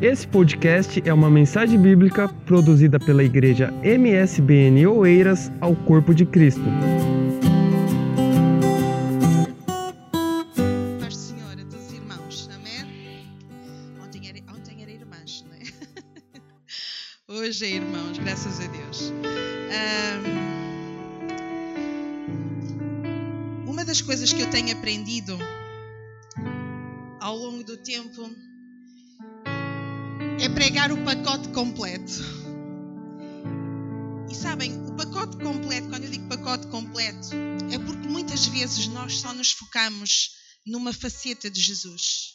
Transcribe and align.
Esse 0.00 0.28
podcast 0.28 1.02
é 1.04 1.12
uma 1.12 1.28
mensagem 1.28 1.76
bíblica 1.76 2.28
produzida 2.46 3.00
pela 3.00 3.24
igreja 3.24 3.74
MSBN 3.82 4.86
Oeiras 4.86 5.50
ao 5.60 5.74
Corpo 5.74 6.14
de 6.14 6.24
Cristo. 6.24 6.62
Paz 11.00 11.16
do 11.16 11.20
Senhor 11.20 11.50
a 11.50 11.64
todos 11.64 11.86
os 11.86 11.92
irmãos, 11.92 12.48
amém? 12.54 13.26
Ontem 14.00 14.28
era, 14.28 14.38
ontem 14.56 14.82
era 14.82 14.92
irmãs, 14.92 15.44
não 15.44 15.56
é? 15.56 15.62
Hoje 17.42 17.64
é 17.64 17.70
irmãos, 17.70 18.18
graças 18.18 18.60
a 18.60 18.68
Deus. 18.68 19.12
Ahm, 19.72 20.28
uma 23.66 23.84
das 23.84 24.00
coisas 24.00 24.32
que 24.32 24.42
eu 24.42 24.50
tenho 24.50 24.70
aprendido 24.78 25.36
ao 27.20 27.36
longo 27.36 27.64
do 27.64 27.76
tempo 27.76 28.30
é 30.40 30.48
pregar 30.48 30.92
o 30.92 31.04
pacote 31.04 31.48
completo. 31.48 32.12
E 34.30 34.34
sabem, 34.34 34.72
o 34.86 34.94
pacote 34.94 35.36
completo, 35.36 35.88
quando 35.88 36.04
eu 36.04 36.10
digo 36.10 36.28
pacote 36.28 36.68
completo, 36.68 37.30
é 37.72 37.78
porque 37.78 38.06
muitas 38.06 38.46
vezes 38.46 38.86
nós 38.86 39.14
só 39.14 39.32
nos 39.34 39.50
focamos 39.50 40.30
numa 40.64 40.92
faceta 40.92 41.50
de 41.50 41.60
Jesus. 41.60 42.34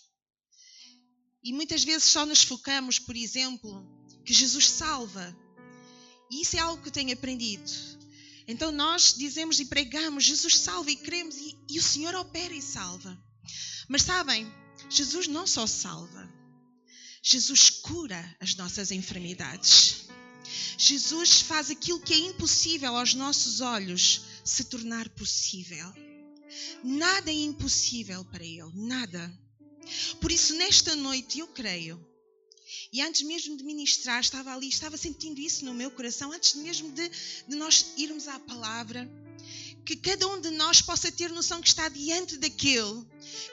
E 1.42 1.54
muitas 1.54 1.86
vezes 1.86 2.04
só 2.04 2.26
nos 2.26 2.44
focamos, 2.44 3.00
por 3.00 3.16
exemplo, 3.16 3.86
que 4.26 4.34
Jesus 4.34 4.70
salva. 4.70 5.34
E 6.30 6.42
isso 6.42 6.58
é 6.58 6.60
algo 6.60 6.82
que 6.82 6.90
eu 6.90 6.94
tenho 6.94 7.14
aprendido. 7.14 7.72
Então 8.46 8.70
nós 8.72 9.14
dizemos 9.18 9.62
e 9.62 9.66
pregamos, 9.66 10.26
Jesus 10.26 10.58
salva 10.58 10.92
e 10.92 10.98
cremos 10.98 11.38
e, 11.38 11.58
e 11.70 11.80
o 11.80 11.84
Senhor 11.84 12.14
opera 12.16 12.54
e 12.54 12.62
salva. 12.62 13.18
Mas 13.88 14.02
sabem, 14.02 14.46
Jesus 14.90 15.28
não 15.28 15.48
só 15.48 15.66
salva, 15.66 16.30
Jesus 17.26 17.70
cura 17.70 18.36
as 18.42 18.54
nossas 18.56 18.92
enfermidades. 18.92 20.08
Jesus 20.78 21.40
faz 21.40 21.72
aquilo 21.72 22.02
que 22.02 22.14
é 22.14 22.18
impossível 22.18 22.98
aos 22.98 23.14
nossos 23.14 23.62
olhos 23.62 24.24
se 24.44 24.66
tornar 24.66 25.08
possível. 25.10 25.94
Nada 26.84 27.32
é 27.32 27.34
impossível 27.34 28.26
para 28.26 28.44
Ele, 28.44 28.70
nada. 28.74 29.32
Por 30.20 30.34
isso, 30.34 30.54
nesta 30.56 30.98
noite, 30.98 31.40
eu 31.40 31.48
creio, 31.48 32.06
e 32.92 33.02
antes 33.02 33.22
mesmo 33.22 33.56
de 33.56 33.64
ministrar, 33.64 34.20
estava 34.20 34.54
ali, 34.54 34.68
estava 34.68 34.98
sentindo 34.98 35.40
isso 35.40 35.64
no 35.64 35.74
meu 35.74 35.92
coração, 35.92 36.34
antes 36.34 36.56
mesmo 36.56 36.92
de, 36.92 37.10
de 37.48 37.56
nós 37.56 37.94
irmos 37.96 38.28
à 38.28 38.38
palavra, 38.38 39.10
que 39.86 39.96
cada 39.96 40.28
um 40.28 40.42
de 40.42 40.50
nós 40.52 40.82
possa 40.82 41.10
ter 41.10 41.30
noção 41.30 41.62
que 41.62 41.70
está 41.70 41.88
diante 41.88 42.38
daquele 42.38 43.06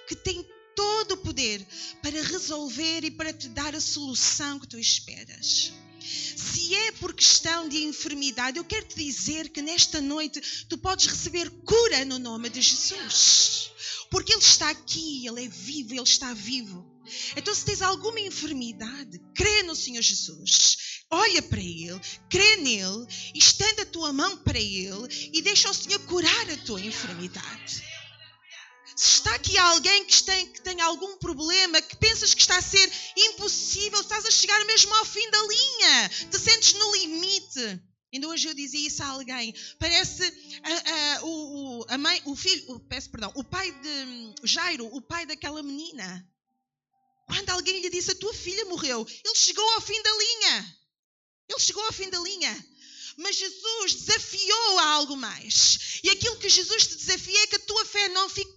que 0.09 0.17
tem 0.17 0.45
todo 0.75 1.13
o 1.13 1.17
poder 1.19 1.67
para 2.03 2.23
resolver 2.23 3.05
e 3.05 3.11
para 3.11 3.33
te 3.33 3.49
dar 3.49 3.75
a 3.75 3.81
solução 3.81 4.59
que 4.59 4.69
tu 4.69 4.79
esperas. 4.79 5.73
Se 6.01 6.75
é 6.75 6.93
por 6.93 7.15
questão 7.15 7.69
de 7.69 7.85
enfermidade, 7.85 8.59
eu 8.59 8.65
quero 8.65 8.87
te 8.87 8.97
dizer 8.97 9.51
que 9.51 9.61
nesta 9.61 10.01
noite 10.01 10.41
tu 10.69 10.79
podes 10.79 11.07
receber 11.07 11.51
cura 11.65 12.05
no 12.05 12.19
nome 12.19 12.49
de 12.49 12.61
Jesus. 12.61 13.71
Porque 14.11 14.33
Ele 14.33 14.43
está 14.43 14.71
aqui, 14.71 15.27
Ele 15.27 15.45
é 15.45 15.49
vivo, 15.49 15.95
Ele 15.95 16.03
está 16.03 16.33
vivo. 16.35 16.91
Então, 17.37 17.55
se 17.55 17.65
tens 17.65 17.83
alguma 17.83 18.21
enfermidade, 18.21 19.21
crê 19.35 19.63
no 19.63 19.75
Senhor 19.77 20.03
Jesus. 20.03 21.05
Olha 21.11 21.43
para 21.43 21.61
Ele, 21.61 22.01
crê 22.29 22.57
nele, 22.57 23.07
estenda 23.35 23.83
a 23.83 23.87
tua 23.87 24.13
mão 24.13 24.37
para 24.39 24.59
Ele 24.59 25.09
e 25.33 25.43
deixa 25.43 25.71
o 25.71 25.75
Senhor 25.75 25.99
curar 26.07 26.51
a 26.51 26.57
tua 26.59 26.81
enfermidade. 26.81 27.83
Se 29.01 29.15
está 29.15 29.35
aqui 29.35 29.57
alguém 29.57 30.05
que 30.05 30.23
tem, 30.23 30.47
que 30.53 30.61
tem 30.61 30.79
algum 30.83 31.17
problema, 31.17 31.81
que 31.81 31.97
pensas 31.97 32.35
que 32.35 32.43
está 32.43 32.59
a 32.59 32.63
ser 32.63 32.93
impossível, 33.17 33.99
estás 33.99 34.27
a 34.27 34.31
chegar 34.31 34.63
mesmo 34.67 34.95
ao 34.95 35.07
fim 35.07 35.31
da 35.31 35.39
linha, 35.41 36.09
te 36.31 36.39
sentes 36.39 36.75
no 36.75 36.97
limite. 36.97 37.81
Ainda 38.13 38.29
hoje 38.29 38.49
eu 38.49 38.53
dizia 38.53 38.87
isso 38.87 39.03
a 39.03 39.07
alguém. 39.07 39.55
Parece 39.79 40.23
a, 40.63 41.17
a, 41.17 41.25
o, 41.25 41.87
a 41.89 41.97
mãe, 41.97 42.21
o 42.27 42.37
filho, 42.37 42.75
o, 42.75 42.79
peço 42.79 43.09
perdão, 43.11 43.33
o 43.37 43.43
pai 43.43 43.73
de 43.73 44.35
Jairo, 44.47 44.87
o 44.95 45.01
pai 45.01 45.25
daquela 45.25 45.63
menina. 45.63 46.29
Quando 47.27 47.49
alguém 47.49 47.81
lhe 47.81 47.89
disse 47.89 48.11
a 48.11 48.17
tua 48.17 48.35
filha 48.35 48.67
morreu, 48.67 49.07
ele 49.25 49.35
chegou 49.35 49.67
ao 49.77 49.81
fim 49.81 50.03
da 50.03 50.11
linha. 50.11 50.77
Ele 51.49 51.61
chegou 51.61 51.83
ao 51.87 51.93
fim 51.95 52.11
da 52.11 52.19
linha. 52.19 52.67
Mas 53.17 53.37
Jesus 53.37 53.95
desafiou 53.95 54.79
a 54.79 54.91
algo 54.91 55.17
mais. 55.17 56.01
E 56.03 56.11
aquilo 56.11 56.37
que 56.37 56.49
Jesus 56.49 56.87
te 56.87 56.97
desafia 56.97 57.43
é 57.43 57.47
que 57.47 57.57
a 57.57 57.61
tua 57.61 57.85
fé 57.85 58.09
não 58.09 58.29
fique 58.29 58.53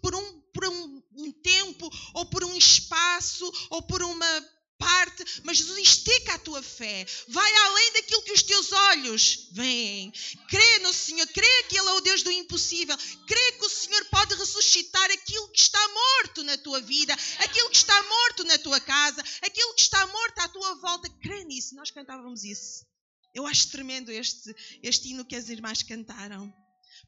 por 0.64 0.68
um, 0.70 1.04
um 1.18 1.32
tempo, 1.32 1.90
ou 2.14 2.26
por 2.26 2.44
um 2.44 2.56
espaço, 2.56 3.52
ou 3.70 3.82
por 3.82 4.02
uma 4.02 4.54
parte, 4.78 5.24
mas 5.44 5.58
Jesus 5.58 5.78
estica 5.80 6.34
a 6.34 6.40
tua 6.40 6.62
fé, 6.62 7.06
vai 7.28 7.56
além 7.56 7.94
daquilo 7.94 8.22
que 8.24 8.34
os 8.34 8.44
teus 8.44 8.72
olhos 8.72 9.48
veem. 9.52 10.12
Crê 10.50 10.80
no 10.80 10.94
Senhor, 10.94 11.28
crê 11.28 11.64
que 11.64 11.78
Ele 11.78 11.88
é 11.88 11.94
o 11.94 12.02
Deus 12.02 12.24
do 12.24 12.32
impossível, 12.32 12.98
crê 13.28 13.52
que 13.54 13.66
o 13.66 13.70
Senhor 13.70 14.06
pode 14.06 14.36
ressuscitar 14.36 15.10
aquilo 15.12 15.50
que 15.50 15.60
está 15.60 15.80
morto 15.90 16.44
na 16.44 16.58
tua 16.58 16.82
vida, 16.82 17.14
aquilo 17.40 17.70
que 17.70 17.78
está 17.78 18.04
morto 18.04 18.44
na 18.46 18.58
tua 18.58 18.80
casa, 18.80 19.22
aquilo 19.42 19.74
que 19.76 19.82
está 19.82 20.06
morto 20.08 20.40
à 20.40 20.48
tua 20.48 20.76
volta. 20.76 21.10
Crê 21.22 21.44
nisso. 21.44 21.76
Nós 21.76 21.92
cantávamos 21.92 22.44
isso. 22.44 22.86
Eu 23.34 23.48
acho 23.48 23.70
tremendo 23.70 24.12
este, 24.12 24.56
este 24.82 25.10
hino 25.10 25.26
que 25.26 25.36
as 25.36 25.50
irmãs 25.50 25.82
cantaram. 25.82 26.54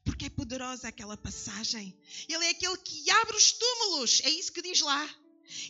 Porque 0.06 0.24
é 0.24 0.30
poderosa 0.30 0.88
aquela 0.88 1.16
passagem. 1.18 1.94
Ele 2.26 2.44
é 2.46 2.50
aquele 2.50 2.78
que 2.78 3.10
abre 3.10 3.36
os 3.36 3.52
túmulos, 3.52 4.22
é 4.24 4.30
isso 4.30 4.52
que 4.52 4.62
diz 4.62 4.80
lá. 4.80 5.06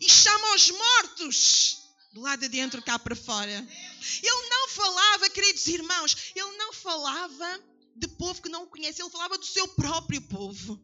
E 0.00 0.08
chama 0.08 0.54
os 0.54 0.70
mortos 0.70 1.78
do 2.12 2.20
lado 2.20 2.40
de 2.40 2.48
dentro 2.48 2.80
cá 2.82 2.98
para 2.98 3.16
fora. 3.16 3.68
Ele 4.22 4.48
não 4.48 4.68
falava, 4.68 5.28
queridos 5.30 5.66
irmãos, 5.66 6.32
ele 6.36 6.56
não 6.56 6.72
falava 6.72 7.60
de 7.96 8.08
povo 8.08 8.42
que 8.42 8.48
não 8.48 8.64
o 8.64 8.66
conhece, 8.66 9.00
ele 9.00 9.10
falava 9.10 9.38
do 9.38 9.46
seu 9.46 9.66
próprio 9.68 10.20
povo. 10.22 10.78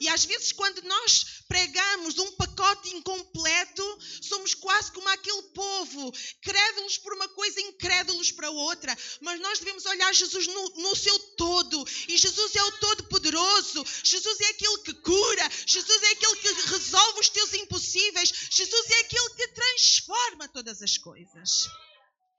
E 0.00 0.08
às 0.08 0.24
vezes, 0.24 0.52
quando 0.52 0.82
nós 0.82 1.42
pregamos 1.48 2.18
um 2.18 2.32
pacote 2.32 2.94
incompleto, 2.94 3.98
somos 4.20 4.54
quase 4.54 4.92
como 4.92 5.08
aquele 5.08 5.42
povo, 5.54 6.12
crédulos 6.42 6.98
por 6.98 7.14
uma 7.14 7.28
coisa, 7.28 7.60
incrédulos 7.60 8.30
para 8.32 8.50
outra. 8.50 8.96
Mas 9.22 9.40
nós 9.40 9.58
devemos 9.58 9.86
olhar 9.86 10.14
Jesus 10.14 10.46
no, 10.46 10.68
no 10.76 10.94
seu 10.94 11.18
todo. 11.36 11.84
E 12.06 12.18
Jesus 12.18 12.54
é 12.54 12.62
o 12.62 12.72
Todo-Poderoso. 12.72 13.84
Jesus 14.04 14.40
é 14.40 14.46
aquele 14.46 14.78
que 14.78 14.94
cura. 14.94 15.50
Jesus 15.66 16.02
é 16.02 16.10
aquele 16.10 16.36
que 16.36 16.52
resolve 16.68 17.20
os 17.20 17.28
teus 17.30 17.54
impossíveis. 17.54 18.32
Jesus 18.50 18.90
é 18.90 19.00
aquele 19.00 19.30
que 19.30 19.48
transforma 19.48 20.48
todas 20.48 20.82
as 20.82 20.98
coisas. 20.98 21.68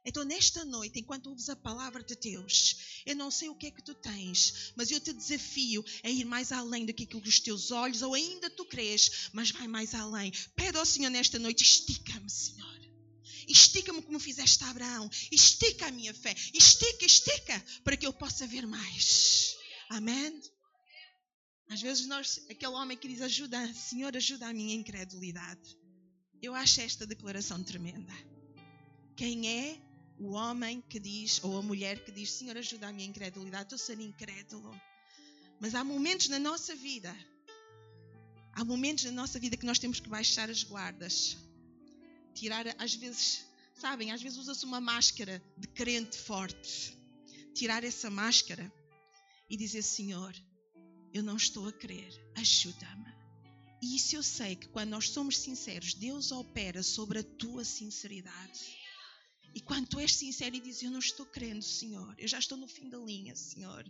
Então, 0.10 0.24
nesta 0.24 0.66
noite, 0.66 1.00
enquanto 1.00 1.28
ouves 1.28 1.50
a 1.50 1.56
palavra 1.56 2.04
de 2.04 2.16
Deus, 2.16 3.04
eu 3.06 3.16
não 3.16 3.30
sei 3.30 3.48
o 3.48 3.54
que 3.54 3.68
é 3.68 3.72
que 3.72 3.84
tu 3.84 3.94
tens, 3.94 4.74
mas 4.76 4.90
eu 4.90 5.00
te 5.00 5.14
desafio 5.14 5.86
a 6.04 6.10
ir 6.10 6.26
mais 6.26 6.52
além 6.52 6.84
do 6.84 6.92
que 6.92 7.04
aquilo 7.04 7.22
que 7.22 7.30
os 7.30 7.40
teus 7.40 7.70
olhos 7.70 8.02
ou 8.02 8.16
ainda 8.16 8.50
tu 8.50 8.66
crês, 8.66 9.30
mas 9.34 9.52
vai 9.52 9.68
mais 9.68 9.94
além. 9.94 10.32
Pede 10.56 10.80
ao 10.80 10.86
Senhor 10.86 11.12
nesta 11.12 11.38
noite, 11.38 11.64
estica-me, 11.64 12.28
Senhor. 12.28 12.80
Estica-me 13.48 14.02
como 14.02 14.20
fizeste 14.20 14.64
a 14.64 14.72
Abraão. 14.72 15.08
Estica 15.32 15.86
a 15.86 15.92
minha 15.92 16.12
fé. 16.12 16.36
Estica, 16.56 17.06
estica, 17.06 17.64
para 17.84 17.96
que 17.96 18.08
eu 18.08 18.12
possa 18.12 18.48
ver 18.48 18.66
mais. 18.66 19.56
Amém? 19.92 20.42
Às 21.68 21.84
vezes 21.84 22.08
nós, 22.08 22.40
aquele 22.50 22.74
homem 22.74 22.98
que 22.98 23.08
diz 23.08 23.22
ajuda, 23.22 23.72
Senhor, 23.76 24.18
ajuda 24.18 24.48
a 24.48 24.54
minha 24.54 24.74
incredulidade. 24.74 25.78
Eu 26.42 26.56
acho 26.56 26.82
esta 26.82 27.06
declaração 27.06 27.64
tremenda. 27.64 28.14
Quem 29.16 29.48
é 29.48 29.89
o 30.20 30.32
homem 30.32 30.82
que 30.82 31.00
diz, 31.00 31.42
ou 31.44 31.58
a 31.58 31.62
mulher 31.62 32.04
que 32.04 32.12
diz: 32.12 32.32
Senhor, 32.32 32.58
ajuda 32.58 32.90
a 32.90 32.94
minha 32.94 33.08
incredulidade, 33.08 33.64
estou 33.64 33.78
sendo 33.78 34.02
incrédulo. 34.02 34.70
Mas 35.60 35.74
há 35.74 35.84
momentos 35.84 36.28
na 36.28 36.38
nossa 36.38 36.76
vida, 36.76 37.16
há 38.54 38.64
momentos 38.66 39.06
na 39.06 39.12
nossa 39.12 39.40
vida 39.40 39.56
que 39.58 39.66
nós 39.66 39.80
temos 39.80 40.00
que 40.00 40.10
baixar 40.10 40.50
as 40.50 40.64
guardas, 40.64 41.38
tirar, 42.34 42.66
às 42.78 42.94
vezes, 42.94 43.46
sabem, 43.74 44.12
às 44.12 44.22
vezes 44.22 44.38
usa-se 44.38 44.66
uma 44.66 44.82
máscara 44.82 45.42
de 45.58 45.68
crente 45.68 46.18
forte, 46.18 46.98
tirar 47.54 47.84
essa 47.84 48.10
máscara 48.10 48.72
e 49.50 49.56
dizer: 49.56 49.82
Senhor, 49.82 50.36
eu 51.14 51.24
não 51.24 51.38
estou 51.38 51.68
a 51.68 51.72
crer, 51.72 52.14
ajuda-me. 52.36 53.20
E 53.82 53.96
isso 53.96 54.18
eu 54.18 54.24
sei 54.24 54.58
que 54.58 54.68
quando 54.68 54.90
nós 54.90 55.10
somos 55.10 55.38
sinceros, 55.38 55.94
Deus 55.94 56.34
opera 56.34 56.84
sobre 56.84 57.20
a 57.20 57.24
tua 57.24 57.64
sinceridade. 57.64 58.79
E 59.54 59.62
quando 59.62 59.88
tu 59.88 60.00
és 60.00 60.14
sincero 60.14 60.56
e 60.56 60.60
dizes: 60.60 60.84
Eu 60.84 60.92
não 60.92 61.00
estou 61.00 61.26
crendo, 61.26 61.64
Senhor, 61.64 62.14
eu 62.18 62.28
já 62.28 62.40
estou 62.40 62.58
no 62.58 62.68
fim 62.68 62.90
da 62.90 62.98
linha, 62.98 63.36
Senhor, 63.36 63.90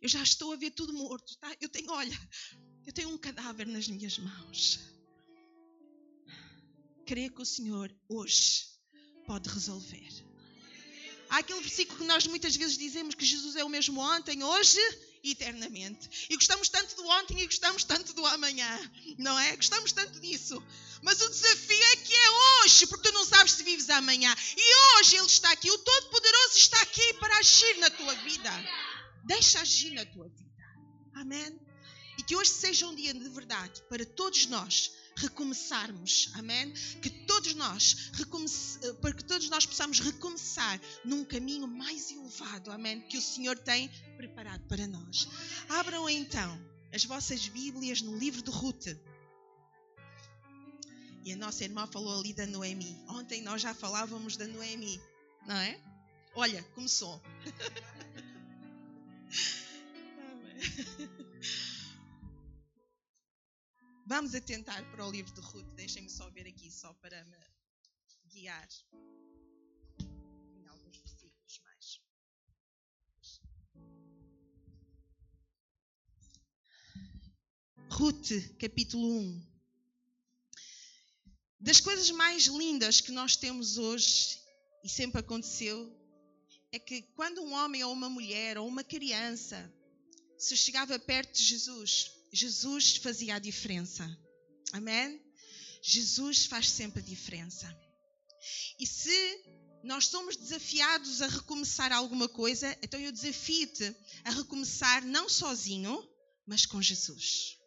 eu 0.00 0.08
já 0.08 0.22
estou 0.22 0.52
a 0.52 0.56
ver 0.56 0.70
tudo 0.70 0.92
morto, 0.92 1.36
tá? 1.38 1.54
eu 1.60 1.68
tenho, 1.68 1.90
olha, 1.90 2.18
eu 2.86 2.92
tenho 2.92 3.08
um 3.10 3.18
cadáver 3.18 3.66
nas 3.66 3.88
minhas 3.88 4.18
mãos. 4.18 4.80
Crê 7.06 7.28
que 7.28 7.42
o 7.42 7.46
Senhor 7.46 7.94
hoje 8.08 8.66
pode 9.26 9.48
resolver. 9.48 10.10
Há 11.28 11.38
aquele 11.38 11.60
versículo 11.60 11.98
que 11.98 12.04
nós 12.04 12.26
muitas 12.26 12.54
vezes 12.54 12.76
dizemos 12.76 13.14
que 13.14 13.24
Jesus 13.24 13.56
é 13.56 13.64
o 13.64 13.68
mesmo 13.68 14.00
ontem, 14.00 14.42
hoje 14.42 14.78
eternamente. 15.22 16.26
E 16.28 16.36
gostamos 16.36 16.68
tanto 16.68 16.96
do 16.96 17.06
ontem 17.06 17.40
e 17.40 17.46
gostamos 17.46 17.84
tanto 17.84 18.12
do 18.12 18.26
amanhã, 18.26 18.90
não 19.18 19.38
é? 19.38 19.56
Gostamos 19.56 19.92
tanto 19.92 20.18
disso. 20.20 20.62
Mas 21.02 21.20
o 21.20 21.28
desafio 21.28 21.82
é 21.92 21.96
que 21.96 22.14
é 22.14 22.30
hoje, 22.30 22.86
porque 22.86 23.08
tu 23.08 23.14
não 23.14 23.24
sabes 23.24 23.52
se 23.52 23.62
vives 23.62 23.88
amanhã. 23.90 24.34
E 24.56 24.98
hoje 24.98 25.16
Ele 25.16 25.26
está 25.26 25.50
aqui, 25.52 25.70
o 25.70 25.78
Todo-Poderoso 25.78 26.58
está 26.58 26.80
aqui 26.82 27.14
para 27.14 27.36
agir 27.38 27.78
na 27.78 27.90
tua 27.90 28.14
vida. 28.16 28.50
Deixa 29.24 29.60
agir 29.60 29.92
na 29.92 30.04
tua 30.06 30.28
vida. 30.28 30.52
Amém? 31.14 31.60
E 32.18 32.22
que 32.22 32.36
hoje 32.36 32.50
seja 32.50 32.86
um 32.86 32.94
dia 32.94 33.14
de 33.14 33.28
verdade 33.28 33.82
para 33.88 34.04
todos 34.04 34.46
nós 34.46 34.92
recomeçarmos, 35.16 36.30
amém? 36.34 36.72
Que 37.00 37.10
todos 37.10 37.54
nós 37.54 38.10
para 39.00 39.12
que 39.12 39.24
todos 39.24 39.48
nós 39.48 39.66
possamos 39.66 40.00
recomeçar 40.00 40.80
num 41.04 41.24
caminho 41.24 41.66
mais 41.66 42.10
elevado, 42.10 42.70
amém? 42.70 43.00
Que 43.02 43.18
o 43.18 43.22
Senhor 43.22 43.58
tem 43.58 43.88
preparado 44.16 44.64
para 44.66 44.86
nós. 44.86 45.28
Abram 45.68 46.08
então 46.08 46.58
as 46.92 47.04
vossas 47.04 47.48
Bíblias 47.48 48.02
no 48.02 48.16
livro 48.16 48.42
de 48.42 48.50
Ruth. 48.50 48.88
E 51.24 51.32
a 51.32 51.36
nossa 51.36 51.64
irmã 51.64 51.86
falou 51.86 52.18
ali 52.18 52.34
da 52.34 52.46
Noemi. 52.46 52.98
Ontem 53.08 53.42
nós 53.42 53.62
já 53.62 53.72
falávamos 53.72 54.36
da 54.36 54.46
Noemi, 54.46 55.00
não 55.46 55.56
é? 55.56 55.80
Olha, 56.34 56.62
começou. 56.74 57.22
Vamos 64.04 64.34
atentar 64.34 64.84
para 64.90 65.06
o 65.06 65.10
livro 65.10 65.32
de 65.32 65.40
Ruth. 65.40 65.74
Deixem-me 65.76 66.10
só 66.10 66.28
ver 66.30 66.46
aqui, 66.46 66.70
só 66.70 66.92
para 66.94 67.24
me 67.24 67.36
guiar 68.26 68.68
em 70.00 70.66
alguns 70.66 70.98
versículos 70.98 71.60
mais. 71.62 72.00
Ruth, 77.90 78.56
capítulo 78.58 79.06
1. 79.20 79.46
Das 81.60 81.80
coisas 81.80 82.10
mais 82.10 82.46
lindas 82.46 83.00
que 83.00 83.12
nós 83.12 83.36
temos 83.36 83.78
hoje, 83.78 84.40
e 84.82 84.88
sempre 84.88 85.20
aconteceu, 85.20 85.96
é 86.72 86.78
que 86.78 87.02
quando 87.14 87.40
um 87.40 87.52
homem 87.52 87.84
ou 87.84 87.92
uma 87.92 88.08
mulher 88.08 88.58
ou 88.58 88.66
uma 88.66 88.82
criança 88.82 89.72
se 90.36 90.56
chegava 90.56 90.98
perto 90.98 91.36
de 91.36 91.44
Jesus, 91.44 92.21
Jesus 92.32 92.96
fazia 92.96 93.34
a 93.34 93.38
diferença. 93.38 94.04
Amém? 94.72 95.20
Jesus 95.82 96.46
faz 96.46 96.70
sempre 96.70 97.00
a 97.00 97.04
diferença. 97.04 97.68
E 98.78 98.86
se 98.86 99.44
nós 99.84 100.06
somos 100.06 100.36
desafiados 100.36 101.20
a 101.20 101.26
recomeçar 101.26 101.92
alguma 101.92 102.28
coisa, 102.28 102.76
então 102.82 102.98
eu 102.98 103.12
desafio-te 103.12 103.94
a 104.24 104.30
recomeçar 104.30 105.04
não 105.04 105.28
sozinho, 105.28 106.08
mas 106.46 106.64
com 106.64 106.80
Jesus. 106.80 107.58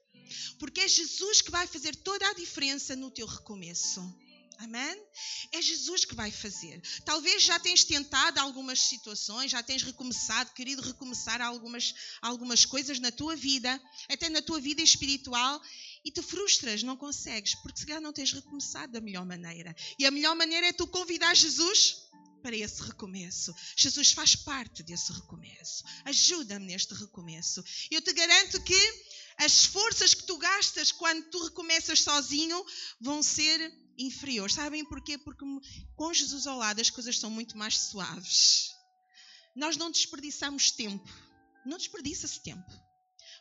Porque 0.57 0.81
é 0.81 0.87
Jesus 0.87 1.41
que 1.41 1.51
vai 1.51 1.67
fazer 1.67 1.95
toda 1.97 2.27
a 2.27 2.33
diferença 2.33 2.95
no 2.95 3.11
teu 3.11 3.27
recomeço. 3.27 4.01
Amém? 4.57 5.03
É 5.51 5.61
Jesus 5.61 6.05
que 6.05 6.15
vai 6.15 6.31
fazer. 6.31 6.81
Talvez 7.03 7.43
já 7.43 7.59
tens 7.59 7.83
tentado 7.83 8.39
algumas 8.39 8.79
situações, 8.79 9.51
já 9.51 9.61
tens 9.61 9.83
recomeçado, 9.83 10.53
querido 10.53 10.81
recomeçar 10.81 11.41
algumas, 11.41 11.93
algumas 12.21 12.65
coisas 12.65 12.99
na 12.99 13.11
tua 13.11 13.35
vida, 13.35 13.81
até 14.09 14.29
na 14.29 14.41
tua 14.41 14.59
vida 14.59 14.81
espiritual, 14.81 15.61
e 16.03 16.11
te 16.11 16.21
frustras, 16.21 16.83
não 16.83 16.95
consegues, 16.95 17.55
porque 17.55 17.79
se 17.79 17.85
calhar 17.85 18.01
não 18.01 18.13
tens 18.13 18.31
recomeçado 18.31 18.93
da 18.93 19.01
melhor 19.01 19.25
maneira. 19.25 19.75
E 19.99 20.05
a 20.05 20.11
melhor 20.11 20.35
maneira 20.35 20.67
é 20.67 20.73
tu 20.73 20.87
convidar 20.87 21.35
Jesus 21.35 22.05
para 22.41 22.55
esse 22.55 22.81
recomeço. 22.83 23.53
Jesus 23.75 24.11
faz 24.11 24.35
parte 24.35 24.83
desse 24.83 25.11
recomeço. 25.11 25.83
Ajuda-me 26.05 26.67
neste 26.67 26.93
recomeço. 26.93 27.63
Eu 27.89 28.01
te 28.01 28.13
garanto 28.13 28.61
que 28.61 28.79
as 29.37 29.65
forças 29.65 30.13
que 30.13 30.23
tu 30.23 30.37
gastas 30.37 30.91
quando 30.91 31.27
tu 31.29 31.43
recomeças 31.43 32.01
sozinho 32.01 32.63
vão 33.01 33.23
ser 33.23 33.73
inferior. 33.97 34.51
Sabem 34.51 34.85
porquê? 34.85 35.17
Porque 35.17 35.45
com 35.95 36.13
Jesus 36.13 36.47
ao 36.47 36.57
lado 36.57 36.81
as 36.81 36.89
coisas 36.89 37.19
são 37.19 37.29
muito 37.29 37.57
mais 37.57 37.77
suaves. 37.77 38.69
Nós 39.55 39.77
não 39.77 39.89
desperdiçamos 39.89 40.71
tempo. 40.71 41.09
Não 41.65 41.77
desperdiça-se 41.77 42.41
tempo. 42.41 42.71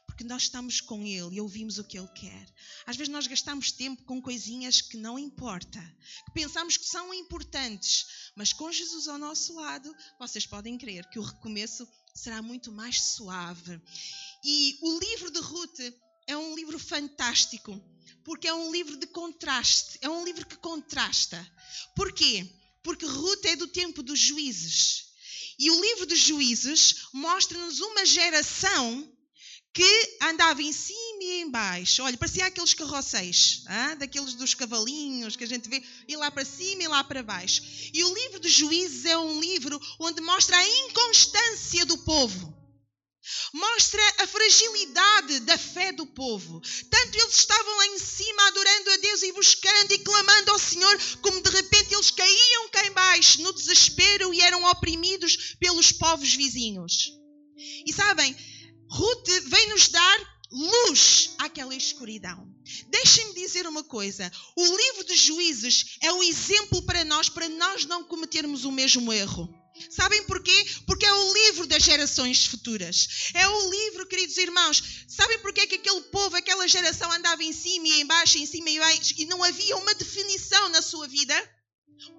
Porque 0.06 0.25
nós 0.25 0.43
estamos 0.43 0.81
com 0.81 1.05
Ele 1.06 1.37
e 1.37 1.41
ouvimos 1.41 1.79
o 1.79 1.85
que 1.85 1.99
Ele 1.99 2.09
quer. 2.09 2.55
Às 2.87 2.97
vezes 2.97 3.12
nós 3.12 3.27
gastamos 3.27 3.73
tempo 3.73 4.03
com 4.05 4.21
coisinhas 4.21 4.81
que 4.81 4.97
não 4.97 5.19
importa, 5.19 5.81
que 6.27 6.33
pensamos 6.33 6.77
que 6.77 6.87
são 6.87 7.12
importantes, 7.12 8.31
mas 8.37 8.53
com 8.53 8.71
Jesus 8.71 9.09
ao 9.09 9.19
nosso 9.19 9.55
lado, 9.55 9.95
vocês 10.19 10.47
podem 10.47 10.79
crer 10.79 11.09
que 11.09 11.19
o 11.19 11.23
recomeço 11.23 11.89
será 12.15 12.43
muito 12.43 12.71
mais 12.71 13.00
suave. 13.00 13.81
E 14.45 14.79
o 14.83 14.99
livro 15.00 15.31
de 15.31 15.41
Ruth 15.41 15.81
é 16.26 16.37
um 16.37 16.55
livro 16.55 16.79
fantástico 16.79 17.81
porque 18.25 18.49
é 18.49 18.55
um 18.55 18.73
livro 18.73 18.97
de 18.97 19.06
contraste, 19.06 19.99
é 20.00 20.09
um 20.09 20.25
livro 20.25 20.47
que 20.47 20.56
contrasta. 20.56 21.47
Porquê? 21.94 22.50
Porque 22.82 23.05
Ruth 23.05 23.44
é 23.44 23.55
do 23.55 23.69
tempo 23.69 24.03
dos 24.03 24.19
juízes. 24.19 25.05
E 25.59 25.71
o 25.71 25.81
livro 25.81 26.06
dos 26.06 26.19
juízes 26.19 27.06
mostra-nos 27.12 27.81
uma 27.81 28.05
geração 28.05 29.11
que 29.73 30.17
andava 30.23 30.62
em 30.62 30.73
cima 30.73 31.23
e 31.23 31.43
em 31.43 31.50
baixo. 31.50 32.03
Olha, 32.03 32.17
parecia 32.17 32.47
aqueles 32.47 32.75
carroceiros, 32.75 33.65
ah, 33.67 33.94
daqueles 33.97 34.35
dos 34.35 34.55
cavalinhos 34.55 35.37
que 35.37 35.44
a 35.44 35.49
gente 35.49 35.69
vê, 35.69 35.82
e 36.09 36.17
lá 36.17 36.31
para 36.31 36.44
cima 36.44 36.82
e 36.82 36.88
lá 36.88 37.05
para 37.05 37.23
baixo. 37.23 37.62
E 37.93 38.03
o 38.03 38.15
livro 38.15 38.41
dos 38.41 38.53
juízes 38.53 39.05
é 39.05 39.19
um 39.19 39.41
livro 39.41 39.81
onde 39.99 40.21
mostra 40.21 40.56
a 40.56 40.69
inconstância 40.88 41.85
do 41.85 41.99
povo 41.99 42.63
mostra 43.53 44.03
a 44.19 44.26
fragilidade 44.26 45.41
da 45.41 45.56
fé 45.56 45.93
do 45.93 46.06
povo. 46.06 46.61
Tanto 46.91 47.19
eles 47.19 47.38
estavam 47.38 47.76
lá 47.76 47.87
em 47.87 47.99
cima 47.99 48.47
adorando 48.49 48.91
a 48.91 48.97
Deus 48.99 49.23
e 49.23 49.32
buscando 49.32 49.93
e 49.93 49.99
clamando 49.99 50.50
ao 50.50 50.59
Senhor, 50.59 50.99
como 51.21 51.41
de 51.41 51.50
repente 51.50 51.94
eles 51.94 52.11
caíam 52.11 52.69
cá 52.71 52.87
embaixo 52.87 53.43
no 53.43 53.53
desespero 53.53 54.32
e 54.32 54.41
eram 54.41 54.65
oprimidos 54.65 55.56
pelos 55.59 55.93
povos 55.93 56.35
vizinhos. 56.35 57.11
E 57.87 57.93
sabem, 57.93 58.37
Ruth 58.91 59.29
vem 59.47 59.69
nos 59.69 59.88
dar 59.88 60.35
luz 60.50 61.35
àquela 61.38 61.75
escuridão. 61.75 62.49
Deixem-me 62.88 63.35
dizer 63.35 63.67
uma 63.67 63.82
coisa: 63.82 64.31
o 64.56 64.65
livro 64.65 65.05
de 65.05 65.17
Juízes 65.17 65.97
é 66.00 66.12
o 66.12 66.23
exemplo 66.23 66.82
para 66.82 67.05
nós, 67.05 67.29
para 67.29 67.49
nós 67.49 67.85
não 67.85 68.05
cometermos 68.05 68.65
o 68.65 68.73
mesmo 68.73 69.12
erro. 69.12 69.63
Sabem 69.91 70.23
porquê? 70.25 70.67
Porque 70.87 71.05
é 71.05 71.12
o 71.12 71.32
livro 71.32 71.67
das 71.67 71.82
gerações 71.82 72.47
futuras. 72.47 73.31
É 73.35 73.47
o 73.49 73.71
livro, 73.71 74.06
queridos 74.06 74.37
irmãos. 74.37 74.82
Sabem 75.09 75.38
porquê 75.41 75.67
que 75.67 75.76
aquele 75.76 76.00
povo, 76.03 76.37
aquela 76.37 76.67
geração 76.69 77.11
andava 77.11 77.43
em 77.43 77.53
cima 77.53 77.88
e 77.88 78.00
em 78.00 78.06
baixo, 78.06 78.38
em 78.38 78.47
cima 78.47 78.71
e 78.71 78.79
baixo, 78.79 79.15
e 79.17 79.26
não 79.26 79.43
havia 79.43 79.76
uma 79.76 79.94
definição 79.94 80.69
na 80.69 80.81
sua 80.81 81.09
vida? 81.09 81.35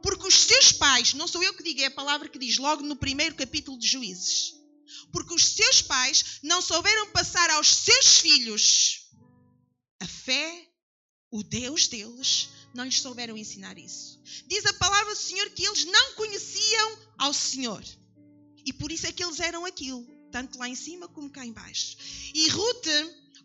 Porque 0.01 0.27
os 0.27 0.35
seus 0.35 0.71
pais, 0.71 1.13
não 1.13 1.27
sou 1.27 1.41
eu 1.43 1.53
que 1.53 1.63
digo, 1.63 1.81
é 1.81 1.85
a 1.85 1.91
palavra 1.91 2.27
que 2.27 2.39
diz 2.39 2.57
logo 2.57 2.83
no 2.83 2.95
primeiro 2.95 3.35
capítulo 3.35 3.79
de 3.79 3.87
Juízes. 3.87 4.53
Porque 5.11 5.33
os 5.33 5.53
seus 5.53 5.81
pais 5.81 6.39
não 6.43 6.61
souberam 6.61 7.09
passar 7.11 7.49
aos 7.51 7.67
seus 7.67 8.17
filhos 8.17 9.01
a 9.99 10.07
fé, 10.07 10.67
o 11.31 11.41
Deus 11.43 11.87
deles, 11.87 12.49
não 12.73 12.83
lhes 12.83 12.99
souberam 12.99 13.37
ensinar 13.37 13.77
isso. 13.77 14.19
Diz 14.47 14.65
a 14.65 14.73
palavra 14.73 15.13
do 15.13 15.19
Senhor 15.19 15.49
que 15.51 15.65
eles 15.65 15.85
não 15.85 16.13
conheciam 16.13 17.04
ao 17.17 17.33
Senhor. 17.33 17.83
E 18.65 18.73
por 18.73 18.91
isso 18.91 19.07
é 19.07 19.11
que 19.11 19.23
eles 19.23 19.39
eram 19.39 19.65
aquilo, 19.65 20.05
tanto 20.31 20.57
lá 20.57 20.67
em 20.67 20.75
cima 20.75 21.07
como 21.07 21.29
cá 21.29 21.45
embaixo. 21.45 21.97
E 22.33 22.49
Ruth, 22.49 22.87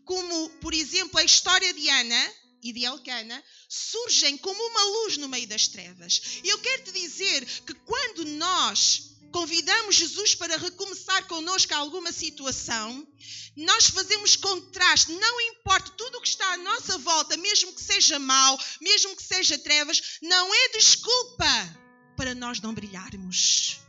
como 0.05 0.51
por 0.61 0.73
exemplo 0.73 1.19
a 1.19 1.25
história 1.25 1.73
de 1.73 1.89
Ana 1.89 2.35
e 2.63 2.73
de 2.73 2.85
Elcana, 2.85 3.43
surgem 3.69 4.37
como 4.39 4.63
uma 4.63 4.85
luz 4.85 5.17
no 5.17 5.29
meio 5.29 5.47
das 5.47 5.69
trevas. 5.69 6.41
E 6.43 6.49
eu 6.49 6.59
quero 6.59 6.85
te 6.85 6.93
dizer 6.93 7.45
que 7.45 7.75
quando 7.75 8.25
nós 8.25 9.11
convidamos 9.31 9.95
Jesus 9.95 10.35
para 10.35 10.57
recomeçar 10.57 11.27
connosco 11.29 11.75
alguma 11.75 12.13
situação, 12.13 13.07
nós 13.57 13.87
fazemos 13.87 14.37
contraste, 14.37 15.13
não 15.13 15.41
importa 15.41 15.91
tudo 15.93 16.19
o 16.19 16.21
que 16.21 16.29
está 16.29 16.53
à 16.53 16.57
nossa 16.57 16.99
volta, 16.99 17.37
mesmo 17.37 17.73
que 17.73 17.83
seja 17.83 18.19
mal, 18.19 18.59
mesmo 18.81 19.15
que 19.15 19.23
seja 19.23 19.59
trevas, 19.59 20.19
não 20.23 20.55
é 20.55 20.69
desculpa 20.71 21.81
para 22.17 22.35
nós 22.35 22.61
não 22.61 22.75
brilharmos. 22.75 23.81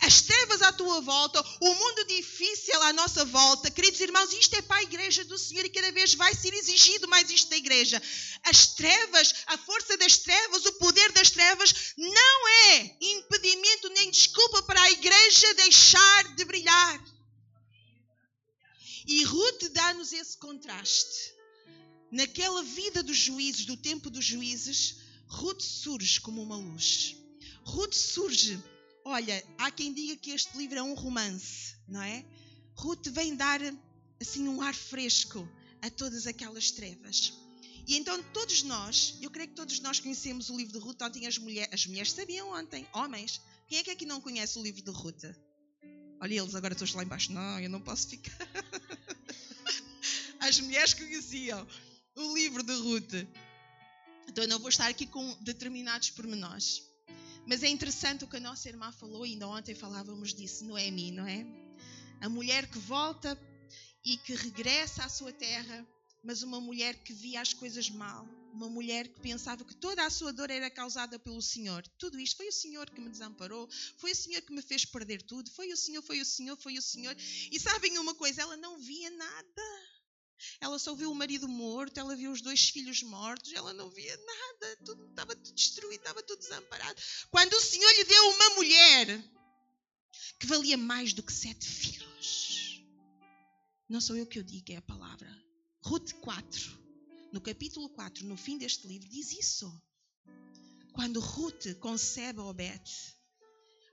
As 0.00 0.22
trevas 0.22 0.62
à 0.62 0.72
tua 0.72 1.00
volta, 1.00 1.44
o 1.60 1.74
mundo 1.74 2.06
difícil 2.06 2.80
à 2.82 2.92
nossa 2.92 3.24
volta, 3.24 3.70
queridos 3.70 4.00
irmãos, 4.00 4.32
isto 4.32 4.54
é 4.54 4.62
para 4.62 4.78
a 4.78 4.82
igreja 4.82 5.24
do 5.24 5.36
Senhor 5.36 5.64
e 5.64 5.70
cada 5.70 5.92
vez 5.92 6.14
vai 6.14 6.34
ser 6.34 6.54
exigido 6.54 7.06
mais 7.08 7.28
isto 7.30 7.50
da 7.50 7.56
igreja. 7.56 8.00
As 8.44 8.68
trevas, 8.68 9.34
a 9.46 9.58
força 9.58 9.96
das 9.98 10.16
trevas, 10.18 10.64
o 10.64 10.72
poder 10.74 11.12
das 11.12 11.30
trevas, 11.30 11.92
não 11.98 12.48
é 12.48 12.96
impedimento 13.00 13.90
nem 13.90 14.10
desculpa 14.10 14.62
para 14.62 14.80
a 14.80 14.90
igreja 14.90 15.54
deixar 15.54 16.34
de 16.34 16.44
brilhar. 16.44 17.04
E 19.06 19.24
Ruth 19.24 19.64
dá-nos 19.72 20.12
esse 20.12 20.38
contraste. 20.38 21.34
Naquela 22.10 22.62
vida 22.62 23.02
dos 23.02 23.16
juízes, 23.16 23.66
do 23.66 23.76
tempo 23.76 24.08
dos 24.08 24.24
juízes, 24.24 24.96
Ruth 25.26 25.60
surge 25.60 26.20
como 26.20 26.42
uma 26.42 26.56
luz. 26.56 27.19
Ruth 27.64 27.94
surge. 27.94 28.62
Olha, 29.04 29.44
há 29.58 29.70
quem 29.70 29.92
diga 29.92 30.16
que 30.16 30.30
este 30.30 30.56
livro 30.56 30.78
é 30.78 30.82
um 30.82 30.94
romance, 30.94 31.74
não 31.88 32.02
é? 32.02 32.24
Ruth 32.74 33.08
vem 33.08 33.34
dar 33.34 33.60
assim 34.20 34.48
um 34.48 34.60
ar 34.60 34.74
fresco 34.74 35.48
a 35.82 35.90
todas 35.90 36.26
aquelas 36.26 36.70
trevas. 36.70 37.32
E 37.86 37.96
então 37.96 38.22
todos 38.32 38.62
nós, 38.62 39.16
eu 39.20 39.30
creio 39.30 39.48
que 39.48 39.54
todos 39.54 39.80
nós 39.80 39.98
conhecemos 39.98 40.50
o 40.50 40.56
livro 40.56 40.72
de 40.72 40.78
Ruth. 40.78 41.00
Ontem 41.02 41.26
as 41.26 41.38
mulheres, 41.38 41.72
as 41.72 41.86
mulheres 41.86 42.12
sabiam 42.12 42.50
ontem, 42.52 42.86
homens. 42.92 43.40
Quem 43.66 43.78
é 43.78 43.84
que 43.84 43.90
aqui 43.90 44.06
não 44.06 44.20
conhece 44.20 44.58
o 44.58 44.62
livro 44.62 44.82
de 44.82 44.90
Ruth? 44.90 45.24
Olha 46.20 46.40
eles 46.40 46.54
agora 46.54 46.74
todos 46.74 46.94
lá 46.94 47.02
embaixo. 47.02 47.32
Não, 47.32 47.58
eu 47.58 47.70
não 47.70 47.80
posso 47.80 48.08
ficar. 48.08 48.36
As 50.38 50.60
mulheres 50.60 50.94
conheciam 50.94 51.66
o 52.14 52.34
livro 52.34 52.62
de 52.62 52.74
Ruth. 52.74 53.14
Então 54.28 54.44
eu 54.44 54.48
não 54.48 54.58
vou 54.58 54.68
estar 54.68 54.86
aqui 54.88 55.06
com 55.06 55.34
determinados 55.40 56.10
pormenores. 56.10 56.82
Mas 57.46 57.62
é 57.62 57.68
interessante 57.68 58.24
o 58.24 58.28
que 58.28 58.36
a 58.36 58.40
nossa 58.40 58.68
irmã 58.68 58.92
falou, 58.92 59.24
ainda 59.24 59.48
ontem 59.48 59.74
falávamos 59.74 60.34
disso, 60.34 60.64
Noemi, 60.64 61.10
não 61.10 61.26
é? 61.26 61.44
A 62.20 62.28
mulher 62.28 62.66
que 62.68 62.78
volta 62.78 63.38
e 64.04 64.16
que 64.16 64.34
regressa 64.34 65.04
à 65.04 65.08
sua 65.08 65.32
terra, 65.32 65.86
mas 66.22 66.42
uma 66.42 66.60
mulher 66.60 67.02
que 67.02 67.12
via 67.12 67.40
as 67.40 67.52
coisas 67.52 67.88
mal, 67.90 68.26
uma 68.52 68.68
mulher 68.68 69.08
que 69.08 69.20
pensava 69.20 69.64
que 69.64 69.74
toda 69.74 70.04
a 70.04 70.10
sua 70.10 70.32
dor 70.32 70.50
era 70.50 70.70
causada 70.70 71.18
pelo 71.18 71.40
Senhor. 71.40 71.86
Tudo 71.98 72.18
isto 72.18 72.36
foi 72.36 72.48
o 72.48 72.52
Senhor 72.52 72.90
que 72.90 73.00
me 73.00 73.08
desamparou, 73.08 73.68
foi 73.96 74.12
o 74.12 74.16
Senhor 74.16 74.42
que 74.42 74.52
me 74.52 74.62
fez 74.62 74.84
perder 74.84 75.22
tudo, 75.22 75.50
foi 75.50 75.72
o 75.72 75.76
Senhor, 75.76 76.02
foi 76.02 76.20
o 76.20 76.24
Senhor, 76.24 76.56
foi 76.56 76.76
o 76.76 76.82
Senhor. 76.82 77.16
E 77.50 77.58
sabem 77.58 77.98
uma 77.98 78.14
coisa? 78.14 78.42
Ela 78.42 78.56
não 78.56 78.78
via 78.78 79.10
nada. 79.10 79.62
Ela 80.60 80.78
só 80.78 80.94
viu 80.94 81.10
o 81.10 81.14
marido 81.14 81.48
morto, 81.48 81.98
ela 81.98 82.16
viu 82.16 82.30
os 82.32 82.40
dois 82.40 82.68
filhos 82.68 83.02
mortos, 83.02 83.52
ela 83.52 83.72
não 83.72 83.90
via 83.90 84.16
nada, 84.16 84.76
tudo, 84.84 85.08
estava 85.08 85.36
tudo 85.36 85.54
destruído, 85.54 86.00
estava 86.00 86.22
tudo 86.22 86.38
desamparado. 86.38 87.00
Quando 87.30 87.52
o 87.54 87.60
Senhor 87.60 87.90
lhe 87.92 88.04
deu 88.04 88.28
uma 88.30 88.50
mulher 88.50 89.24
que 90.38 90.46
valia 90.46 90.76
mais 90.76 91.12
do 91.12 91.22
que 91.22 91.32
sete 91.32 91.66
filhos, 91.66 92.82
não 93.88 94.00
sou 94.00 94.16
eu 94.16 94.26
que 94.26 94.38
eu 94.38 94.42
digo, 94.42 94.72
é 94.72 94.76
a 94.76 94.82
palavra. 94.82 95.28
Ruth 95.82 96.12
4, 96.20 96.78
no 97.32 97.40
capítulo 97.40 97.88
4, 97.90 98.24
no 98.26 98.36
fim 98.36 98.58
deste 98.58 98.86
livro, 98.86 99.08
diz 99.08 99.32
isso. 99.32 99.82
Quando 100.92 101.20
Ruth 101.20 101.74
concebe 101.80 102.40
Obed, 102.40 102.82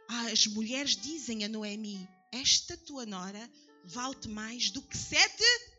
as 0.08 0.48
mulheres 0.48 0.96
dizem 0.96 1.44
a 1.44 1.48
Noemi: 1.48 2.08
Esta 2.32 2.77
tua 2.77 3.06
nora 3.06 3.50
vale-te 3.86 4.27
mais 4.27 4.70
do 4.72 4.82
que 4.82 4.98
sete 4.98 5.44
filhos. 5.44 5.76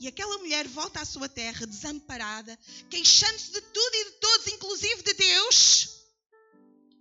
E 0.00 0.08
aquela 0.08 0.38
mulher 0.38 0.66
volta 0.66 1.02
à 1.02 1.04
sua 1.04 1.28
terra 1.28 1.66
desamparada, 1.66 2.58
queixando-se 2.88 3.52
de 3.52 3.60
tudo 3.60 3.94
e 3.94 4.04
de 4.06 4.10
todos, 4.12 4.46
inclusive 4.46 5.02
de 5.02 5.12
Deus, 5.12 5.88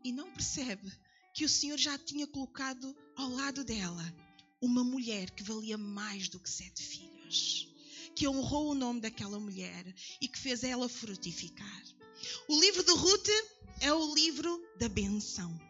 e 0.03 0.11
não 0.11 0.29
percebe 0.33 0.91
que 1.33 1.45
o 1.45 1.49
Senhor 1.49 1.77
já 1.77 1.97
tinha 1.97 2.27
colocado 2.27 2.93
ao 3.15 3.29
lado 3.29 3.63
dela 3.63 4.03
uma 4.61 4.83
mulher 4.83 5.31
que 5.31 5.43
valia 5.43 5.77
mais 5.77 6.27
do 6.27 6.41
que 6.41 6.49
sete 6.49 6.83
filhos, 6.83 7.69
que 8.13 8.27
honrou 8.27 8.71
o 8.71 8.75
nome 8.75 8.99
daquela 8.99 9.39
mulher 9.39 9.95
e 10.19 10.27
que 10.27 10.37
fez 10.37 10.65
ela 10.65 10.89
frutificar. 10.89 11.83
O 12.49 12.59
livro 12.59 12.83
de 12.83 12.91
Ruth 12.91 13.29
é 13.79 13.93
o 13.93 14.13
livro 14.13 14.61
da 14.77 14.89
benção. 14.89 15.68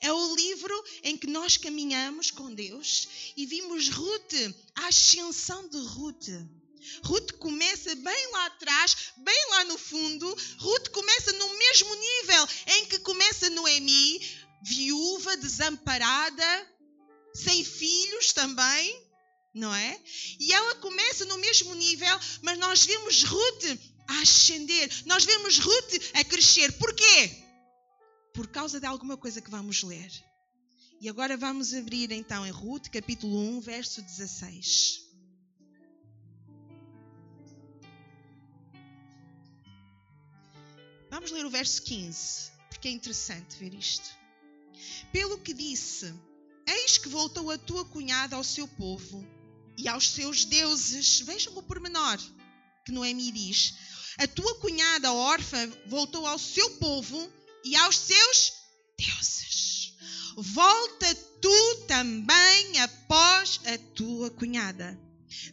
É 0.00 0.12
o 0.12 0.34
livro 0.34 0.84
em 1.02 1.16
que 1.16 1.26
nós 1.26 1.56
caminhamos 1.56 2.30
com 2.30 2.52
Deus 2.52 3.08
e 3.36 3.46
vimos 3.46 3.88
Ruth, 3.88 4.34
a 4.74 4.88
ascensão 4.88 5.68
de 5.68 5.78
Ruth. 5.78 6.28
Ruth 7.02 7.32
começa 7.32 7.94
bem 7.94 8.32
lá 8.32 8.46
atrás, 8.46 9.12
bem 9.18 9.46
lá 9.50 9.64
no 9.64 9.78
fundo. 9.78 10.26
Ruth 10.58 10.88
começa 10.88 11.32
no 11.32 11.58
mesmo 11.58 11.94
nível 11.94 12.48
em 12.68 12.86
que 12.86 12.98
começa 13.00 13.50
Noemi, 13.50 14.20
viúva, 14.62 15.36
desamparada, 15.36 16.66
sem 17.34 17.64
filhos 17.64 18.32
também, 18.32 19.02
não 19.54 19.74
é? 19.74 20.00
E 20.40 20.52
ela 20.52 20.74
começa 20.76 21.24
no 21.24 21.38
mesmo 21.38 21.74
nível, 21.74 22.20
mas 22.42 22.58
nós 22.58 22.84
vemos 22.84 23.22
Ruth 23.24 23.64
a 24.08 24.20
ascender, 24.22 24.90
nós 25.04 25.24
vemos 25.24 25.58
Ruth 25.58 25.94
a 26.14 26.24
crescer. 26.24 26.72
Porquê? 26.72 27.47
Por 28.38 28.46
causa 28.46 28.78
de 28.78 28.86
alguma 28.86 29.16
coisa 29.16 29.40
que 29.40 29.50
vamos 29.50 29.82
ler. 29.82 30.12
E 31.00 31.08
agora 31.08 31.36
vamos 31.36 31.74
abrir 31.74 32.12
então 32.12 32.46
em 32.46 32.52
Ruth, 32.52 32.86
capítulo 32.86 33.36
1, 33.36 33.60
verso 33.62 34.00
16. 34.00 35.02
Vamos 41.10 41.32
ler 41.32 41.44
o 41.46 41.50
verso 41.50 41.82
15, 41.82 42.52
porque 42.68 42.86
é 42.86 42.92
interessante 42.92 43.56
ver 43.58 43.74
isto. 43.74 44.08
Pelo 45.12 45.38
que 45.38 45.52
disse: 45.52 46.14
Eis 46.64 46.96
que 46.96 47.08
voltou 47.08 47.50
a 47.50 47.58
tua 47.58 47.84
cunhada 47.86 48.36
ao 48.36 48.44
seu 48.44 48.68
povo 48.68 49.26
e 49.76 49.88
aos 49.88 50.10
seus 50.10 50.44
deuses. 50.44 51.22
Vejam 51.22 51.58
o 51.58 51.62
pormenor 51.64 52.18
que 52.84 52.92
Noemi 52.92 53.32
diz: 53.32 53.74
A 54.16 54.28
tua 54.28 54.54
cunhada 54.60 55.12
órfã 55.12 55.68
voltou 55.86 56.24
ao 56.24 56.38
seu 56.38 56.76
povo 56.76 57.36
e 57.64 57.76
aos 57.76 57.96
seus 57.96 58.52
deuses. 58.98 59.94
Volta 60.36 61.14
tu 61.40 61.74
também 61.86 62.80
após 62.80 63.60
a 63.64 63.78
tua 63.94 64.30
cunhada. 64.30 64.98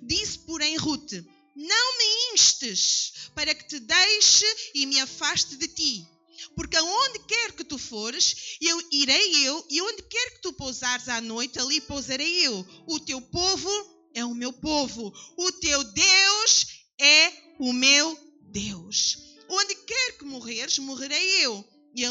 Disse, 0.02 0.40
porém, 0.40 0.78
Ruth: 0.78 1.14
Não 1.56 1.98
me 1.98 2.34
instes 2.34 3.14
para 3.34 3.56
que 3.56 3.68
te 3.68 3.80
deixe 3.80 4.46
e 4.76 4.86
me 4.86 5.00
afaste 5.00 5.58
de 5.58 5.68
ti. 5.68 6.08
Porque 6.56 6.78
aonde 6.78 7.20
quer 7.28 7.54
que 7.54 7.64
tu 7.64 7.78
fores, 7.78 8.58
eu 8.62 8.80
irei 8.92 9.48
eu, 9.48 9.66
e 9.70 9.82
onde 9.82 10.04
quer 10.04 10.32
que 10.32 10.42
tu 10.42 10.54
pousares 10.54 11.10
à 11.10 11.20
noite, 11.20 11.60
ali 11.60 11.82
pousarei 11.82 12.46
eu. 12.46 12.66
O 12.88 13.00
teu 13.00 13.22
povo 13.22 13.70
é 14.14 14.24
o 14.24 14.36
meu 14.36 14.54
povo, 14.54 15.14
o 15.38 15.52
teu 15.54 15.84
Deus 15.84 16.68
é 17.00 17.34
o 17.60 17.74
meu 17.74 18.18
Deus. 18.52 19.18
Onde 19.50 19.76
quer 19.76 20.18
que 20.18 20.26
morreres, 20.26 20.80
morrerei 20.80 21.46
eu 21.46 21.75
e 21.96 22.06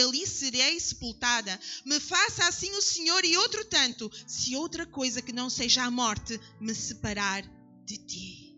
ali 0.00 0.26
serei 0.26 0.78
sepultada. 0.78 1.58
Me 1.84 1.98
faça 1.98 2.46
assim 2.46 2.70
o 2.72 2.82
Senhor 2.82 3.24
e 3.24 3.36
outro 3.36 3.64
tanto, 3.64 4.10
se 4.26 4.54
outra 4.54 4.86
coisa 4.86 5.20
que 5.20 5.32
não 5.32 5.50
seja 5.50 5.82
a 5.82 5.90
morte 5.90 6.40
me 6.60 6.74
separar 6.74 7.42
de 7.84 7.96
ti. 7.98 8.56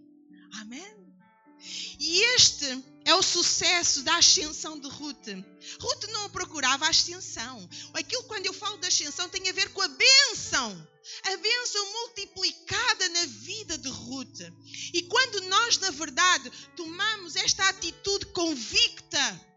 Amém? 0.61 1.01
E 1.99 2.21
este 2.35 2.67
é 3.05 3.15
o 3.15 3.23
sucesso 3.23 4.03
da 4.03 4.17
ascensão 4.17 4.79
de 4.79 4.89
Ruth. 4.89 5.29
Ruth 5.81 6.05
não 6.11 6.31
procurava 6.31 6.87
a 6.87 6.91
ascensão. 6.91 7.69
Aquilo, 7.95 8.25
quando 8.25 8.47
eu 8.47 8.53
falo 8.53 8.79
da 8.79 8.89
ascensão, 8.89 9.29
tem 9.29 9.49
a 9.49 9.53
ver 9.53 9.71
com 9.71 9.83
a 9.83 9.89
bênção. 9.89 10.89
A 11.25 11.37
bênção 11.37 11.93
multiplicada 11.93 13.09
na 13.11 13.27
vida 13.27 13.77
de 13.79 13.89
Ruth. 13.89 14.41
E 14.95 15.03
quando 15.03 15.41
nós, 15.43 15.79
na 15.79 15.91
verdade, 15.91 16.51
tomamos 16.77 17.37
esta 17.37 17.69
atitude 17.69 18.27
convicta, 18.27 19.50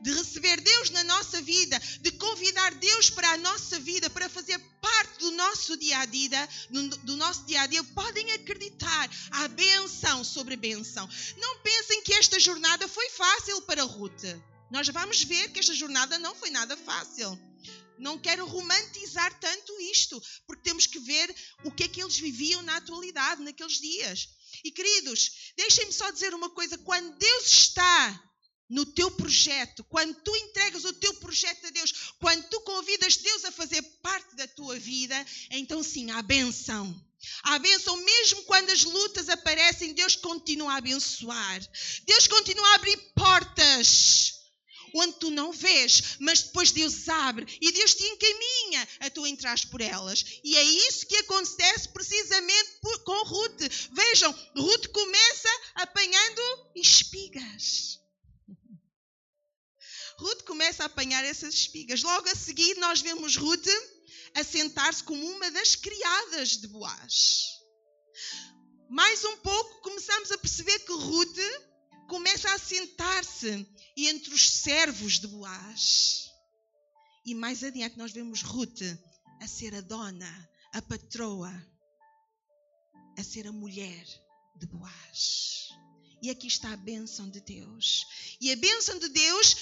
de 0.00 0.12
receber 0.12 0.60
Deus 0.60 0.90
na 0.90 1.04
nossa 1.04 1.40
vida, 1.42 1.80
de 2.00 2.10
convidar 2.12 2.74
Deus 2.74 3.10
para 3.10 3.30
a 3.30 3.36
nossa 3.36 3.78
vida, 3.80 4.08
para 4.10 4.28
fazer 4.28 4.58
parte 4.80 5.18
do 5.18 5.30
nosso 5.32 5.76
dia 5.76 5.98
a 5.98 6.04
dia, 6.04 6.48
do 6.70 7.16
nosso 7.16 7.44
dia 7.44 7.62
a 7.62 7.66
dia, 7.66 7.82
podem 7.84 8.32
acreditar 8.32 9.10
a 9.30 9.48
benção 9.48 10.22
sobre 10.22 10.56
benção. 10.56 11.08
Não 11.36 11.58
pensem 11.60 12.02
que 12.02 12.14
esta 12.14 12.38
jornada 12.38 12.86
foi 12.88 13.08
fácil 13.10 13.62
para 13.62 13.82
Ruth. 13.82 14.24
Nós 14.70 14.88
vamos 14.88 15.22
ver 15.22 15.50
que 15.52 15.60
esta 15.60 15.74
jornada 15.74 16.18
não 16.18 16.34
foi 16.34 16.50
nada 16.50 16.76
fácil. 16.76 17.38
Não 17.98 18.18
quero 18.18 18.46
romantizar 18.46 19.32
tanto 19.40 19.80
isto, 19.80 20.22
porque 20.46 20.62
temos 20.62 20.86
que 20.86 20.98
ver 20.98 21.34
o 21.64 21.70
que 21.70 21.84
é 21.84 21.88
que 21.88 22.02
eles 22.02 22.18
viviam 22.18 22.60
na 22.62 22.76
atualidade, 22.76 23.42
naqueles 23.42 23.80
dias. 23.80 24.28
E 24.62 24.70
queridos, 24.70 25.52
deixem-me 25.56 25.92
só 25.92 26.10
dizer 26.10 26.34
uma 26.34 26.50
coisa: 26.50 26.76
quando 26.78 27.16
Deus 27.16 27.46
está 27.46 28.22
no 28.68 28.84
teu 28.84 29.10
projeto, 29.10 29.84
quando 29.84 30.14
tu 30.22 30.34
entregas 30.36 30.84
o 30.84 30.92
teu 30.94 31.14
projeto 31.14 31.66
a 31.66 31.70
Deus, 31.70 32.12
quando 32.18 32.48
tu 32.48 32.60
convidas 32.62 33.16
Deus 33.16 33.44
a 33.44 33.52
fazer 33.52 33.82
parte 34.02 34.34
da 34.36 34.46
tua 34.48 34.78
vida, 34.78 35.26
então 35.50 35.82
sim, 35.82 36.10
há 36.10 36.22
benção. 36.22 36.94
Há 37.42 37.58
benção 37.58 37.96
mesmo 37.96 38.42
quando 38.44 38.70
as 38.70 38.84
lutas 38.84 39.28
aparecem, 39.28 39.94
Deus 39.94 40.16
continua 40.16 40.74
a 40.74 40.76
abençoar. 40.76 41.60
Deus 42.04 42.26
continua 42.26 42.68
a 42.68 42.74
abrir 42.74 42.96
portas 43.14 44.34
onde 44.94 45.18
tu 45.18 45.30
não 45.30 45.52
vês, 45.52 46.16
mas 46.20 46.42
depois 46.42 46.72
Deus 46.72 47.08
abre 47.08 47.46
e 47.60 47.72
Deus 47.72 47.94
te 47.94 48.04
encaminha 48.04 48.88
a 49.00 49.10
tu 49.10 49.26
entrar 49.26 49.58
por 49.68 49.80
elas. 49.80 50.24
E 50.42 50.56
é 50.56 50.62
isso 50.62 51.06
que 51.06 51.16
acontece 51.16 51.88
precisamente 51.88 52.80
com 53.04 53.24
Ruth. 53.24 53.62
Vejam, 53.92 54.32
Ruth 54.56 54.86
começa 54.88 55.48
apanhando 55.74 56.70
espigas. 56.74 58.00
Ruth 60.18 60.42
começa 60.44 60.82
a 60.82 60.86
apanhar 60.86 61.24
essas 61.24 61.54
espigas. 61.54 62.02
Logo 62.02 62.28
a 62.28 62.34
seguir, 62.34 62.76
nós 62.78 63.00
vemos 63.00 63.36
Ruth 63.36 63.68
a 64.34 64.42
sentar-se 64.42 65.02
como 65.04 65.24
uma 65.26 65.50
das 65.50 65.74
criadas 65.74 66.56
de 66.56 66.66
Boaz. 66.68 67.44
Mais 68.88 69.24
um 69.24 69.36
pouco, 69.38 69.82
começamos 69.82 70.30
a 70.30 70.38
perceber 70.38 70.78
que 70.80 70.92
Ruth 70.92 71.38
começa 72.08 72.50
a 72.52 72.58
sentar-se 72.58 73.66
entre 73.96 74.32
os 74.32 74.48
servos 74.48 75.18
de 75.18 75.26
Boaz. 75.26 76.30
E 77.24 77.34
mais 77.34 77.62
adiante, 77.64 77.98
nós 77.98 78.12
vemos 78.12 78.42
Ruth 78.42 78.82
a 79.40 79.46
ser 79.46 79.74
a 79.74 79.80
dona, 79.80 80.50
a 80.72 80.80
patroa. 80.82 81.52
a 83.18 83.22
ser 83.22 83.46
a 83.46 83.52
mulher 83.52 84.06
de 84.56 84.66
Boaz. 84.66 85.68
E 86.22 86.30
aqui 86.30 86.46
está 86.46 86.72
a 86.72 86.76
bênção 86.76 87.28
de 87.30 87.40
Deus. 87.40 88.04
E 88.40 88.52
a 88.52 88.56
bênção 88.56 88.98
de 88.98 89.08
Deus 89.08 89.56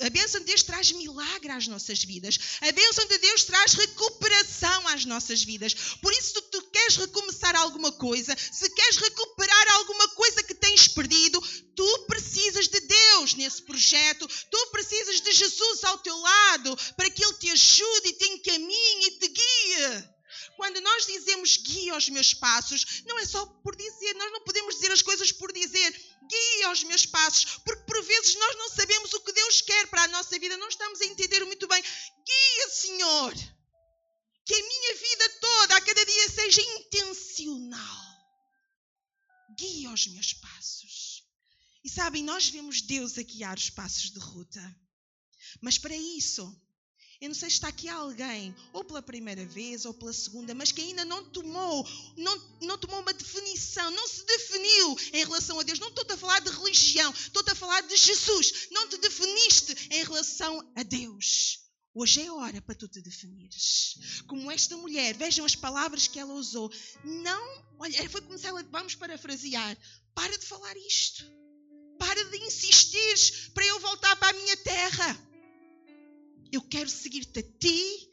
a 0.00 0.10
bênção 0.10 0.38
de 0.40 0.46
Deus 0.46 0.62
traz 0.62 0.92
milagre 0.92 1.50
às 1.50 1.66
nossas 1.66 2.04
vidas. 2.04 2.38
A 2.60 2.70
bênção 2.70 3.04
de 3.06 3.18
Deus 3.18 3.44
traz 3.44 3.74
recuperação 3.74 4.88
às 4.88 5.04
nossas 5.04 5.42
vidas. 5.42 5.74
Por 6.00 6.12
isso, 6.12 6.34
se 6.34 6.42
tu 6.42 6.62
queres 6.70 6.96
recomeçar 6.96 7.56
alguma 7.56 7.90
coisa, 7.90 8.36
se 8.38 8.70
queres 8.70 8.96
recuperar 8.96 9.72
alguma 9.72 10.08
coisa 10.10 10.42
que 10.44 10.54
tens 10.54 10.86
perdido, 10.86 11.40
tu 11.74 11.98
precisas 12.06 12.68
de 12.68 12.80
Deus 12.80 13.34
nesse 13.34 13.62
projeto. 13.62 14.28
Tu 14.28 14.66
precisas 14.70 15.20
de 15.20 15.32
Jesus 15.32 15.82
ao 15.82 15.98
teu 15.98 16.16
lado 16.16 16.76
para 16.96 17.10
que 17.10 17.24
Ele 17.24 17.34
te 17.34 17.50
ajude 17.50 18.08
e 18.08 18.12
te 18.12 18.26
encaminhe 18.26 19.06
e 19.06 19.10
te 19.18 19.28
guie. 19.28 20.17
Quando 20.56 20.80
nós 20.80 21.06
dizemos 21.06 21.56
guia 21.56 21.96
os 21.96 22.08
meus 22.08 22.34
passos, 22.34 23.02
não 23.06 23.18
é 23.18 23.26
só 23.26 23.46
por 23.46 23.76
dizer, 23.76 24.14
nós 24.14 24.32
não 24.32 24.42
podemos 24.42 24.74
dizer 24.74 24.90
as 24.90 25.02
coisas 25.02 25.30
por 25.32 25.52
dizer 25.52 25.90
guia 26.28 26.70
os 26.70 26.84
meus 26.84 27.06
passos, 27.06 27.58
porque 27.64 27.82
por 27.84 28.02
vezes 28.04 28.34
nós 28.34 28.56
não 28.56 28.68
sabemos 28.68 29.12
o 29.14 29.20
que 29.20 29.32
Deus 29.32 29.60
quer 29.62 29.86
para 29.88 30.02
a 30.02 30.08
nossa 30.08 30.38
vida, 30.38 30.56
não 30.56 30.68
estamos 30.68 31.00
a 31.00 31.06
entender 31.06 31.44
muito 31.44 31.66
bem. 31.66 31.82
Guia, 31.82 32.68
Senhor, 32.70 33.34
que 34.44 34.54
a 34.54 34.62
minha 34.62 34.94
vida 34.94 35.30
toda, 35.40 35.76
a 35.76 35.80
cada 35.80 36.04
dia, 36.04 36.28
seja 36.28 36.60
intencional. 36.60 38.08
Guia 39.56 39.90
os 39.90 40.06
meus 40.08 40.34
passos. 40.34 41.24
E 41.82 41.88
sabem, 41.88 42.22
nós 42.22 42.48
vemos 42.48 42.82
Deus 42.82 43.16
a 43.18 43.22
guiar 43.22 43.56
os 43.56 43.70
passos 43.70 44.10
de 44.10 44.18
Ruta. 44.18 44.76
Mas 45.60 45.78
para 45.78 45.96
isso, 45.96 46.44
eu 47.20 47.28
não 47.28 47.34
sei 47.34 47.50
se 47.50 47.56
está 47.56 47.68
aqui 47.68 47.88
alguém, 47.88 48.54
ou 48.72 48.84
pela 48.84 49.02
primeira 49.02 49.44
vez, 49.44 49.84
ou 49.84 49.92
pela 49.92 50.12
segunda, 50.12 50.54
mas 50.54 50.70
que 50.70 50.80
ainda 50.80 51.04
não 51.04 51.24
tomou, 51.24 51.84
não, 52.16 52.58
não 52.62 52.78
tomou 52.78 53.00
uma 53.00 53.12
definição, 53.12 53.90
não 53.90 54.06
se 54.06 54.24
definiu 54.24 54.96
em 55.12 55.24
relação 55.24 55.58
a 55.58 55.64
Deus. 55.64 55.80
Não 55.80 55.88
estou 55.88 56.06
a 56.08 56.16
falar 56.16 56.40
de 56.40 56.50
religião, 56.50 57.12
estou 57.12 57.42
a 57.46 57.54
falar 57.56 57.80
de 57.82 57.96
Jesus. 57.96 58.68
Não 58.70 58.88
te 58.88 58.98
definiste 58.98 59.88
em 59.90 60.04
relação 60.04 60.72
a 60.76 60.82
Deus. 60.84 61.58
Hoje 61.92 62.22
é 62.22 62.30
hora 62.30 62.62
para 62.62 62.76
tu 62.76 62.86
te 62.86 63.00
definires. 63.00 64.22
Como 64.28 64.48
esta 64.52 64.76
mulher, 64.76 65.16
vejam 65.16 65.44
as 65.44 65.56
palavras 65.56 66.06
que 66.06 66.20
ela 66.20 66.34
usou. 66.34 66.70
Não, 67.02 67.64
olha, 67.80 68.08
foi 68.08 68.20
começar, 68.20 68.52
vamos 68.70 68.94
parafrasear. 68.94 69.76
Para 70.14 70.38
de 70.38 70.46
falar 70.46 70.76
isto. 70.76 71.24
Para 71.98 72.24
de 72.26 72.36
insistir 72.44 73.50
para 73.52 73.66
eu 73.66 73.80
voltar 73.80 74.14
para 74.14 74.28
a 74.28 74.40
minha 74.40 74.56
terra. 74.58 75.27
Eu 76.52 76.62
quero 76.62 76.88
seguir-te 76.88 77.40
a 77.40 77.42
ti. 77.42 78.08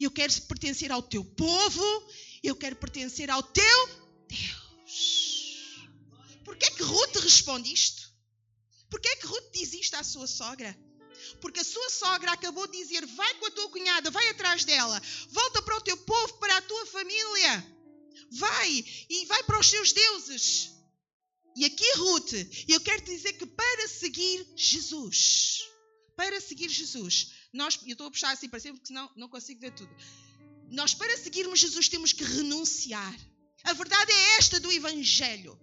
Eu 0.00 0.10
quero 0.10 0.32
pertencer 0.42 0.92
ao 0.92 1.02
teu 1.02 1.24
povo. 1.24 2.12
Eu 2.42 2.54
quero 2.54 2.76
pertencer 2.76 3.30
ao 3.30 3.42
teu 3.42 4.08
Deus. 4.28 5.58
Porquê 6.44 6.66
é 6.66 6.70
que 6.70 6.82
Ruth 6.82 7.16
responde 7.16 7.72
isto? 7.72 8.08
Porquê 8.90 9.08
é 9.08 9.16
que 9.16 9.26
Ruth 9.26 9.52
diz 9.52 9.72
isto 9.72 9.94
à 9.94 10.04
sua 10.04 10.26
sogra? 10.26 10.76
Porque 11.40 11.60
a 11.60 11.64
sua 11.64 11.90
sogra 11.90 12.32
acabou 12.32 12.66
de 12.66 12.78
dizer: 12.78 13.04
vai 13.06 13.34
com 13.34 13.46
a 13.46 13.50
tua 13.50 13.68
cunhada, 13.70 14.10
vai 14.10 14.28
atrás 14.28 14.64
dela, 14.64 15.00
volta 15.30 15.62
para 15.62 15.76
o 15.76 15.80
teu 15.80 15.96
povo, 15.96 16.38
para 16.38 16.56
a 16.56 16.62
tua 16.62 16.86
família, 16.86 17.76
vai 18.30 18.84
e 19.10 19.26
vai 19.26 19.42
para 19.44 19.58
os 19.58 19.68
seus 19.68 19.92
deuses. 19.92 20.70
E 21.56 21.64
aqui, 21.64 21.92
Ruth, 21.96 22.32
eu 22.68 22.80
quero 22.80 23.02
te 23.02 23.10
dizer 23.10 23.32
que 23.32 23.44
para 23.44 23.88
seguir 23.88 24.46
Jesus, 24.56 25.64
para 26.16 26.40
seguir 26.40 26.68
Jesus, 26.68 27.32
nós, 27.52 27.78
eu 27.86 27.92
estou 27.92 28.06
a 28.06 28.10
puxar 28.10 28.30
assim 28.30 28.48
para 28.48 28.60
cima 28.60 28.74
porque 28.74 28.88
senão 28.88 29.10
não 29.16 29.28
consigo 29.28 29.60
ver 29.60 29.72
tudo. 29.72 29.94
Nós, 30.70 30.94
para 30.94 31.16
seguirmos 31.16 31.60
Jesus, 31.60 31.88
temos 31.88 32.12
que 32.12 32.24
renunciar. 32.24 33.14
A 33.64 33.72
verdade 33.72 34.12
é 34.12 34.36
esta 34.36 34.60
do 34.60 34.70
Evangelho. 34.70 35.58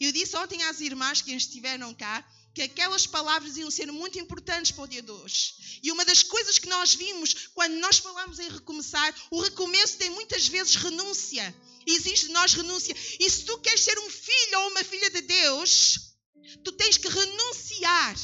Eu 0.00 0.10
disse 0.12 0.36
ontem 0.36 0.62
às 0.64 0.80
irmãs 0.80 1.22
que 1.22 1.32
estiveram 1.32 1.94
cá 1.94 2.26
que 2.54 2.62
aquelas 2.62 3.06
palavras 3.06 3.56
iam 3.56 3.70
ser 3.70 3.90
muito 3.90 4.18
importantes 4.18 4.70
para 4.70 4.84
o 4.84 4.86
dia 4.86 5.02
de 5.02 5.10
hoje. 5.10 5.80
E 5.82 5.90
uma 5.90 6.04
das 6.04 6.22
coisas 6.22 6.58
que 6.58 6.68
nós 6.68 6.94
vimos 6.94 7.48
quando 7.52 7.74
nós 7.74 7.98
falamos 7.98 8.38
em 8.38 8.48
recomeçar, 8.48 9.14
o 9.30 9.40
recomeço 9.40 9.98
tem 9.98 10.10
muitas 10.10 10.46
vezes 10.46 10.76
renúncia. 10.76 11.54
Existe 11.86 12.28
de 12.28 12.32
nós 12.32 12.54
renúncia. 12.54 12.96
E 13.20 13.28
se 13.28 13.44
tu 13.44 13.58
queres 13.58 13.80
ser 13.80 13.98
um 13.98 14.10
filho 14.10 14.60
ou 14.60 14.70
uma 14.70 14.84
filha 14.84 15.10
de 15.10 15.20
Deus, 15.20 16.14
tu 16.62 16.72
tens 16.72 16.96
que 16.96 17.08
renunciar 17.08 18.16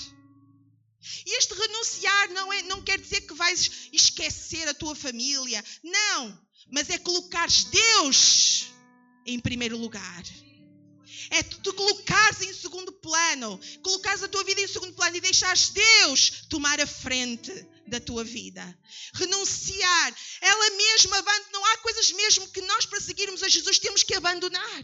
e 1.25 1.39
este 1.39 1.55
renunciar 1.55 2.31
não, 2.31 2.53
é, 2.53 2.63
não 2.63 2.83
quer 2.83 2.99
dizer 3.01 3.23
que 3.23 3.35
vais 3.35 3.89
esquecer 3.93 4.69
a 4.69 4.75
tua 4.75 4.95
família. 4.95 5.65
Não. 5.83 6.39
Mas 6.71 6.91
é 6.91 6.99
colocares 6.99 7.65
Deus 7.65 8.67
em 9.25 9.41
primeiro 9.41 9.79
lugar. 9.79 10.23
É 11.31 11.43
tu 11.43 11.73
colocares 11.73 12.43
em 12.43 12.53
segundo 12.53 12.93
plano. 12.93 13.59
Colocares 13.83 14.23
a 14.23 14.29
tua 14.29 14.45
vida 14.45 14.61
em 14.61 14.69
segundo 14.69 14.93
plano 14.95 15.17
e 15.17 15.21
deixares 15.21 15.71
Deus 15.71 16.47
tomar 16.49 16.81
a 16.81 16.87
frente 16.87 17.51
da 17.87 18.01
tua 18.01 18.23
vida. 18.23 18.79
Renunciar. 19.15 20.15
Ela 20.41 20.71
mesma 20.77 21.19
abandona. 21.19 21.51
Não 21.53 21.65
há 21.67 21.79
coisas 21.79 22.13
mesmo 22.13 22.49
que 22.49 22.61
nós, 22.63 22.85
para 22.85 23.01
seguirmos 23.01 23.43
a 23.43 23.49
Jesus, 23.49 23.79
temos 23.79 24.03
que 24.03 24.15
abandonar. 24.15 24.83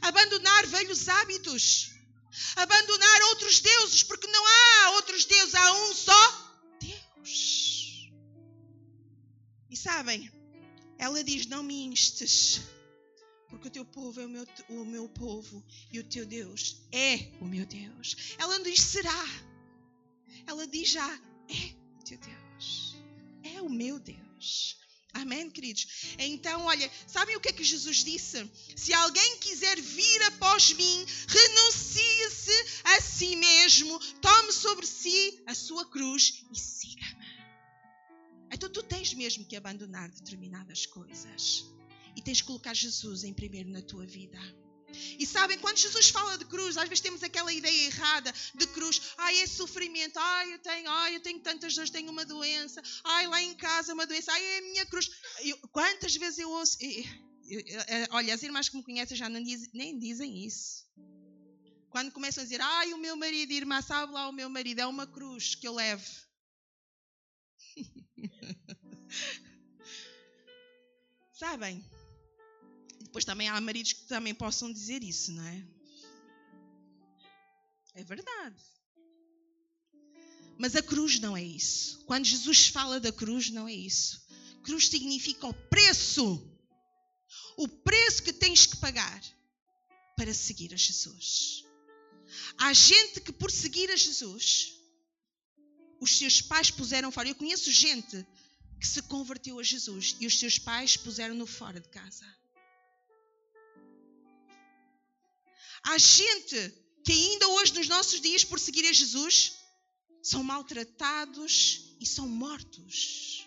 Abandonar 0.00 0.66
velhos 0.66 1.08
hábitos 1.08 1.91
abandonar 2.56 3.22
outros 3.30 3.60
deuses, 3.60 4.02
porque 4.02 4.26
não 4.26 4.46
há 4.46 4.90
outros 4.92 5.24
deuses, 5.24 5.54
há 5.54 5.72
um 5.72 5.94
só 5.94 6.58
Deus. 6.80 8.10
E 9.70 9.76
sabem, 9.76 10.30
ela 10.98 11.22
diz: 11.22 11.46
Não 11.46 11.62
me 11.62 11.84
instes, 11.84 12.60
porque 13.48 13.68
o 13.68 13.70
teu 13.70 13.84
povo 13.84 14.20
é 14.20 14.26
o 14.26 14.28
meu, 14.28 14.46
o 14.68 14.84
meu 14.84 15.08
povo 15.08 15.64
e 15.90 15.98
o 15.98 16.04
teu 16.04 16.26
Deus 16.26 16.82
é 16.90 17.30
o 17.40 17.44
meu 17.44 17.66
Deus. 17.66 18.34
Ela 18.38 18.58
não 18.58 18.64
diz 18.64 18.80
será, 18.80 19.24
ela 20.46 20.66
diz 20.66 20.90
já: 20.90 21.20
É 21.48 21.74
o 21.98 22.04
teu 22.04 22.18
Deus, 22.18 22.96
é 23.42 23.62
o 23.62 23.68
meu 23.68 23.98
Deus. 23.98 24.81
Amém, 25.14 25.50
queridos? 25.50 26.14
Então, 26.18 26.64
olha, 26.64 26.90
sabem 27.06 27.36
o 27.36 27.40
que 27.40 27.48
é 27.48 27.52
que 27.52 27.62
Jesus 27.62 28.02
disse? 28.02 28.50
Se 28.74 28.94
alguém 28.94 29.38
quiser 29.38 29.80
vir 29.80 30.22
após 30.22 30.72
mim, 30.72 31.06
renuncie-se 31.28 32.52
a 32.84 33.00
si 33.00 33.36
mesmo, 33.36 33.98
tome 34.20 34.52
sobre 34.52 34.86
si 34.86 35.42
a 35.46 35.54
sua 35.54 35.84
cruz 35.84 36.44
e 36.50 36.58
siga-me. 36.58 37.22
Então, 38.50 38.70
tu 38.70 38.82
tens 38.82 39.12
mesmo 39.14 39.44
que 39.44 39.56
abandonar 39.56 40.10
determinadas 40.10 40.86
coisas 40.86 41.64
e 42.16 42.22
tens 42.22 42.40
que 42.40 42.46
colocar 42.46 42.74
Jesus 42.74 43.24
em 43.24 43.34
primeiro 43.34 43.70
na 43.70 43.82
tua 43.82 44.06
vida. 44.06 44.38
E 45.18 45.26
sabem, 45.26 45.58
quando 45.58 45.76
Jesus 45.76 46.08
fala 46.08 46.36
de 46.38 46.44
cruz, 46.44 46.76
às 46.76 46.88
vezes 46.88 47.00
temos 47.00 47.22
aquela 47.22 47.52
ideia 47.52 47.86
errada 47.86 48.32
de 48.54 48.66
cruz. 48.68 49.00
Ai, 49.18 49.40
é 49.40 49.46
sofrimento. 49.46 50.18
Ai, 50.18 50.54
eu 50.54 50.58
tenho, 50.58 50.90
ai, 50.90 51.16
eu 51.16 51.20
tenho 51.20 51.40
tantas 51.40 51.74
dores, 51.74 51.90
tenho 51.90 52.10
uma 52.10 52.24
doença. 52.24 52.82
Ai, 53.04 53.26
lá 53.26 53.42
em 53.42 53.54
casa 53.54 53.94
uma 53.94 54.06
doença. 54.06 54.32
Ai, 54.32 54.44
é 54.44 54.58
a 54.58 54.62
minha 54.62 54.86
cruz. 54.86 55.10
Eu, 55.40 55.56
quantas 55.68 56.14
vezes 56.16 56.38
eu 56.38 56.50
ouço... 56.50 56.78
Eu, 56.80 57.60
eu, 57.60 58.06
olha, 58.10 58.34
as 58.34 58.42
irmãs 58.42 58.68
que 58.68 58.76
me 58.76 58.84
conhecem 58.84 59.16
já 59.16 59.28
diz, 59.28 59.72
nem 59.72 59.98
dizem 59.98 60.46
isso. 60.46 60.86
Quando 61.90 62.10
começam 62.10 62.42
a 62.42 62.44
dizer, 62.44 62.60
ai, 62.60 62.94
o 62.94 62.98
meu 62.98 63.14
marido, 63.16 63.52
irmã, 63.52 63.82
sabe 63.82 64.12
lá 64.12 64.28
o 64.28 64.32
meu 64.32 64.48
marido, 64.48 64.80
é 64.80 64.86
uma 64.86 65.06
cruz 65.06 65.54
que 65.54 65.68
eu 65.68 65.74
levo. 65.74 66.10
Sabem? 71.32 71.84
Depois 73.12 73.26
também 73.26 73.46
há 73.46 73.60
maridos 73.60 73.92
que 73.92 74.04
também 74.04 74.34
possam 74.34 74.72
dizer 74.72 75.04
isso, 75.04 75.32
não 75.32 75.46
é? 75.46 75.62
É 77.94 78.02
verdade. 78.02 78.56
Mas 80.56 80.74
a 80.74 80.82
cruz 80.82 81.20
não 81.20 81.36
é 81.36 81.42
isso. 81.44 82.02
Quando 82.06 82.24
Jesus 82.24 82.68
fala 82.68 82.98
da 82.98 83.12
cruz, 83.12 83.50
não 83.50 83.68
é 83.68 83.74
isso. 83.74 84.26
Cruz 84.62 84.88
significa 84.88 85.46
o 85.46 85.52
preço. 85.52 86.42
O 87.58 87.68
preço 87.68 88.22
que 88.22 88.32
tens 88.32 88.64
que 88.64 88.78
pagar 88.78 89.22
para 90.16 90.32
seguir 90.32 90.72
a 90.72 90.78
Jesus. 90.78 91.66
Há 92.56 92.72
gente 92.72 93.20
que, 93.20 93.30
por 93.30 93.50
seguir 93.50 93.90
a 93.90 93.96
Jesus, 93.96 94.72
os 96.00 96.16
seus 96.16 96.40
pais 96.40 96.70
puseram 96.70 97.12
fora. 97.12 97.28
Eu 97.28 97.34
conheço 97.34 97.70
gente 97.70 98.26
que 98.80 98.86
se 98.86 99.02
converteu 99.02 99.58
a 99.58 99.62
Jesus 99.62 100.16
e 100.18 100.26
os 100.26 100.38
seus 100.38 100.58
pais 100.58 100.96
puseram-no 100.96 101.46
fora 101.46 101.78
de 101.78 101.90
casa. 101.90 102.41
Há 105.84 105.98
gente 105.98 106.74
que 107.04 107.12
ainda 107.12 107.48
hoje, 107.48 107.74
nos 107.74 107.88
nossos 107.88 108.20
dias, 108.20 108.44
por 108.44 108.58
seguir 108.60 108.86
a 108.86 108.92
Jesus, 108.92 109.58
são 110.22 110.42
maltratados 110.42 111.96
e 112.00 112.06
são 112.06 112.28
mortos. 112.28 113.46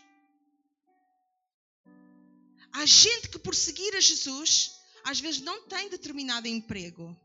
Há 2.73 2.85
gente 2.85 3.29
que, 3.29 3.39
por 3.39 3.55
seguir 3.55 3.95
a 3.95 4.01
Jesus, 4.01 4.71
às 5.03 5.19
vezes 5.19 5.39
não 5.39 5.67
tem 5.67 5.87
determinado 5.87 6.47
emprego. 6.47 7.15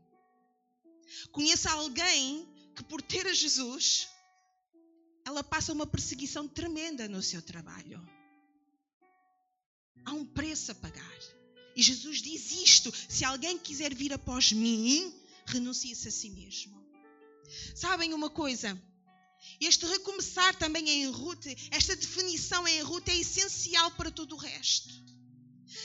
Conheço 1.31 1.67
alguém 1.67 2.47
que, 2.73 2.83
por 2.83 3.01
ter 3.01 3.27
a 3.27 3.33
Jesus, 3.33 4.07
ela 5.25 5.43
passa 5.43 5.73
uma 5.73 5.85
perseguição 5.85 6.47
tremenda 6.47 7.09
no 7.09 7.21
seu 7.21 7.41
trabalho. 7.41 8.01
Há 10.05 10.13
um 10.13 10.25
preço 10.25 10.71
a 10.71 10.75
pagar. 10.75 11.40
E 11.75 11.81
Jesus 11.81 12.21
diz 12.21 12.51
isto: 12.51 12.93
se 13.09 13.23
alguém 13.23 13.57
quiser 13.57 13.93
vir 13.93 14.13
após 14.13 14.51
mim, 14.51 15.13
renuncie-se 15.45 16.07
a 16.07 16.11
si 16.11 16.29
mesmo. 16.29 16.81
Sabem 17.75 18.13
uma 18.13 18.29
coisa? 18.29 18.79
Este 19.59 19.85
recomeçar 19.85 20.55
também 20.55 20.89
em 20.89 21.09
Ruth, 21.09 21.47
esta 21.71 21.95
definição 21.95 22.67
em 22.67 22.81
Ruth 22.81 23.07
é 23.09 23.15
essencial 23.15 23.91
para 23.91 24.11
todo 24.11 24.33
o 24.35 24.37
resto. 24.37 25.01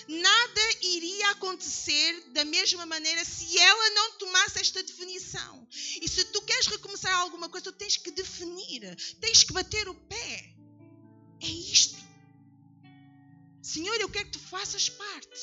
Nada 0.09 0.61
iria 0.83 1.31
acontecer 1.31 2.31
da 2.33 2.45
mesma 2.45 2.85
maneira 2.87 3.25
se 3.25 3.59
ela 3.59 3.91
não 3.91 4.13
tomasse 4.19 4.59
esta 4.59 4.83
definição. 4.83 5.67
E 6.01 6.09
se 6.09 6.25
tu 6.27 6.43
queres 6.43 6.67
recomeçar 6.67 7.15
alguma 7.15 7.49
coisa, 7.49 7.73
tu 7.73 7.73
tens 7.73 7.97
que 7.97 8.11
definir, 8.11 8.97
tens 9.21 9.43
que 9.43 9.53
bater 9.53 9.89
o 9.89 9.95
pé. 9.95 10.55
É 11.41 11.47
isto. 11.47 11.97
Senhor, 13.63 13.97
eu 14.01 14.09
quero 14.09 14.27
que 14.27 14.39
tu 14.39 14.45
faças 14.45 14.89
parte. 14.89 15.41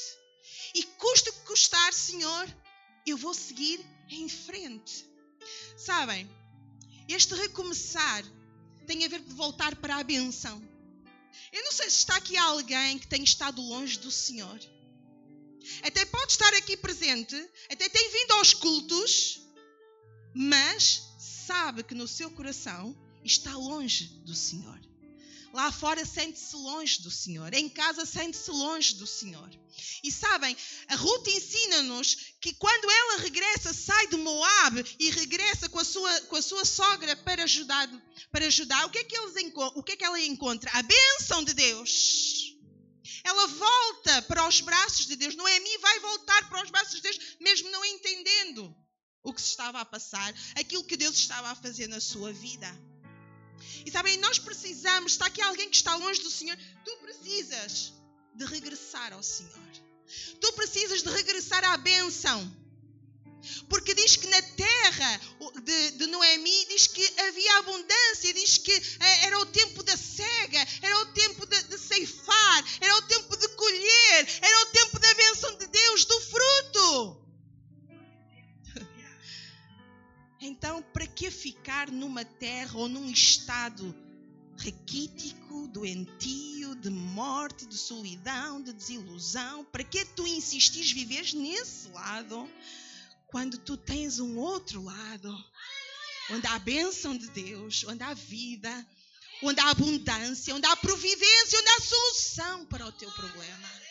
E 0.73 0.83
custa 0.83 1.29
o 1.29 1.33
que 1.33 1.39
custar, 1.41 1.93
Senhor, 1.93 2.47
eu 3.05 3.17
vou 3.17 3.33
seguir 3.33 3.79
em 4.09 4.27
frente. 4.27 5.05
Sabem, 5.77 6.29
este 7.07 7.33
recomeçar 7.35 8.23
tem 8.87 9.05
a 9.05 9.07
ver 9.07 9.21
com 9.21 9.35
voltar 9.35 9.75
para 9.75 9.97
a 9.97 10.03
benção. 10.03 10.61
Eu 11.51 11.63
não 11.63 11.71
sei 11.71 11.89
se 11.89 11.97
está 11.97 12.15
aqui 12.15 12.37
alguém 12.37 12.97
que 12.97 13.07
tem 13.07 13.23
estado 13.23 13.61
longe 13.61 13.99
do 13.99 14.11
Senhor. 14.11 14.59
Até 15.83 16.05
pode 16.05 16.31
estar 16.31 16.53
aqui 16.55 16.75
presente, 16.75 17.35
até 17.69 17.87
tem 17.87 18.11
vindo 18.11 18.31
aos 18.33 18.53
cultos, 18.53 19.39
mas 20.33 21.03
sabe 21.19 21.83
que 21.83 21.95
no 21.95 22.07
seu 22.07 22.29
coração 22.31 22.95
está 23.23 23.55
longe 23.55 24.05
do 24.25 24.35
Senhor. 24.35 24.79
Lá 25.53 25.71
fora 25.71 26.03
sente-se 26.03 26.55
longe 26.55 26.99
do 27.03 27.11
Senhor. 27.11 27.53
Em 27.53 27.69
casa 27.69 28.07
sente-se 28.07 28.49
longe 28.49 28.95
do 28.95 29.05
Senhor. 29.05 29.51
E 30.03 30.11
sabem, 30.11 30.57
a 30.87 30.95
Ruth 30.95 31.27
ensina-nos 31.27 32.15
que 32.41 32.55
quando 32.55 32.89
ela 32.89 33.19
regressa, 33.19 33.71
sai 33.71 34.07
de 34.07 34.17
Moab 34.17 34.83
e 34.99 35.11
regressa 35.11 35.69
com 35.69 35.77
a 35.77 35.83
sua, 35.83 36.21
com 36.21 36.35
a 36.37 36.41
sua 36.41 36.65
sogra 36.65 37.15
para 37.17 37.43
ajudar, 37.43 37.87
para 38.31 38.47
ajudar, 38.47 38.83
o 38.87 38.89
que 38.89 38.97
é 38.97 39.03
que, 39.03 39.15
eles, 39.15 39.33
o 39.75 39.83
que 39.83 39.91
é 39.91 39.95
que 39.95 40.03
ela 40.03 40.19
encontra? 40.21 40.71
A 40.73 40.81
bênção 40.81 41.43
de 41.43 41.53
Deus. 41.53 42.57
Ela 43.23 43.47
volta 43.47 44.21
para 44.23 44.47
os 44.47 44.59
braços 44.59 45.05
de 45.05 45.15
Deus. 45.15 45.35
Noemi 45.35 45.77
vai 45.77 45.99
voltar 45.99 46.49
para 46.49 46.63
os 46.63 46.71
braços 46.71 46.95
de 46.95 47.01
Deus, 47.01 47.19
mesmo 47.39 47.69
não 47.69 47.85
entendendo 47.85 48.75
o 49.21 49.31
que 49.31 49.41
se 49.41 49.51
estava 49.51 49.79
a 49.79 49.85
passar, 49.85 50.33
aquilo 50.55 50.83
que 50.83 50.97
Deus 50.97 51.15
estava 51.15 51.51
a 51.51 51.55
fazer 51.55 51.87
na 51.87 52.01
sua 52.01 52.33
vida. 52.33 52.92
E 53.85 53.91
sabem, 53.91 54.17
nós 54.17 54.39
precisamos, 54.39 55.13
está 55.13 55.25
aqui 55.25 55.41
alguém 55.41 55.69
que 55.69 55.75
está 55.75 55.95
longe 55.95 56.21
do 56.21 56.29
Senhor, 56.29 56.57
tu 56.85 56.97
precisas 56.97 57.93
de 58.33 58.45
regressar 58.45 59.13
ao 59.13 59.23
Senhor. 59.23 59.51
Tu 60.39 60.53
precisas 60.53 61.03
de 61.03 61.09
regressar 61.09 61.63
à 61.63 61.77
bênção. 61.77 62.63
Porque 63.67 63.93
diz 63.93 64.15
que 64.15 64.27
na 64.27 64.41
terra 64.41 65.21
de, 65.63 65.91
de, 65.91 66.07
Noemi 66.07 66.65
diz 66.67 66.87
que 66.87 67.05
havia 67.21 67.57
abundância, 67.57 68.33
diz 68.33 68.57
que 68.57 68.71
eh, 68.71 69.25
era 69.25 69.37
o 69.39 69.45
tempo 69.47 69.83
da 69.83 69.97
cega, 69.97 70.67
era 70.81 70.99
o 70.99 71.05
terra 82.25 82.77
ou 82.77 82.87
num 82.87 83.09
estado 83.09 83.95
raquítico, 84.57 85.67
doentio, 85.67 86.75
de 86.75 86.89
morte, 86.89 87.65
de 87.65 87.77
solidão, 87.77 88.61
de 88.61 88.73
desilusão? 88.73 89.65
Para 89.65 89.83
que 89.83 90.05
tu 90.05 90.27
insistis 90.27 90.91
viveres 90.91 91.33
nesse 91.33 91.89
lado 91.89 92.49
quando 93.27 93.57
tu 93.57 93.75
tens 93.75 94.19
um 94.19 94.37
outro 94.37 94.83
lado? 94.83 95.45
Onde 96.31 96.47
há 96.47 96.55
a 96.55 96.59
bênção 96.59 97.17
de 97.17 97.27
Deus, 97.29 97.83
onde 97.87 98.03
há 98.03 98.13
vida, 98.13 98.87
onde 99.41 99.59
há 99.59 99.69
abundância, 99.69 100.55
onde 100.55 100.65
há 100.65 100.75
providência, 100.75 101.59
onde 101.59 101.69
há 101.69 101.81
solução 101.81 102.65
para 102.65 102.85
o 102.85 102.91
teu 102.91 103.11
problema. 103.11 103.82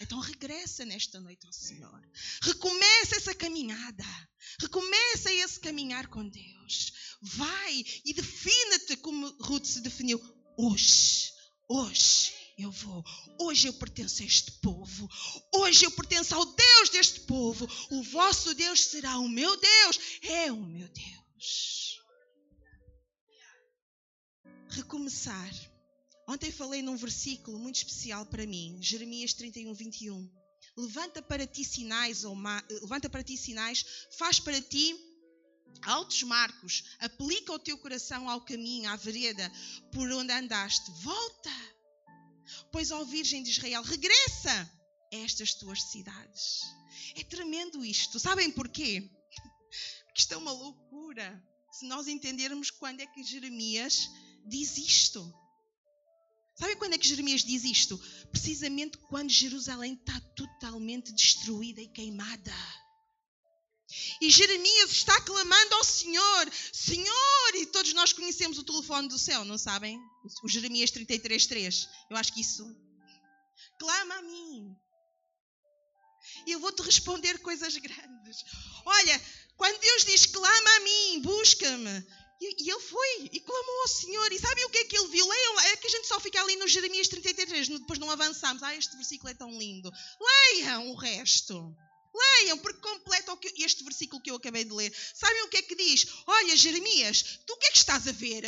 Então 0.00 0.20
regressa 0.20 0.84
nesta 0.84 1.20
noite 1.20 1.46
ao 1.46 1.52
Senhor. 1.52 2.00
Recomeça 2.42 3.16
essa 3.16 3.34
caminhada. 3.34 4.04
Recomeça 4.60 5.32
esse 5.32 5.58
caminhar 5.60 6.06
com 6.08 6.28
Deus. 6.28 6.92
Vai 7.20 7.84
e 8.04 8.14
defina-te 8.14 8.96
como 8.98 9.28
Ruth 9.40 9.66
se 9.66 9.80
definiu. 9.80 10.20
Hoje, 10.56 11.32
hoje 11.68 12.32
eu 12.58 12.70
vou. 12.70 13.04
Hoje 13.40 13.68
eu 13.68 13.72
pertenço 13.72 14.22
a 14.22 14.26
este 14.26 14.52
povo. 14.60 15.08
Hoje 15.54 15.84
eu 15.84 15.90
pertenço 15.90 16.34
ao 16.34 16.44
Deus 16.44 16.90
deste 16.90 17.20
povo. 17.20 17.68
O 17.90 18.02
vosso 18.02 18.54
Deus 18.54 18.80
será 18.84 19.18
o 19.18 19.28
meu 19.28 19.56
Deus. 19.56 19.98
É 20.22 20.52
o 20.52 20.60
meu 20.60 20.88
Deus. 20.88 21.98
Recomeçar 24.70 25.50
Ontem 26.28 26.52
falei 26.52 26.82
num 26.82 26.94
versículo 26.94 27.58
muito 27.58 27.76
especial 27.76 28.26
para 28.26 28.46
mim, 28.46 28.76
Jeremias 28.82 29.32
31, 29.32 29.72
21. 29.72 30.30
Levanta 30.76 31.22
para 31.22 31.46
ti 31.46 31.64
sinais, 31.64 32.22
ou 32.22 32.34
ma... 32.34 32.62
levanta 32.82 33.08
para 33.08 33.24
ti 33.24 33.34
sinais, 33.34 33.82
faz 34.18 34.38
para 34.38 34.60
ti 34.60 34.94
altos 35.80 36.22
marcos, 36.24 36.84
aplica 36.98 37.50
o 37.54 37.58
teu 37.58 37.78
coração 37.78 38.28
ao 38.28 38.42
caminho, 38.42 38.90
à 38.90 38.96
vereda 38.96 39.50
por 39.90 40.12
onde 40.12 40.30
andaste. 40.30 40.90
Volta, 41.02 41.50
pois, 42.70 42.90
ó 42.90 43.02
Virgem 43.04 43.42
de 43.42 43.48
Israel, 43.48 43.82
regressa 43.82 44.70
a 45.10 45.16
estas 45.16 45.54
tuas 45.54 45.82
cidades. 45.84 46.60
É 47.16 47.24
tremendo 47.24 47.82
isto. 47.82 48.20
Sabem 48.20 48.50
porquê? 48.50 49.00
Porque 49.00 50.12
isto 50.14 50.34
é 50.34 50.36
uma 50.36 50.52
loucura. 50.52 51.42
Se 51.72 51.86
nós 51.86 52.06
entendermos 52.06 52.70
quando 52.70 53.00
é 53.00 53.06
que 53.06 53.24
Jeremias 53.24 54.10
diz 54.46 54.76
isto. 54.76 55.47
Sabe 56.58 56.74
quando 56.74 56.94
é 56.94 56.98
que 56.98 57.06
Jeremias 57.06 57.44
diz 57.44 57.62
isto? 57.62 57.96
Precisamente 58.32 58.98
quando 58.98 59.30
Jerusalém 59.30 59.94
está 59.94 60.18
totalmente 60.34 61.12
destruída 61.12 61.80
e 61.80 61.86
queimada. 61.86 62.52
E 64.20 64.28
Jeremias 64.28 64.90
está 64.90 65.18
clamando 65.20 65.74
ao 65.76 65.84
Senhor, 65.84 66.52
Senhor, 66.72 67.54
e 67.54 67.66
todos 67.66 67.92
nós 67.94 68.12
conhecemos 68.12 68.58
o 68.58 68.64
telefone 68.64 69.08
do 69.08 69.18
céu, 69.18 69.44
não 69.44 69.56
sabem? 69.56 69.98
O 70.42 70.48
Jeremias 70.48 70.90
33:3. 70.90 71.88
Eu 72.10 72.16
acho 72.16 72.32
que 72.32 72.40
isso 72.40 72.64
clama 73.78 74.16
a 74.16 74.22
mim. 74.22 74.76
E 76.46 76.52
eu 76.52 76.60
vou-te 76.60 76.82
responder 76.82 77.38
coisas 77.38 77.76
grandes. 77.76 78.44
Olha, 78.84 79.22
quando 79.56 79.80
Deus 79.80 80.04
diz 80.04 80.26
clama 80.26 80.76
a 80.76 80.80
mim, 80.80 81.22
busca-me, 81.22 82.06
e, 82.40 82.64
e, 82.64 82.70
ele 82.70 82.80
foi 82.80 83.30
e 83.32 83.40
clamou 83.40 83.80
ao 83.82 83.88
Senhor. 83.88 84.32
E 84.32 84.38
sabem 84.38 84.64
o 84.64 84.70
que 84.70 84.78
é 84.78 84.84
que 84.84 84.96
ele 84.96 85.08
viu? 85.08 85.26
Leiam, 85.26 85.60
é 85.60 85.76
que 85.76 85.86
a 85.86 85.90
gente 85.90 86.06
só 86.06 86.20
fica 86.20 86.40
ali 86.40 86.56
no 86.56 86.68
Jeremias 86.68 87.08
33, 87.08 87.68
depois 87.68 87.98
não 87.98 88.10
avançamos. 88.10 88.62
Ah, 88.62 88.74
este 88.74 88.96
versículo 88.96 89.30
é 89.30 89.34
tão 89.34 89.50
lindo. 89.58 89.92
Leiam 90.20 90.90
o 90.90 90.94
resto. 90.94 91.76
Leiam, 92.14 92.58
porque 92.58 92.80
completa 92.80 93.36
este 93.58 93.84
versículo 93.84 94.22
que 94.22 94.30
eu 94.30 94.36
acabei 94.36 94.64
de 94.64 94.72
ler. 94.72 94.94
Sabem 95.14 95.42
o 95.42 95.48
que 95.48 95.58
é 95.58 95.62
que 95.62 95.74
diz? 95.74 96.06
Olha, 96.26 96.56
Jeremias, 96.56 97.40
tu 97.46 97.52
o 97.52 97.56
que 97.56 97.66
é 97.66 97.70
que 97.70 97.78
estás 97.78 98.06
a 98.08 98.12
ver? 98.12 98.44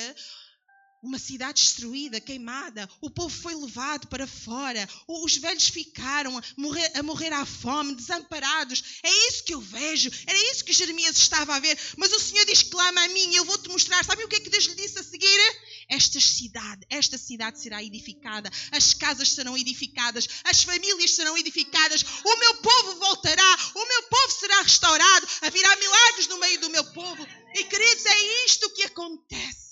Uma 1.02 1.18
cidade 1.18 1.62
destruída, 1.62 2.20
queimada, 2.20 2.86
o 3.00 3.08
povo 3.08 3.34
foi 3.34 3.54
levado 3.54 4.06
para 4.08 4.26
fora, 4.26 4.86
os 5.08 5.34
velhos 5.38 5.68
ficaram 5.68 6.36
a 6.36 6.42
morrer, 6.58 6.92
a 6.94 7.02
morrer 7.02 7.32
à 7.32 7.46
fome, 7.46 7.94
desamparados. 7.94 9.00
É 9.02 9.28
isso 9.28 9.42
que 9.44 9.54
eu 9.54 9.62
vejo, 9.62 10.10
era 10.26 10.38
isso 10.52 10.62
que 10.62 10.74
Jeremias 10.74 11.16
estava 11.16 11.56
a 11.56 11.58
ver. 11.58 11.78
Mas 11.96 12.12
o 12.12 12.20
Senhor 12.20 12.44
diz: 12.44 12.62
clama 12.64 13.02
a 13.02 13.08
mim 13.08 13.34
eu 13.34 13.46
vou-te 13.46 13.70
mostrar. 13.70 14.04
Sabe 14.04 14.24
o 14.24 14.28
que 14.28 14.36
é 14.36 14.40
que 14.40 14.50
Deus 14.50 14.64
lhe 14.66 14.74
disse 14.74 14.98
a 14.98 15.02
seguir? 15.02 15.40
Esta 15.88 16.20
cidade, 16.20 16.86
esta 16.90 17.16
cidade 17.16 17.58
será 17.58 17.82
edificada, 17.82 18.50
as 18.70 18.92
casas 18.92 19.30
serão 19.30 19.56
edificadas, 19.56 20.28
as 20.44 20.62
famílias 20.62 21.12
serão 21.12 21.36
edificadas, 21.38 22.04
o 22.22 22.36
meu 22.36 22.54
povo 22.56 22.96
voltará, 22.96 23.58
o 23.74 23.86
meu 23.86 24.02
povo 24.02 24.32
será 24.38 24.60
restaurado, 24.60 25.28
haverá 25.40 25.76
milagres 25.76 26.28
no 26.28 26.38
meio 26.38 26.60
do 26.60 26.68
meu 26.68 26.84
povo. 26.92 27.26
E 27.54 27.64
queridos, 27.64 28.04
é 28.04 28.44
isto 28.44 28.68
que 28.74 28.82
acontece 28.82 29.69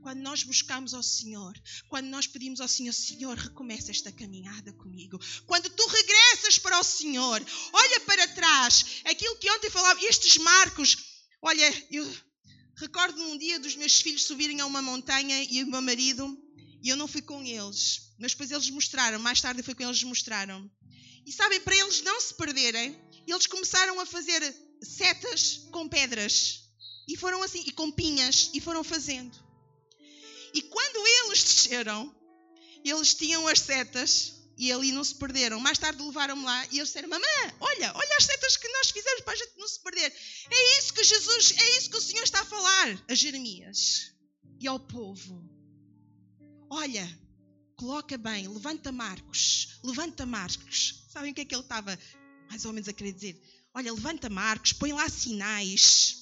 quando 0.00 0.20
nós 0.20 0.42
buscamos 0.42 0.94
ao 0.94 1.02
Senhor, 1.02 1.52
quando 1.88 2.06
nós 2.06 2.26
pedimos 2.26 2.60
ao 2.60 2.68
Senhor, 2.68 2.92
Senhor, 2.92 3.36
recomeça 3.36 3.90
esta 3.90 4.10
caminhada 4.10 4.72
comigo. 4.72 5.18
Quando 5.46 5.68
tu 5.70 5.86
regressas 5.86 6.58
para 6.58 6.78
o 6.78 6.84
Senhor, 6.84 7.44
olha 7.72 8.00
para 8.00 8.28
trás, 8.28 9.02
aquilo 9.04 9.36
que 9.36 9.50
ontem 9.50 9.70
falava, 9.70 10.02
estes 10.04 10.36
marcos, 10.38 10.96
olha, 11.42 11.86
eu 11.90 12.10
recordo 12.76 13.22
um 13.22 13.36
dia 13.36 13.60
dos 13.60 13.76
meus 13.76 14.00
filhos 14.00 14.24
subirem 14.24 14.60
a 14.60 14.66
uma 14.66 14.82
montanha 14.82 15.42
e 15.44 15.62
o 15.62 15.66
meu 15.66 15.82
marido, 15.82 16.36
e 16.82 16.88
eu 16.88 16.96
não 16.96 17.06
fui 17.06 17.20
com 17.20 17.42
eles, 17.42 18.14
mas 18.18 18.32
depois 18.32 18.50
eles 18.50 18.70
mostraram, 18.70 19.18
mais 19.18 19.40
tarde 19.40 19.62
foi 19.62 19.74
com 19.74 19.82
eles 19.82 20.02
mostraram. 20.02 20.70
E 21.26 21.32
sabem, 21.32 21.60
para 21.60 21.76
eles 21.76 22.02
não 22.02 22.20
se 22.20 22.34
perderem, 22.34 22.98
eles 23.26 23.46
começaram 23.46 24.00
a 24.00 24.06
fazer 24.06 24.42
setas 24.82 25.68
com 25.70 25.88
pedras. 25.88 26.64
E 27.06 27.16
foram 27.16 27.42
assim, 27.42 27.62
e 27.66 27.72
com 27.72 27.90
pinhas, 27.90 28.50
e 28.54 28.60
foram 28.60 28.82
fazendo. 28.82 29.49
E 30.54 30.62
quando 30.62 31.06
eles 31.06 31.42
desceram, 31.42 32.14
eles 32.84 33.14
tinham 33.14 33.46
as 33.46 33.60
setas 33.60 34.34
e 34.56 34.70
ali 34.70 34.92
não 34.92 35.02
se 35.02 35.14
perderam. 35.14 35.58
Mais 35.58 35.78
tarde 35.78 36.02
levaram-me 36.02 36.44
lá 36.44 36.66
e 36.66 36.78
eles 36.78 36.88
disseram: 36.88 37.08
Mamã, 37.08 37.24
olha, 37.60 37.92
olha 37.94 38.16
as 38.18 38.24
setas 38.24 38.56
que 38.56 38.68
nós 38.68 38.90
fizemos 38.90 39.22
para 39.22 39.32
a 39.32 39.36
gente 39.36 39.52
não 39.56 39.66
se 39.66 39.80
perder. 39.80 40.12
É 40.50 40.78
isso 40.78 40.92
que 40.92 41.02
Jesus, 41.02 41.54
é 41.56 41.78
isso 41.78 41.90
que 41.90 41.96
o 41.96 42.02
Senhor 42.02 42.22
está 42.22 42.40
a 42.40 42.44
falar 42.44 43.04
a 43.08 43.14
Jeremias 43.14 44.12
e 44.60 44.68
ao 44.68 44.78
povo. 44.78 45.48
Olha, 46.68 47.08
coloca 47.76 48.18
bem, 48.18 48.46
levanta 48.48 48.92
Marcos, 48.92 49.80
levanta 49.82 50.26
Marcos. 50.26 51.06
Sabem 51.08 51.32
o 51.32 51.34
que 51.34 51.40
é 51.40 51.44
que 51.44 51.54
ele 51.54 51.62
estava 51.62 51.98
mais 52.48 52.64
ou 52.64 52.72
menos 52.72 52.88
a 52.88 52.92
querer 52.92 53.12
dizer? 53.12 53.40
Olha, 53.72 53.92
levanta 53.92 54.28
Marcos, 54.28 54.72
põe 54.72 54.92
lá 54.92 55.08
sinais 55.08 56.19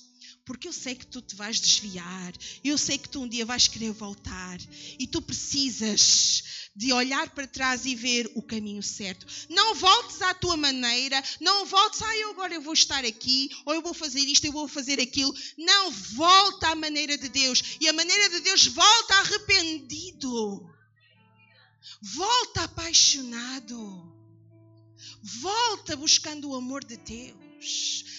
porque 0.49 0.67
eu 0.67 0.73
sei 0.73 0.95
que 0.95 1.07
tu 1.07 1.21
te 1.21 1.37
vais 1.37 1.61
desviar, 1.61 2.33
eu 2.65 2.79
sei 2.79 2.97
que 2.97 3.07
tu 3.07 3.21
um 3.21 3.29
dia 3.29 3.45
vais 3.45 3.69
querer 3.69 3.93
voltar 3.93 4.59
e 4.99 5.07
tu 5.07 5.21
precisas 5.21 6.43
de 6.75 6.91
olhar 6.91 7.29
para 7.35 7.47
trás 7.47 7.85
e 7.85 7.95
ver 7.95 8.33
o 8.35 8.41
caminho 8.41 8.83
certo. 8.83 9.27
Não 9.51 9.75
voltes 9.75 10.23
à 10.23 10.33
tua 10.33 10.57
maneira, 10.57 11.23
não 11.39 11.67
voltes, 11.67 12.01
ah, 12.01 12.17
eu 12.17 12.31
agora 12.31 12.55
eu 12.55 12.63
vou 12.63 12.73
estar 12.73 13.05
aqui, 13.05 13.51
ou 13.67 13.75
eu 13.75 13.83
vou 13.83 13.93
fazer 13.93 14.21
isto, 14.21 14.47
eu 14.47 14.53
vou 14.53 14.67
fazer 14.67 14.99
aquilo. 14.99 15.35
Não, 15.59 15.91
volta 15.91 16.69
à 16.69 16.75
maneira 16.75 17.19
de 17.19 17.29
Deus. 17.29 17.77
E 17.79 17.87
a 17.87 17.93
maneira 17.93 18.31
de 18.31 18.41
Deus 18.41 18.69
volta 18.69 19.17
arrependido. 19.17 20.67
Volta 22.01 22.63
apaixonado. 22.63 24.17
Volta 25.43 25.95
buscando 25.95 26.49
o 26.49 26.55
amor 26.55 26.83
de 26.83 26.97
Deus. 26.97 27.48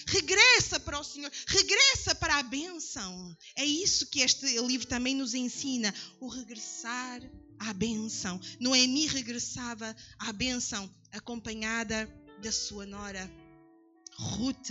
Regressa 0.06 0.78
para 0.80 0.98
o 0.98 1.04
Senhor, 1.04 1.30
regressa 1.46 2.14
para 2.14 2.36
a 2.36 2.42
bênção. 2.42 3.36
É 3.56 3.64
isso 3.64 4.06
que 4.06 4.20
este 4.20 4.46
livro 4.60 4.86
também 4.86 5.14
nos 5.14 5.34
ensina: 5.34 5.94
o 6.20 6.28
regressar 6.28 7.22
à 7.58 7.72
bênção. 7.72 8.40
Noemi 8.58 9.06
regressava 9.06 9.94
à 10.18 10.32
bênção, 10.32 10.92
acompanhada 11.12 12.08
da 12.42 12.50
sua 12.50 12.86
nora 12.86 13.30
Ruth. 14.16 14.70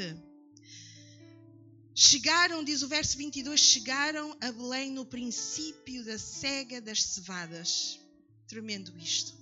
Chegaram, 1.94 2.64
diz 2.64 2.82
o 2.82 2.88
verso 2.88 3.18
22, 3.18 3.60
chegaram 3.60 4.38
a 4.40 4.52
Belém 4.52 4.92
no 4.92 5.06
princípio 5.06 6.04
da 6.06 6.18
cega 6.18 6.80
das 6.80 7.04
cevadas. 7.04 8.00
Tremendo 8.48 8.98
isto. 8.98 9.34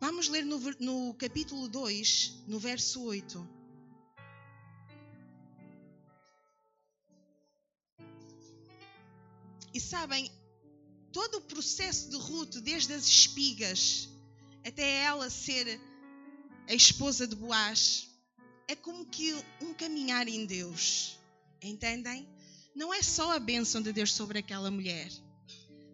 Vamos 0.00 0.28
ler 0.28 0.46
no, 0.46 0.58
no 0.78 1.14
capítulo 1.14 1.68
2, 1.68 2.44
no 2.46 2.58
verso 2.58 3.02
8. 3.02 3.59
E 9.72 9.80
sabem, 9.80 10.30
todo 11.12 11.38
o 11.38 11.42
processo 11.42 12.10
de 12.10 12.16
Ruth, 12.16 12.56
desde 12.56 12.92
as 12.92 13.06
espigas 13.06 14.08
até 14.66 15.02
ela 15.02 15.30
ser 15.30 15.80
a 16.68 16.74
esposa 16.74 17.26
de 17.26 17.34
Boaz, 17.34 18.08
é 18.68 18.76
como 18.76 19.06
que 19.06 19.34
um 19.60 19.74
caminhar 19.74 20.28
em 20.28 20.44
Deus. 20.44 21.18
Entendem? 21.62 22.28
Não 22.74 22.94
é 22.94 23.02
só 23.02 23.32
a 23.32 23.38
bênção 23.38 23.82
de 23.82 23.92
Deus 23.92 24.12
sobre 24.12 24.38
aquela 24.38 24.70
mulher, 24.70 25.10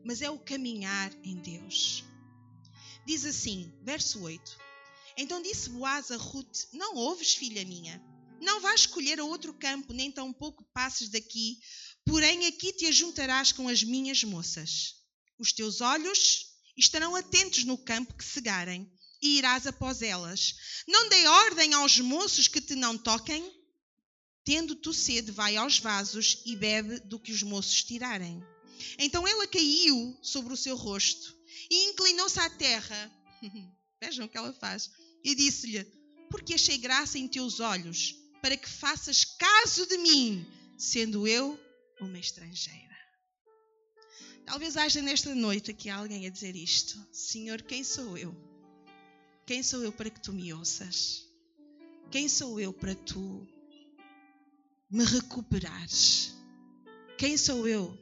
mas 0.05 0.21
é 0.21 0.31
o 0.31 0.39
caminhar 0.39 1.13
em 1.25 1.37
Deus. 1.37 2.05
Diz 3.07 3.25
assim, 3.25 3.73
verso 3.83 4.21
8: 4.21 4.59
Então 5.17 5.41
disse 5.43 5.71
Boaz 5.71 6.11
a 6.11 6.17
Ruth: 6.17 6.67
Não 6.73 6.97
ouves, 6.97 7.35
filha 7.35 7.65
minha? 7.65 8.03
Não 8.41 8.61
vais 8.61 8.83
escolher 8.83 9.19
a 9.19 9.25
outro 9.25 9.55
campo, 9.55 9.93
nem 9.93 10.13
tampouco 10.13 10.63
passes 10.75 11.09
daqui, 11.09 11.59
Porém, 12.07 12.47
aqui 12.47 12.73
te 12.73 12.87
ajuntarás 12.87 13.51
com 13.51 13.69
as 13.69 13.83
minhas 13.83 14.23
moças. 14.23 14.95
Os 15.39 15.53
teus 15.53 15.81
olhos 15.81 16.47
estarão 16.77 17.17
atentos 17.17 17.65
no 17.65 17.77
campo 17.77 18.15
que 18.15 18.25
cegarem, 18.25 18.91
e 19.21 19.39
irás 19.39 19.67
após 19.67 20.03
elas. 20.03 20.55
Não 20.87 21.09
dei 21.09 21.27
ordem 21.27 21.75
aos 21.75 21.99
moços 21.99 22.47
que 22.47 22.61
te 22.61 22.77
não 22.77 22.97
toquem. 22.97 23.53
Tendo 24.45 24.77
tu 24.77 24.93
sede, 24.93 25.33
vai 25.33 25.57
aos 25.57 25.81
vasos 25.81 26.43
e 26.47 26.55
bebe 26.55 27.01
do 27.01 27.19
que 27.19 27.33
os 27.33 27.43
moços 27.43 27.83
tirarem. 27.83 28.41
Então 28.99 29.27
ela 29.27 29.47
caiu 29.49 30.17
sobre 30.23 30.53
o 30.53 30.57
seu 30.57 30.77
rosto 30.77 31.37
e 31.69 31.91
inclinou-se 31.91 32.39
à 32.39 32.49
terra. 32.49 33.13
Vejam 34.01 34.27
o 34.27 34.29
que 34.29 34.39
ela 34.39 34.53
faz. 34.53 34.91
E 35.25 35.35
disse-lhe: 35.35 35.83
Porque 36.31 36.55
achei 36.55 36.79
graça 36.79 37.19
em 37.19 37.27
teus 37.27 37.59
olhos, 37.59 38.15
para 38.41 38.57
que 38.57 38.69
faças 38.69 39.25
caso 39.25 39.87
de 39.87 39.99
mim, 39.99 40.47
sendo 40.79 41.27
eu 41.27 41.59
uma 42.01 42.19
estrangeira. 42.19 42.97
Talvez 44.45 44.77
haja 44.77 45.03
nesta 45.03 45.35
noite 45.35 45.71
aqui 45.71 45.91
alguém 45.91 46.27
a 46.27 46.31
dizer 46.31 46.55
isto: 46.55 47.05
Senhor, 47.13 47.63
quem 47.63 47.83
sou 47.83 48.17
eu? 48.17 48.35
Quem 49.45 49.63
sou 49.63 49.83
eu 49.83 49.93
para 49.93 50.11
que 50.11 50.21
tu 50.21 50.33
me 50.33 50.53
ouças? 50.53 51.25
Quem 52.11 52.29
sou 52.29 52.61
eu 52.61 52.73
para 52.73 52.95
tu 52.95 53.47
me 54.91 55.05
recuperares? 55.05 56.35
Quem 57.19 57.37
sou 57.37 57.67
eu 57.67 57.97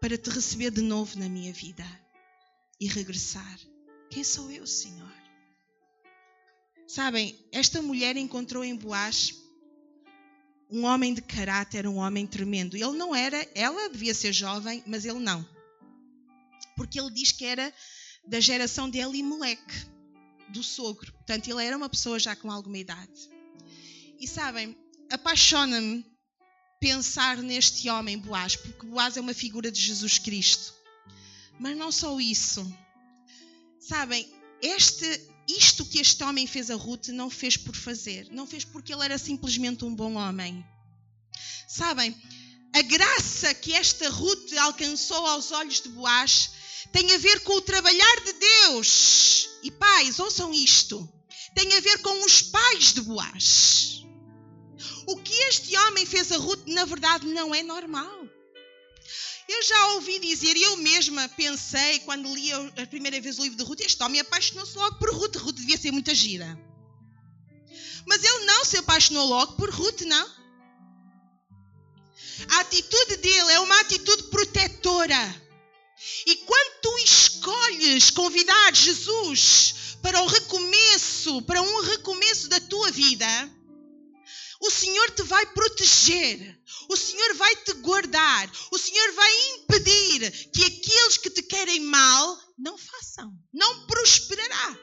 para 0.00 0.16
te 0.16 0.30
receber 0.30 0.70
de 0.70 0.80
novo 0.80 1.18
na 1.18 1.28
minha 1.28 1.52
vida 1.52 1.84
e 2.80 2.86
regressar? 2.86 3.58
Quem 4.10 4.24
sou 4.24 4.50
eu, 4.50 4.66
Senhor? 4.66 5.12
Sabem, 6.86 7.38
esta 7.52 7.80
mulher 7.80 8.16
encontrou 8.16 8.62
em 8.62 8.76
Boaz 8.76 9.41
um 10.70 10.84
homem 10.84 11.14
de 11.14 11.20
caráter, 11.20 11.86
um 11.86 11.96
homem 11.96 12.26
tremendo. 12.26 12.76
Ele 12.76 12.96
não 12.96 13.14
era, 13.14 13.46
ela 13.54 13.88
devia 13.88 14.14
ser 14.14 14.32
jovem, 14.32 14.82
mas 14.86 15.04
ele 15.04 15.18
não. 15.18 15.46
Porque 16.76 16.98
ele 16.98 17.10
diz 17.10 17.32
que 17.32 17.44
era 17.44 17.72
da 18.26 18.40
geração 18.40 18.88
de 18.88 18.98
Elimeleque, 18.98 19.86
do 20.48 20.62
sogro. 20.62 21.12
Portanto, 21.12 21.48
ele 21.48 21.64
era 21.64 21.76
uma 21.76 21.88
pessoa 21.88 22.18
já 22.18 22.36
com 22.36 22.50
alguma 22.50 22.78
idade. 22.78 23.30
E 24.18 24.26
sabem, 24.26 24.76
apaixona-me 25.10 26.04
pensar 26.80 27.36
neste 27.38 27.88
homem 27.88 28.18
Boaz, 28.18 28.56
porque 28.56 28.86
Boaz 28.86 29.16
é 29.16 29.20
uma 29.20 29.34
figura 29.34 29.70
de 29.70 29.80
Jesus 29.80 30.18
Cristo. 30.18 30.74
Mas 31.58 31.76
não 31.76 31.92
só 31.92 32.18
isso. 32.20 32.66
Sabem, 33.78 34.28
este 34.60 35.31
isto 35.48 35.84
que 35.84 35.98
este 35.98 36.22
homem 36.22 36.46
fez 36.46 36.70
a 36.70 36.74
Ruth 36.74 37.08
não 37.08 37.28
fez 37.30 37.56
por 37.56 37.74
fazer, 37.74 38.28
não 38.30 38.46
fez 38.46 38.64
porque 38.64 38.92
ele 38.92 39.04
era 39.04 39.18
simplesmente 39.18 39.84
um 39.84 39.94
bom 39.94 40.14
homem. 40.14 40.64
Sabem, 41.68 42.16
a 42.74 42.82
graça 42.82 43.52
que 43.54 43.72
esta 43.72 44.08
Ruth 44.08 44.52
alcançou 44.58 45.26
aos 45.26 45.50
olhos 45.52 45.80
de 45.80 45.88
Boaz 45.90 46.50
tem 46.92 47.12
a 47.12 47.18
ver 47.18 47.40
com 47.40 47.54
o 47.54 47.62
trabalhar 47.62 48.20
de 48.24 48.32
Deus. 48.32 49.48
E 49.62 49.70
pais, 49.70 50.18
ouçam 50.18 50.52
isto: 50.52 51.08
tem 51.54 51.72
a 51.74 51.80
ver 51.80 51.98
com 51.98 52.24
os 52.24 52.42
pais 52.42 52.92
de 52.92 53.00
Boaz. 53.00 54.04
O 55.06 55.16
que 55.16 55.34
este 55.48 55.76
homem 55.76 56.06
fez 56.06 56.30
a 56.32 56.36
Ruth, 56.36 56.66
na 56.66 56.84
verdade, 56.84 57.26
não 57.26 57.54
é 57.54 57.62
normal. 57.62 58.26
Eu 59.48 59.62
já 59.62 59.86
ouvi 59.94 60.18
dizer, 60.18 60.56
e 60.56 60.62
eu 60.62 60.76
mesma 60.76 61.28
pensei, 61.30 62.00
quando 62.00 62.32
li 62.34 62.52
a 62.52 62.86
primeira 62.86 63.20
vez 63.20 63.38
o 63.38 63.42
livro 63.42 63.58
de 63.58 63.64
Ruth, 63.64 63.80
este 63.80 64.02
homem 64.02 64.20
apaixonou-se 64.20 64.76
logo 64.76 64.96
por 64.98 65.12
Ruth. 65.12 65.36
Ruth 65.36 65.56
devia 65.56 65.76
ser 65.76 65.90
muita 65.90 66.14
gira. 66.14 66.58
Mas 68.06 68.22
ele 68.22 68.44
não 68.44 68.64
se 68.64 68.76
apaixonou 68.76 69.26
logo 69.26 69.52
por 69.54 69.70
Ruth, 69.70 70.02
não. 70.02 70.42
A 72.50 72.60
atitude 72.60 73.16
dele 73.16 73.52
é 73.52 73.60
uma 73.60 73.80
atitude 73.80 74.24
protetora. 74.24 75.42
E 76.26 76.36
quando 76.36 76.80
tu 76.80 76.98
escolhes 76.98 78.10
convidar 78.10 78.74
Jesus 78.74 79.96
para 80.02 80.20
o 80.20 80.26
recomeço, 80.26 81.42
para 81.42 81.62
um 81.62 81.80
recomeço 81.82 82.48
da 82.48 82.60
tua 82.60 82.90
vida, 82.90 83.26
o 84.62 84.70
Senhor 84.70 85.10
te 85.10 85.22
vai 85.24 85.44
proteger, 85.46 86.56
o 86.88 86.96
Senhor 86.96 87.34
vai 87.34 87.56
te 87.56 87.72
guardar, 87.74 88.50
o 88.70 88.78
Senhor 88.78 89.12
vai 89.12 89.50
impedir 89.54 90.50
que 90.52 90.64
aqueles 90.64 91.16
que 91.18 91.30
te 91.30 91.42
querem 91.42 91.80
mal 91.80 92.38
não 92.56 92.78
façam, 92.78 93.32
não 93.52 93.86
prosperará. 93.86 94.78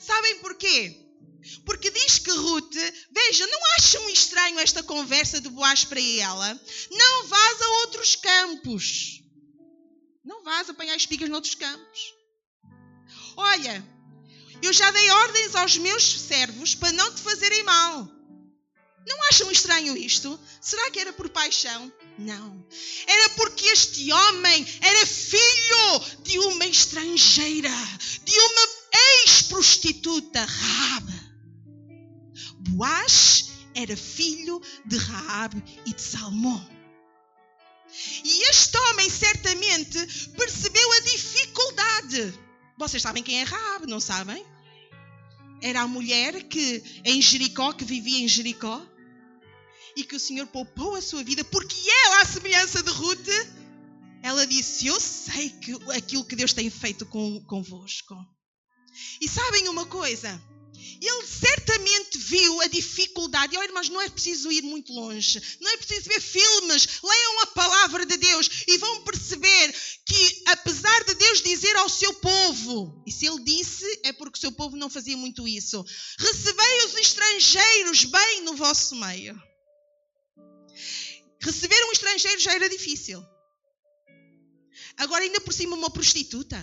Sabem 0.00 0.38
porquê? 0.38 1.06
Porque 1.66 1.90
diz 1.90 2.18
que 2.18 2.30
Ruth, 2.30 2.74
veja, 3.12 3.46
não 3.46 3.60
acham 3.78 4.08
estranho 4.08 4.58
esta 4.58 4.82
conversa 4.82 5.38
de 5.40 5.50
Boaz 5.50 5.84
para 5.84 6.00
ela? 6.00 6.60
Não 6.90 7.26
vás 7.26 7.60
a 7.60 7.68
outros 7.82 8.16
campos. 8.16 9.22
Não 10.24 10.42
vás 10.42 10.68
apanhar 10.70 10.96
espigas 10.96 11.28
noutros 11.28 11.54
campos. 11.54 12.00
Olha, 13.36 13.86
eu 14.62 14.72
já 14.72 14.90
dei 14.90 15.10
ordens 15.10 15.54
aos 15.54 15.76
meus 15.76 16.20
servos 16.20 16.74
para 16.74 16.92
não 16.92 17.14
te 17.14 17.20
fazerem 17.20 17.62
mal. 17.64 18.19
Não 19.06 19.22
acham 19.28 19.50
estranho 19.50 19.96
isto? 19.96 20.38
Será 20.60 20.90
que 20.90 21.00
era 21.00 21.12
por 21.12 21.28
paixão? 21.28 21.92
Não. 22.18 22.66
Era 23.06 23.28
porque 23.30 23.66
este 23.66 24.12
homem 24.12 24.66
era 24.80 25.06
filho 25.06 26.00
de 26.22 26.38
uma 26.38 26.66
estrangeira, 26.66 27.70
de 28.24 28.38
uma 28.38 28.68
ex-prostituta, 29.22 30.44
Raab. 30.44 31.20
Boaz 32.58 33.50
era 33.74 33.96
filho 33.96 34.60
de 34.84 34.96
Raab 34.96 35.62
e 35.86 35.94
de 35.94 36.02
Salmão. 36.02 36.68
E 38.24 38.42
este 38.50 38.76
homem 38.78 39.10
certamente 39.10 39.98
percebeu 40.36 40.92
a 40.92 41.00
dificuldade 41.00 42.38
Vocês 42.78 43.02
sabem 43.02 43.22
quem 43.22 43.40
é 43.40 43.42
Raab, 43.42 43.86
não 43.86 43.98
sabem? 43.98 44.44
Era 45.60 45.82
a 45.82 45.88
mulher 45.88 46.44
que 46.44 46.82
em 47.04 47.20
Jericó, 47.20 47.72
que 47.72 47.84
vivia 47.84 48.20
em 48.20 48.28
Jericó, 48.28 48.80
e 49.96 50.04
que 50.04 50.16
o 50.16 50.20
Senhor 50.20 50.46
poupou 50.46 50.94
a 50.94 51.02
sua 51.02 51.22
vida, 51.22 51.44
porque 51.44 51.76
ela, 52.04 52.22
à 52.22 52.26
semelhança 52.26 52.82
de 52.82 52.90
Ruth, 52.90 53.28
ela 54.22 54.46
disse: 54.46 54.86
Eu 54.86 55.00
sei 55.00 55.50
que 55.50 55.72
aquilo 55.92 56.24
que 56.24 56.36
Deus 56.36 56.52
tem 56.52 56.70
feito 56.70 57.06
com, 57.06 57.42
convosco. 57.44 58.14
E 59.20 59.28
sabem 59.28 59.68
uma 59.68 59.86
coisa? 59.86 60.40
Ele 61.00 61.26
certamente 61.26 62.18
viu 62.18 62.60
a 62.60 62.66
dificuldade. 62.66 63.54
E, 63.54 63.58
oh, 63.58 63.62
irmãos, 63.62 63.88
não 63.88 64.00
é 64.00 64.08
preciso 64.08 64.52
ir 64.52 64.62
muito 64.62 64.92
longe. 64.92 65.40
Não 65.60 65.70
é 65.70 65.76
preciso 65.76 66.08
ver 66.08 66.20
filmes. 66.20 67.00
Leiam 67.02 67.40
a 67.42 67.46
palavra 67.48 68.04
de 68.04 68.16
Deus 68.16 68.50
e 68.66 68.76
vão 68.76 69.02
perceber 69.02 69.74
que, 70.06 70.42
apesar 70.46 71.04
de 71.04 71.14
Deus 71.14 71.42
dizer 71.42 71.74
ao 71.76 71.88
seu 71.88 72.12
povo, 72.14 73.02
e 73.06 73.12
se 73.12 73.26
ele 73.26 73.42
disse, 73.42 74.00
é 74.04 74.12
porque 74.12 74.38
o 74.38 74.40
seu 74.40 74.52
povo 74.52 74.76
não 74.76 74.90
fazia 74.90 75.16
muito 75.16 75.48
isso: 75.48 75.84
recebei 76.18 76.84
os 76.84 76.94
estrangeiros 76.96 78.04
bem 78.04 78.42
no 78.42 78.56
vosso 78.56 78.94
meio. 78.96 79.49
Receber 81.40 81.82
um 81.86 81.92
estrangeiro 81.92 82.40
já 82.40 82.52
era 82.52 82.68
difícil. 82.68 83.24
Agora, 84.96 85.24
ainda 85.24 85.40
por 85.40 85.52
cima, 85.52 85.76
uma 85.76 85.90
prostituta. 85.90 86.58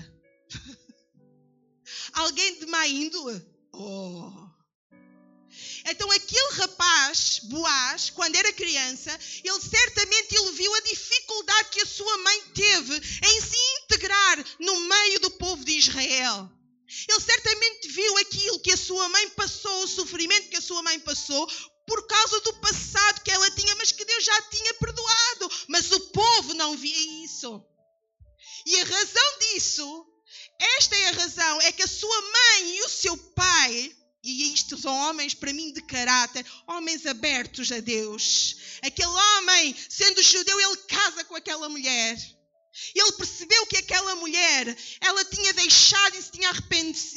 Alguém 2.14 2.60
de 2.60 2.66
má 2.68 2.88
índole. 2.88 3.44
Oh. 3.74 4.48
Então 5.86 6.12
aquele 6.12 6.52
rapaz, 6.54 7.40
Boaz, 7.44 8.10
quando 8.10 8.36
era 8.36 8.54
criança, 8.54 9.18
ele 9.44 9.60
certamente 9.62 10.36
ele 10.36 10.52
viu 10.52 10.74
a 10.76 10.82
dificuldade 10.82 11.70
que 11.70 11.82
a 11.82 11.86
sua 11.86 12.18
mãe 12.18 12.42
teve 12.54 12.96
em 12.96 13.42
se 13.42 13.58
integrar 13.84 14.46
no 14.60 14.80
meio 14.82 15.20
do 15.22 15.32
povo 15.32 15.64
de 15.64 15.78
Israel. 15.78 16.52
Ele 17.08 17.20
certamente 17.20 17.88
viu 17.90 18.18
aquilo 18.18 18.60
que 18.60 18.72
a 18.72 18.78
sua 18.78 19.10
mãe 19.10 19.30
passou, 19.32 19.84
o 19.84 19.88
sofrimento 19.88 20.50
que 20.50 20.58
a 20.58 20.62
sua 20.62 20.82
mãe 20.84 21.00
passou, 21.00 21.50
por 21.88 22.06
causa 22.06 22.42
do 22.42 22.54
passado 22.56 23.22
que 23.22 23.32
ela 23.32 23.50
tinha, 23.52 23.74
mas 23.78 23.94
que 23.94 24.04
Deus 24.04 24.24
já 24.24 24.42
tinha 24.44 24.74
perdoado. 24.74 25.52
Mas 25.70 25.90
o 25.92 26.00
povo 26.10 26.54
não 26.54 26.78
via 26.78 27.24
isso. 27.24 27.64
E 28.66 28.80
a 28.82 28.84
razão 28.84 29.40
disso, 29.40 30.06
esta 30.60 30.96
é 30.98 31.08
a 31.08 31.12
razão, 31.12 31.62
é 31.62 31.72
que 31.72 31.84
a 31.84 31.88
sua 31.88 32.22
mãe 32.22 32.76
e 32.76 32.82
o 32.82 32.90
seu 32.90 33.18
pai, 33.18 33.96
e 34.22 34.54
isto 34.54 34.78
são 34.78 34.94
homens 34.94 35.34
para 35.34 35.54
mim 35.54 35.72
de 35.72 35.82
caráter, 35.82 36.46
homens 36.68 37.06
abertos 37.06 37.72
a 37.72 37.80
Deus. 37.80 38.58
Aquele 38.82 39.08
homem, 39.08 39.74
sendo 39.90 40.22
judeu, 40.22 40.60
ele 40.60 40.78
casa 40.88 41.24
com 41.24 41.36
aquela 41.36 41.70
mulher. 41.70 42.18
Ele 42.94 43.12
percebeu 43.14 43.66
que 43.66 43.78
aquela 43.78 44.16
mulher, 44.16 44.78
ela 45.00 45.26
tinha 45.26 45.54
deixado 45.54 46.16
e 46.16 46.22
se 46.22 46.32
tinha 46.32 46.52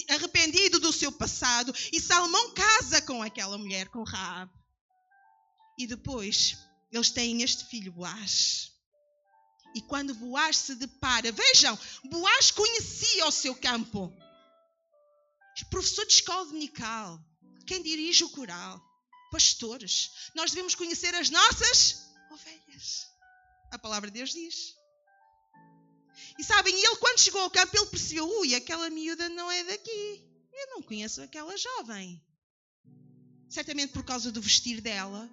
arrependido 0.08 0.78
do 0.78 0.92
seu 0.92 1.10
passado. 1.10 1.74
E 1.92 2.00
Salomão 2.00 2.54
casa 2.54 3.02
com 3.02 3.22
aquela 3.22 3.58
mulher, 3.58 3.88
com 3.88 4.04
Raab. 4.04 4.59
E 5.80 5.86
depois, 5.86 6.58
eles 6.92 7.08
têm 7.08 7.40
este 7.40 7.64
filho, 7.64 7.90
Boaz. 7.90 8.70
E 9.74 9.80
quando 9.80 10.14
Boaz 10.14 10.58
se 10.58 10.74
depara, 10.74 11.32
vejam, 11.32 11.78
Boaz 12.04 12.50
conhecia 12.50 13.24
o 13.24 13.30
seu 13.30 13.54
campo. 13.54 14.12
Professor 15.70 16.04
de 16.04 16.12
escola 16.12 16.44
dominical, 16.44 17.18
quem 17.66 17.82
dirige 17.82 18.24
o 18.24 18.28
coral, 18.28 18.78
pastores. 19.30 20.10
Nós 20.34 20.50
devemos 20.50 20.74
conhecer 20.74 21.14
as 21.14 21.30
nossas 21.30 22.10
ovelhas. 22.30 23.06
A 23.70 23.78
palavra 23.78 24.10
de 24.10 24.18
Deus 24.18 24.32
diz. 24.32 24.74
E 26.38 26.44
sabem, 26.44 26.74
ele 26.74 26.96
quando 26.96 27.20
chegou 27.20 27.40
ao 27.40 27.50
campo, 27.50 27.74
ele 27.74 27.86
percebeu, 27.86 28.28
ui, 28.40 28.54
aquela 28.54 28.90
miúda 28.90 29.30
não 29.30 29.50
é 29.50 29.64
daqui. 29.64 30.22
Eu 30.52 30.66
não 30.72 30.82
conheço 30.82 31.22
aquela 31.22 31.56
jovem. 31.56 32.22
Certamente 33.48 33.94
por 33.94 34.04
causa 34.04 34.30
do 34.30 34.42
vestir 34.42 34.82
dela, 34.82 35.30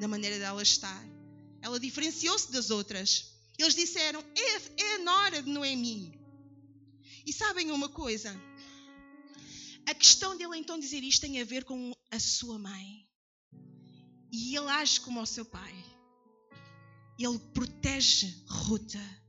da 0.00 0.08
maneira 0.08 0.38
dela 0.38 0.62
estar. 0.62 1.04
Ela 1.60 1.78
diferenciou-se 1.78 2.50
das 2.50 2.70
outras. 2.70 3.32
Eles 3.58 3.74
disseram: 3.74 4.24
é, 4.34 4.82
é 4.82 4.94
a 4.94 4.98
nora 4.98 5.42
de 5.42 5.50
Noemi. 5.50 6.18
E 7.26 7.32
sabem 7.32 7.70
uma 7.70 7.88
coisa? 7.88 8.34
A 9.86 9.94
questão 9.94 10.36
dele 10.36 10.56
então 10.56 10.78
dizer 10.78 11.02
isto 11.04 11.20
tem 11.20 11.40
a 11.40 11.44
ver 11.44 11.64
com 11.64 11.92
a 12.10 12.18
sua 12.18 12.58
mãe. 12.58 13.06
E 14.32 14.56
ele 14.56 14.68
age 14.68 15.00
como 15.00 15.20
o 15.20 15.26
seu 15.26 15.44
pai. 15.44 15.74
Ele 17.18 17.38
protege 17.52 18.32
Ruta. 18.46 19.20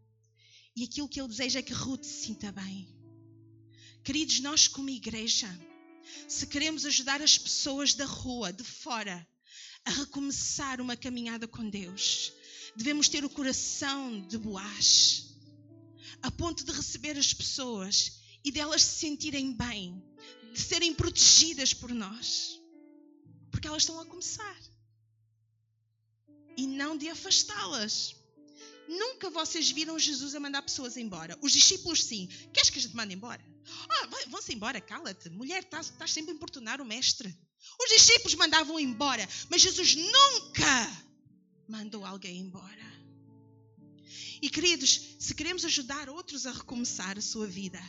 E 0.76 0.86
aquilo 0.86 1.10
que 1.10 1.20
ele 1.20 1.28
deseja 1.28 1.60
é 1.60 1.64
que 1.64 1.74
Ruth 1.74 2.04
se 2.04 2.26
sinta 2.28 2.52
bem. 2.52 2.88
Queridos, 4.04 4.40
nós 4.40 4.68
como 4.68 4.90
igreja, 4.90 5.48
se 6.28 6.48
queremos 6.48 6.86
ajudar 6.86 7.22
as 7.22 7.38
pessoas 7.38 7.94
da 7.94 8.06
rua, 8.06 8.54
de 8.54 8.64
fora, 8.64 9.28
a 9.86 9.92
recomeçar 9.92 10.80
uma 10.80 10.96
caminhada 10.96 11.48
com 11.48 11.70
Deus, 11.70 12.34
devemos 12.76 13.10
ter 13.10 13.26
o 13.26 13.30
coração 13.30 14.22
de 14.28 14.38
Boaz, 14.38 15.36
a 16.22 16.32
ponto 16.32 16.64
de 16.64 16.72
receber 16.72 17.18
as 17.18 17.34
pessoas 17.34 18.22
e 18.44 18.52
delas 18.52 18.84
se 18.84 19.00
sentirem 19.00 19.54
bem, 19.54 20.04
de 20.54 20.60
serem 20.60 20.94
protegidas 20.94 21.74
por 21.74 21.92
nós, 21.94 22.60
porque 23.50 23.68
elas 23.68 23.84
estão 23.84 24.00
a 24.00 24.06
começar 24.06 24.58
e 26.58 26.68
não 26.68 26.98
de 26.98 27.10
afastá-las. 27.10 28.16
Nunca 28.88 29.30
vocês 29.30 29.72
viram 29.72 29.98
Jesus 29.98 30.36
a 30.36 30.40
mandar 30.40 30.62
pessoas 30.62 30.98
embora. 30.98 31.38
Os 31.42 31.52
discípulos, 31.52 32.04
sim. 32.04 32.28
Queres 32.54 32.70
que 32.70 32.78
a 32.78 32.82
gente 32.82 32.96
mande 32.96 33.14
embora? 33.14 33.44
Oh, 33.66 34.30
vão-se 34.30 34.54
embora, 34.54 34.82
cala-te. 34.82 35.30
Mulher, 35.30 35.64
estás, 35.64 35.88
estás 35.88 36.12
sempre 36.12 36.32
a 36.32 36.36
importunar 36.36 36.82
o 36.82 36.86
mestre. 36.86 37.36
Os 37.84 37.90
discípulos 37.90 38.36
mandavam 38.36 38.80
embora, 38.80 39.28
mas 39.50 39.62
Jesus 39.62 39.96
nunca 39.96 41.06
mandou 41.68 42.06
alguém 42.06 42.40
embora. 42.40 42.92
E 44.42 44.50
queridos, 44.50 45.16
se 45.20 45.34
queremos 45.34 45.66
ajudar 45.66 46.10
outros 46.10 46.46
a 46.46 46.52
recomeçar 46.52 47.18
a 47.18 47.22
sua 47.22 47.48
vida, 47.48 47.82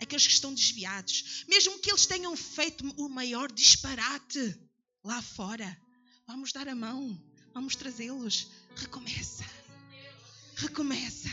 aqueles 0.00 0.26
que 0.26 0.32
estão 0.32 0.52
desviados, 0.52 1.44
mesmo 1.48 1.78
que 1.78 1.90
eles 1.90 2.06
tenham 2.06 2.36
feito 2.36 2.84
o 2.96 3.08
maior 3.08 3.50
disparate 3.50 4.58
lá 5.04 5.22
fora, 5.22 5.76
vamos 6.26 6.52
dar 6.52 6.68
a 6.68 6.74
mão, 6.74 7.20
vamos 7.54 7.76
trazê-los. 7.76 8.48
Recomeça. 8.74 9.44
Recomeça. 10.56 11.30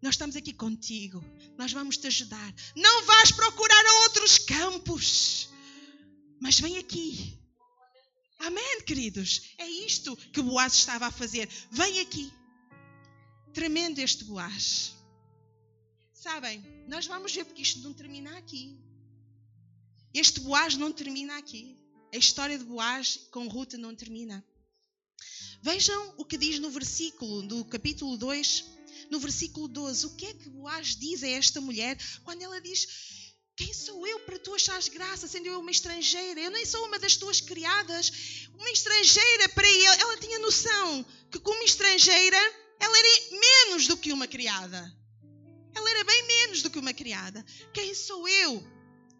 Nós 0.00 0.14
estamos 0.14 0.36
aqui 0.36 0.52
contigo. 0.52 1.24
Nós 1.56 1.72
vamos 1.72 1.96
te 1.96 2.06
ajudar. 2.06 2.54
Não 2.76 3.04
vais 3.04 3.32
procurar 3.32 3.84
outros 4.04 4.38
campos. 4.38 5.48
Mas 6.40 6.60
vem 6.60 6.78
aqui. 6.78 7.38
Amém, 8.38 8.82
queridos? 8.82 9.54
É 9.58 9.66
isto 9.68 10.16
que 10.16 10.40
Boaz 10.40 10.74
estava 10.74 11.06
a 11.06 11.10
fazer. 11.10 11.48
Vem 11.70 12.00
aqui. 12.00 12.32
Tremendo 13.52 13.98
este 13.98 14.24
Boaz. 14.24 14.94
Sabem, 16.12 16.64
nós 16.86 17.06
vamos 17.06 17.34
ver 17.34 17.44
porque 17.44 17.62
isto 17.62 17.80
não 17.80 17.92
termina 17.92 18.36
aqui. 18.38 18.78
Este 20.14 20.40
Boaz 20.40 20.76
não 20.76 20.92
termina 20.92 21.36
aqui. 21.36 21.76
A 22.12 22.16
história 22.16 22.56
de 22.56 22.64
Boaz 22.64 23.28
com 23.30 23.48
Ruta 23.48 23.76
não 23.76 23.94
termina. 23.94 24.44
Vejam 25.60 26.14
o 26.16 26.24
que 26.24 26.38
diz 26.38 26.58
no 26.58 26.70
versículo 26.70 27.42
do 27.42 27.64
capítulo 27.64 28.16
2, 28.16 28.64
no 29.10 29.18
versículo 29.18 29.66
12. 29.66 30.06
O 30.06 30.14
que 30.14 30.26
é 30.26 30.34
que 30.34 30.48
Boaz 30.48 30.96
diz 30.96 31.22
a 31.22 31.28
esta 31.28 31.60
mulher 31.60 31.98
quando 32.24 32.42
ela 32.42 32.60
diz: 32.60 33.17
quem 33.58 33.74
sou 33.74 34.06
eu 34.06 34.20
para 34.20 34.38
tu 34.38 34.54
achares 34.54 34.86
graça, 34.88 35.26
sendo 35.26 35.46
eu 35.46 35.58
uma 35.58 35.72
estrangeira? 35.72 36.40
Eu 36.40 36.50
nem 36.52 36.64
sou 36.64 36.86
uma 36.86 36.96
das 36.96 37.16
tuas 37.16 37.40
criadas. 37.40 38.48
Uma 38.56 38.70
estrangeira 38.70 39.48
para 39.48 39.68
ele. 39.68 39.84
Ela 39.84 40.16
tinha 40.18 40.38
noção 40.38 41.04
que, 41.28 41.40
como 41.40 41.64
estrangeira, 41.64 42.38
ela 42.78 42.96
era 42.96 43.08
menos 43.32 43.88
do 43.88 43.96
que 43.96 44.12
uma 44.12 44.28
criada. 44.28 44.96
Ela 45.74 45.90
era 45.90 46.04
bem 46.04 46.26
menos 46.28 46.62
do 46.62 46.70
que 46.70 46.78
uma 46.78 46.94
criada. 46.94 47.44
Quem 47.74 47.92
sou 47.94 48.28
eu? 48.28 48.64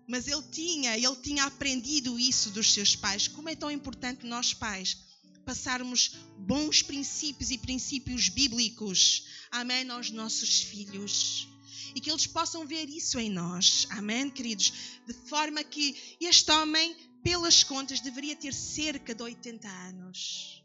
Mas 0.06 0.28
ele 0.28 0.44
tinha, 0.52 0.96
ele 0.96 1.16
tinha 1.16 1.42
aprendido 1.42 2.16
isso 2.16 2.50
dos 2.50 2.72
seus 2.72 2.94
pais. 2.94 3.26
Como 3.26 3.48
é 3.48 3.56
tão 3.56 3.72
importante 3.72 4.24
nós 4.24 4.54
pais 4.54 4.98
passarmos 5.44 6.12
bons 6.38 6.80
princípios 6.80 7.50
e 7.50 7.58
princípios 7.58 8.28
bíblicos, 8.28 9.26
amém, 9.50 9.88
aos 9.90 10.10
nossos 10.10 10.60
filhos 10.62 11.48
e 11.94 12.00
que 12.00 12.10
eles 12.10 12.26
possam 12.26 12.66
ver 12.66 12.88
isso 12.88 13.18
em 13.18 13.30
nós. 13.30 13.86
Amém, 13.90 14.30
queridos? 14.30 14.72
De 15.06 15.14
forma 15.28 15.62
que 15.64 16.16
este 16.20 16.50
homem, 16.50 16.96
pelas 17.22 17.62
contas, 17.62 18.00
deveria 18.00 18.36
ter 18.36 18.54
cerca 18.54 19.14
de 19.14 19.22
80 19.22 19.68
anos. 19.68 20.64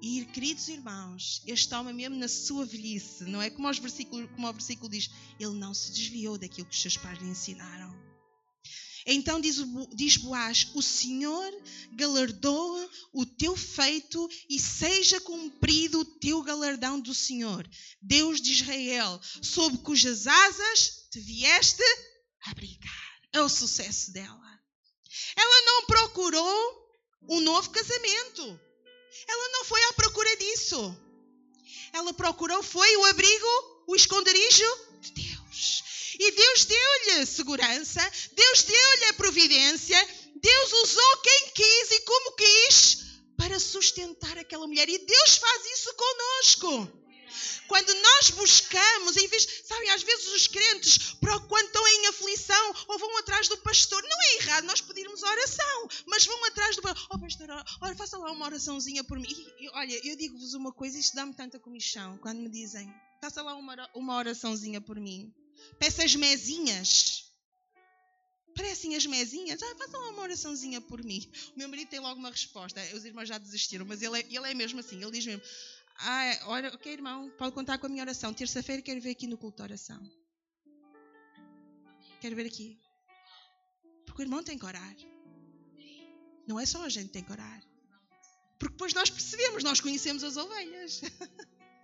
E, 0.00 0.24
queridos 0.26 0.68
irmãos, 0.68 1.42
este 1.46 1.74
homem, 1.74 1.94
mesmo 1.94 2.16
na 2.16 2.28
sua 2.28 2.66
velhice, 2.66 3.24
não 3.24 3.40
é 3.40 3.48
como, 3.48 3.68
os 3.68 3.78
versículos, 3.78 4.30
como 4.34 4.48
o 4.48 4.52
versículo 4.52 4.90
diz, 4.90 5.10
ele 5.40 5.54
não 5.54 5.72
se 5.72 5.90
desviou 5.90 6.36
daquilo 6.36 6.66
que 6.66 6.74
os 6.74 6.82
seus 6.82 6.96
pais 6.96 7.18
lhe 7.18 7.28
ensinaram. 7.28 8.05
Então 9.06 9.40
diz, 9.40 9.56
diz 9.94 10.16
Boaz: 10.16 10.68
O 10.74 10.82
Senhor 10.82 11.52
galardoa 11.92 12.90
o 13.12 13.24
teu 13.24 13.56
feito 13.56 14.28
e 14.50 14.58
seja 14.58 15.20
cumprido 15.20 16.00
o 16.00 16.04
teu 16.04 16.42
galardão 16.42 16.98
do 17.00 17.14
Senhor, 17.14 17.68
Deus 18.02 18.40
de 18.40 18.52
Israel, 18.52 19.20
sob 19.42 19.78
cujas 19.78 20.26
asas 20.26 21.06
te 21.10 21.16
te 21.16 21.20
vieste 21.20 21.82
abrigar. 22.42 23.20
É 23.32 23.40
o 23.40 23.48
sucesso 23.48 24.12
dela. 24.12 24.60
Ela 25.34 25.62
não 25.64 25.86
procurou 25.86 26.86
um 27.28 27.40
novo 27.40 27.70
casamento. 27.70 28.60
Ela 29.26 29.48
não 29.50 29.64
foi 29.64 29.82
à 29.84 29.92
procura 29.94 30.36
disso. 30.36 30.96
Ela 31.92 32.12
procurou 32.12 32.62
foi 32.62 32.96
o 32.98 33.04
abrigo, 33.06 33.84
o 33.88 33.96
esconderijo 33.96 34.64
de 35.00 35.12
Deus. 35.12 35.82
E 36.18 36.30
Deus 36.32 36.64
deu-lhe 36.64 37.26
segurança, 37.26 38.00
Deus 38.32 38.62
deu-lhe 38.62 39.04
a 39.06 39.14
providência, 39.14 40.08
Deus 40.36 40.72
usou 40.72 41.16
quem 41.18 41.50
quis 41.50 41.90
e 41.90 42.00
como 42.00 42.32
quis 42.36 42.98
para 43.36 43.60
sustentar 43.60 44.38
aquela 44.38 44.66
mulher. 44.66 44.88
E 44.88 44.98
Deus 44.98 45.36
faz 45.36 45.66
isso 45.66 45.94
conosco. 45.94 47.06
Quando 47.68 47.92
nós 47.94 48.30
buscamos, 48.30 49.16
em 49.16 49.26
vez, 49.26 49.64
sabem, 49.66 49.90
às 49.90 50.02
vezes 50.02 50.28
os 50.28 50.46
crentes, 50.46 51.16
quando 51.48 51.66
estão 51.66 51.86
em 51.86 52.06
aflição, 52.06 52.74
ou 52.88 52.98
vão 52.98 53.18
atrás 53.18 53.48
do 53.48 53.58
pastor, 53.58 54.02
não 54.02 54.22
é 54.22 54.34
errado 54.36 54.64
nós 54.64 54.80
pedirmos 54.80 55.22
oração, 55.22 55.88
mas 56.06 56.24
vão 56.24 56.44
atrás 56.44 56.76
do 56.76 56.82
pastor, 56.82 57.06
oh 57.10 57.18
pastor, 57.18 57.48
olha, 57.82 57.96
faça 57.96 58.16
lá 58.16 58.30
uma 58.30 58.46
oraçãozinha 58.46 59.02
por 59.04 59.18
mim. 59.18 59.28
E, 59.58 59.68
olha, 59.70 60.00
eu 60.08 60.16
digo-vos 60.16 60.54
uma 60.54 60.72
coisa, 60.72 60.98
isto 60.98 61.14
dá-me 61.16 61.34
tanta 61.34 61.58
comichão, 61.58 62.16
quando 62.18 62.38
me 62.38 62.48
dizem, 62.48 62.88
faça 63.20 63.42
lá 63.42 63.54
uma, 63.56 63.90
uma 63.94 64.16
oraçãozinha 64.16 64.80
por 64.80 64.98
mim. 64.98 65.34
Peça 65.78 66.04
as 66.04 66.14
mesinhas. 66.14 67.26
Parecem 68.54 68.96
as 68.96 69.04
mesinhas. 69.04 69.60
Ah, 69.62 69.74
lá 69.92 70.10
uma 70.10 70.22
oraçãozinha 70.22 70.80
por 70.80 71.04
mim. 71.04 71.30
O 71.54 71.58
meu 71.58 71.68
marido 71.68 71.88
tem 71.88 72.00
logo 72.00 72.18
uma 72.18 72.30
resposta. 72.30 72.80
Os 72.94 73.04
irmãos 73.04 73.28
já 73.28 73.36
desistiram, 73.36 73.84
mas 73.84 74.00
ele 74.00 74.18
é, 74.18 74.26
ele 74.30 74.50
é 74.50 74.54
mesmo 74.54 74.80
assim. 74.80 75.02
Ele 75.02 75.10
diz 75.10 75.26
mesmo: 75.26 75.42
ah, 75.98 76.38
olha, 76.46 76.68
ok, 76.74 76.92
irmão, 76.92 77.30
pode 77.36 77.54
contar 77.54 77.78
com 77.78 77.86
a 77.86 77.88
minha 77.88 78.02
oração. 78.02 78.32
Terça-feira 78.32 78.80
quero 78.80 79.00
ver 79.00 79.10
aqui 79.10 79.26
no 79.26 79.36
culto 79.36 79.58
de 79.58 79.62
oração. 79.62 80.00
Quero 82.20 82.34
ver 82.34 82.46
aqui. 82.46 82.80
Porque 84.06 84.22
o 84.22 84.24
irmão 84.24 84.42
tem 84.42 84.58
que 84.58 84.64
orar. 84.64 84.96
Não 86.46 86.58
é 86.58 86.64
só 86.64 86.82
a 86.82 86.88
gente 86.88 87.08
que 87.08 87.12
tem 87.12 87.24
que 87.24 87.32
orar. 87.32 87.62
Porque 88.58 88.72
depois 88.72 88.94
nós 88.94 89.10
percebemos, 89.10 89.62
nós 89.62 89.80
conhecemos 89.80 90.24
as 90.24 90.36
ovelhas. 90.36 91.02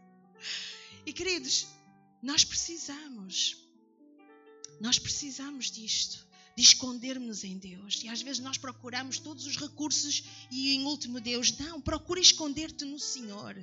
e 1.04 1.12
queridos, 1.12 1.66
nós 2.22 2.44
precisamos. 2.44 3.61
Nós 4.80 4.98
precisamos 4.98 5.70
disto. 5.70 6.26
De 6.54 6.62
escondermos 6.62 7.44
em 7.44 7.56
Deus. 7.56 8.02
E 8.04 8.10
às 8.10 8.20
vezes 8.20 8.40
nós 8.40 8.58
procuramos 8.58 9.18
todos 9.18 9.46
os 9.46 9.56
recursos 9.56 10.22
e 10.50 10.74
em 10.74 10.84
último 10.84 11.18
Deus. 11.18 11.50
Não, 11.56 11.80
procura 11.80 12.20
esconder-te 12.20 12.84
no 12.84 12.98
Senhor. 12.98 13.56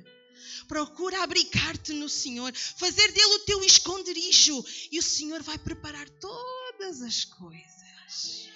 Procura 0.66 1.22
abrigar-te 1.22 1.92
no 1.92 2.08
Senhor, 2.08 2.52
fazer 2.54 3.12
dele 3.12 3.34
o 3.34 3.38
teu 3.40 3.62
esconderijo 3.62 4.64
e 4.90 4.98
o 4.98 5.02
Senhor 5.02 5.42
vai 5.42 5.58
preparar 5.58 6.08
todas 6.08 7.02
as 7.02 7.24
coisas. 7.24 8.50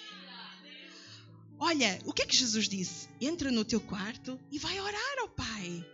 Olha, 1.57 2.01
o 2.05 2.11
que 2.11 2.21
é 2.21 2.25
que 2.25 2.35
Jesus 2.35 2.67
disse? 2.67 3.07
Entra 3.19 3.49
no 3.49 3.63
teu 3.63 3.79
quarto 3.79 4.39
e 4.51 4.59
vai 4.59 4.79
orar 4.79 5.19
ao 5.19 5.29
Pai. 5.29 5.85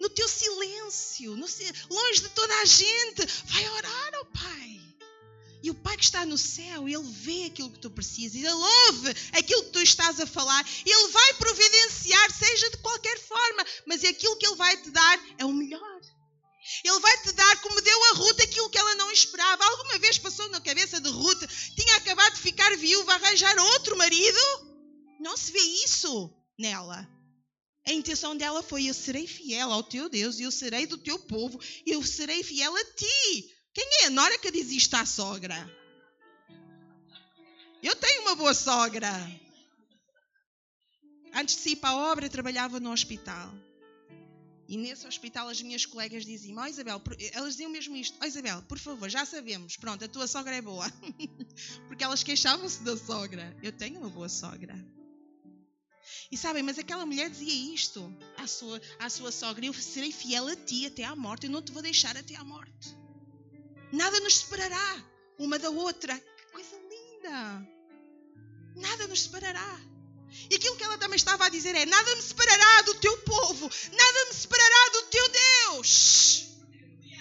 No 0.00 0.08
teu 0.08 0.28
silêncio, 0.28 1.36
no, 1.36 1.46
longe 1.90 2.20
de 2.20 2.28
toda 2.28 2.54
a 2.60 2.64
gente, 2.64 3.26
vai 3.46 3.68
orar 3.68 4.14
ao 4.14 4.24
Pai. 4.26 4.57
E 5.62 5.70
o 5.70 5.74
Pai 5.74 5.96
que 5.96 6.04
está 6.04 6.24
no 6.24 6.38
céu, 6.38 6.88
Ele 6.88 7.02
vê 7.02 7.44
aquilo 7.46 7.70
que 7.70 7.80
tu 7.80 7.90
precisas, 7.90 8.36
Ele 8.36 8.52
ouve 8.52 9.10
aquilo 9.32 9.64
que 9.64 9.70
tu 9.70 9.82
estás 9.82 10.20
a 10.20 10.26
falar, 10.26 10.64
Ele 10.86 11.08
vai 11.08 11.34
providenciar, 11.34 12.30
seja 12.32 12.70
de 12.70 12.76
qualquer 12.78 13.18
forma, 13.18 13.64
mas 13.86 14.04
aquilo 14.04 14.36
que 14.36 14.46
Ele 14.46 14.56
vai 14.56 14.76
te 14.76 14.90
dar 14.90 15.20
é 15.38 15.44
o 15.44 15.52
melhor. 15.52 16.00
Ele 16.84 17.00
vai 17.00 17.22
te 17.22 17.32
dar, 17.32 17.60
como 17.62 17.80
deu 17.80 18.04
a 18.04 18.16
Ruth, 18.16 18.40
aquilo 18.40 18.68
que 18.68 18.78
ela 18.78 18.94
não 18.96 19.10
esperava. 19.10 19.64
Alguma 19.64 19.98
vez 19.98 20.18
passou 20.18 20.48
na 20.50 20.60
cabeça 20.60 21.00
de 21.00 21.08
Ruth, 21.08 21.42
tinha 21.74 21.96
acabado 21.96 22.34
de 22.34 22.40
ficar 22.40 22.76
viúva, 22.76 23.14
arranjar 23.14 23.58
outro 23.58 23.96
marido? 23.96 24.38
Não 25.18 25.36
se 25.36 25.50
vê 25.50 25.60
isso 25.84 26.30
nela. 26.58 27.08
A 27.86 27.92
intenção 27.92 28.36
dela 28.36 28.62
foi: 28.62 28.84
Eu 28.84 28.94
serei 28.94 29.26
fiel 29.26 29.72
ao 29.72 29.82
teu 29.82 30.10
Deus, 30.10 30.38
eu 30.38 30.50
serei 30.50 30.86
do 30.86 30.98
teu 30.98 31.18
povo, 31.18 31.58
eu 31.86 32.04
serei 32.04 32.42
fiel 32.42 32.76
a 32.76 32.84
ti. 32.84 33.57
Quem 33.78 33.88
é 34.02 34.06
a 34.06 34.10
nora 34.10 34.36
que 34.38 34.50
diz 34.50 34.72
isto 34.72 34.92
à 34.96 35.06
sogra? 35.06 35.72
Eu 37.80 37.94
tenho 37.94 38.22
uma 38.22 38.34
boa 38.34 38.52
sogra. 38.52 39.08
Antes 41.32 41.62
de 41.62 41.70
ir 41.70 41.76
para 41.76 41.90
a 41.90 42.10
obra, 42.10 42.28
trabalhava 42.28 42.80
no 42.80 42.90
hospital. 42.90 43.54
E 44.66 44.76
nesse 44.76 45.06
hospital 45.06 45.48
as 45.48 45.62
minhas 45.62 45.86
colegas 45.86 46.24
diziam: 46.24 46.58
Ó 46.58 46.62
oh, 46.62 46.66
Isabel, 46.66 47.00
elas 47.30 47.52
diziam 47.52 47.70
mesmo 47.70 47.94
isto: 47.94 48.18
Ó 48.20 48.24
oh, 48.24 48.26
Isabel, 48.26 48.62
por 48.62 48.80
favor, 48.80 49.08
já 49.08 49.24
sabemos, 49.24 49.76
pronto, 49.76 50.04
a 50.04 50.08
tua 50.08 50.26
sogra 50.26 50.56
é 50.56 50.60
boa. 50.60 50.92
Porque 51.86 52.02
elas 52.02 52.24
queixavam-se 52.24 52.82
da 52.82 52.96
sogra. 52.96 53.56
Eu 53.62 53.70
tenho 53.70 54.00
uma 54.00 54.10
boa 54.10 54.28
sogra. 54.28 54.74
E 56.32 56.36
sabem, 56.36 56.64
mas 56.64 56.80
aquela 56.80 57.06
mulher 57.06 57.30
dizia 57.30 57.72
isto 57.72 58.12
à 58.36 58.48
sua, 58.48 58.82
à 58.98 59.08
sua 59.08 59.30
sogra: 59.30 59.64
Eu 59.64 59.72
serei 59.72 60.10
fiel 60.10 60.48
a 60.48 60.56
ti 60.56 60.84
até 60.84 61.04
à 61.04 61.14
morte, 61.14 61.46
eu 61.46 61.52
não 61.52 61.62
te 61.62 61.70
vou 61.70 61.80
deixar 61.80 62.16
até 62.16 62.34
à 62.34 62.42
morte. 62.42 62.98
Nada 63.92 64.20
nos 64.20 64.38
separará 64.38 65.04
uma 65.38 65.58
da 65.58 65.70
outra. 65.70 66.18
Que 66.18 66.52
coisa 66.52 66.76
linda! 66.90 67.66
Nada 68.76 69.06
nos 69.06 69.22
separará. 69.22 69.80
E 70.50 70.54
aquilo 70.54 70.76
que 70.76 70.84
ela 70.84 70.98
também 70.98 71.16
estava 71.16 71.46
a 71.46 71.48
dizer 71.48 71.74
é: 71.74 71.86
nada 71.86 72.14
me 72.14 72.22
separará 72.22 72.82
do 72.82 72.94
teu 72.96 73.16
povo, 73.18 73.70
nada 73.92 74.24
me 74.26 74.34
separará 74.34 74.90
do 74.92 75.02
teu 75.02 75.28
Deus. 75.28 76.48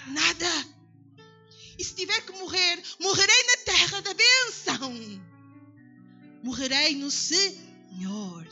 Nada. 0.07 0.77
E 1.77 1.83
se 1.83 1.93
tiver 1.93 2.21
que 2.21 2.31
morrer, 2.33 2.81
morrerei 2.99 3.43
na 3.43 3.57
terra 3.57 4.01
da 4.01 4.13
bênção. 4.13 5.23
Morrerei 6.43 6.95
no 6.95 7.11
Senhor. 7.11 8.47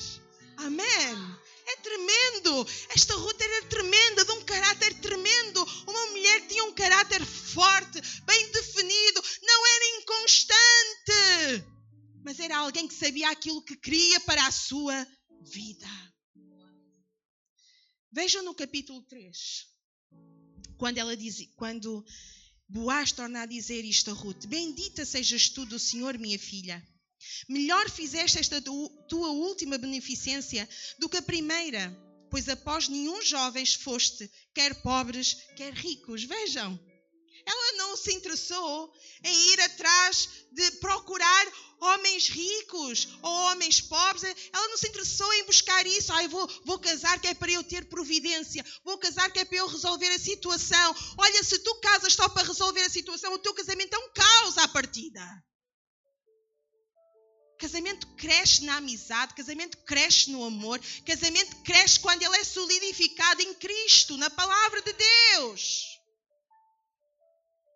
Amém. 0.57 1.35
É 1.67 1.75
tremendo. 1.77 2.67
Esta 2.89 3.15
Ruth 3.15 3.41
era 3.41 3.65
tremenda, 3.65 4.23
de 4.23 4.31
um 4.33 4.45
caráter 4.45 4.93
tremendo. 5.01 5.63
Uma 5.87 6.05
mulher 6.11 6.47
tinha 6.47 6.63
um 6.63 6.73
caráter 6.73 7.25
forte, 7.25 7.99
bem 8.25 8.51
definido. 8.51 9.23
Não 9.41 9.67
era 9.67 10.01
inconstante. 10.01 11.65
Mas 12.23 12.39
era 12.39 12.57
alguém 12.57 12.87
que 12.87 12.93
sabia 12.93 13.29
aquilo 13.31 13.63
que 13.63 13.75
queria 13.75 14.19
para 14.21 14.45
a 14.45 14.51
sua 14.51 15.07
vida. 15.41 15.87
Vejam 18.11 18.43
no 18.43 18.53
capítulo 18.53 19.01
3. 19.03 19.67
Quando 20.77 20.97
ela 20.97 21.17
diz, 21.17 21.49
quando 21.55 22.05
Boaz 22.67 23.11
torna 23.11 23.41
a 23.41 23.45
dizer 23.45 23.83
isto 23.83 24.11
a 24.11 24.13
Ruth: 24.13 24.45
Bendita 24.45 25.05
sejas 25.05 25.49
tu 25.49 25.65
do 25.65 25.79
Senhor, 25.79 26.17
minha 26.17 26.37
filha 26.37 26.83
Melhor 27.47 27.89
fizeste 27.89 28.39
esta 28.39 28.61
tua 28.61 29.29
última 29.29 29.77
beneficência 29.77 30.67
do 30.99 31.09
que 31.09 31.17
a 31.17 31.21
primeira, 31.21 31.95
pois 32.29 32.49
após 32.49 32.87
nenhum 32.87 33.21
jovens 33.21 33.73
foste, 33.73 34.29
quer 34.53 34.81
pobres, 34.81 35.37
quer 35.55 35.73
ricos. 35.73 36.23
Vejam, 36.23 36.79
ela 37.45 37.71
não 37.73 37.95
se 37.95 38.11
interessou 38.11 38.91
em 39.23 39.53
ir 39.53 39.61
atrás 39.61 40.29
de 40.51 40.71
procurar 40.71 41.47
homens 41.79 42.27
ricos 42.27 43.07
ou 43.21 43.31
homens 43.31 43.79
pobres. 43.81 44.23
Ela 44.51 44.67
não 44.69 44.77
se 44.77 44.87
interessou 44.87 45.31
em 45.33 45.45
buscar 45.45 45.85
isso. 45.85 46.11
Ai, 46.11 46.27
vou, 46.27 46.49
vou 46.65 46.79
casar 46.79 47.19
que 47.19 47.27
é 47.27 47.33
para 47.33 47.51
eu 47.51 47.63
ter 47.63 47.85
providência. 47.85 48.65
Vou 48.83 48.97
casar 48.97 49.31
que 49.31 49.39
é 49.39 49.45
para 49.45 49.57
eu 49.57 49.67
resolver 49.67 50.07
a 50.07 50.19
situação. 50.19 50.95
Olha, 51.17 51.43
se 51.43 51.59
tu 51.59 51.75
casas 51.75 52.13
só 52.13 52.27
para 52.29 52.47
resolver 52.47 52.81
a 52.81 52.89
situação, 52.89 53.33
o 53.33 53.39
teu 53.39 53.53
casamento 53.53 53.93
é 53.93 53.99
um 53.99 54.13
caos 54.13 54.57
à 54.57 54.67
partida. 54.67 55.21
Casamento 57.57 58.07
cresce 58.15 58.63
na 58.65 58.77
amizade, 58.77 59.33
casamento 59.33 59.77
cresce 59.79 60.29
no 60.29 60.43
amor, 60.43 60.79
casamento 61.05 61.55
cresce 61.63 61.99
quando 61.99 62.21
ele 62.21 62.35
é 62.35 62.43
solidificado 62.43 63.41
em 63.41 63.53
Cristo, 63.53 64.17
na 64.17 64.29
palavra 64.29 64.81
de 64.81 64.93
Deus. 64.93 65.99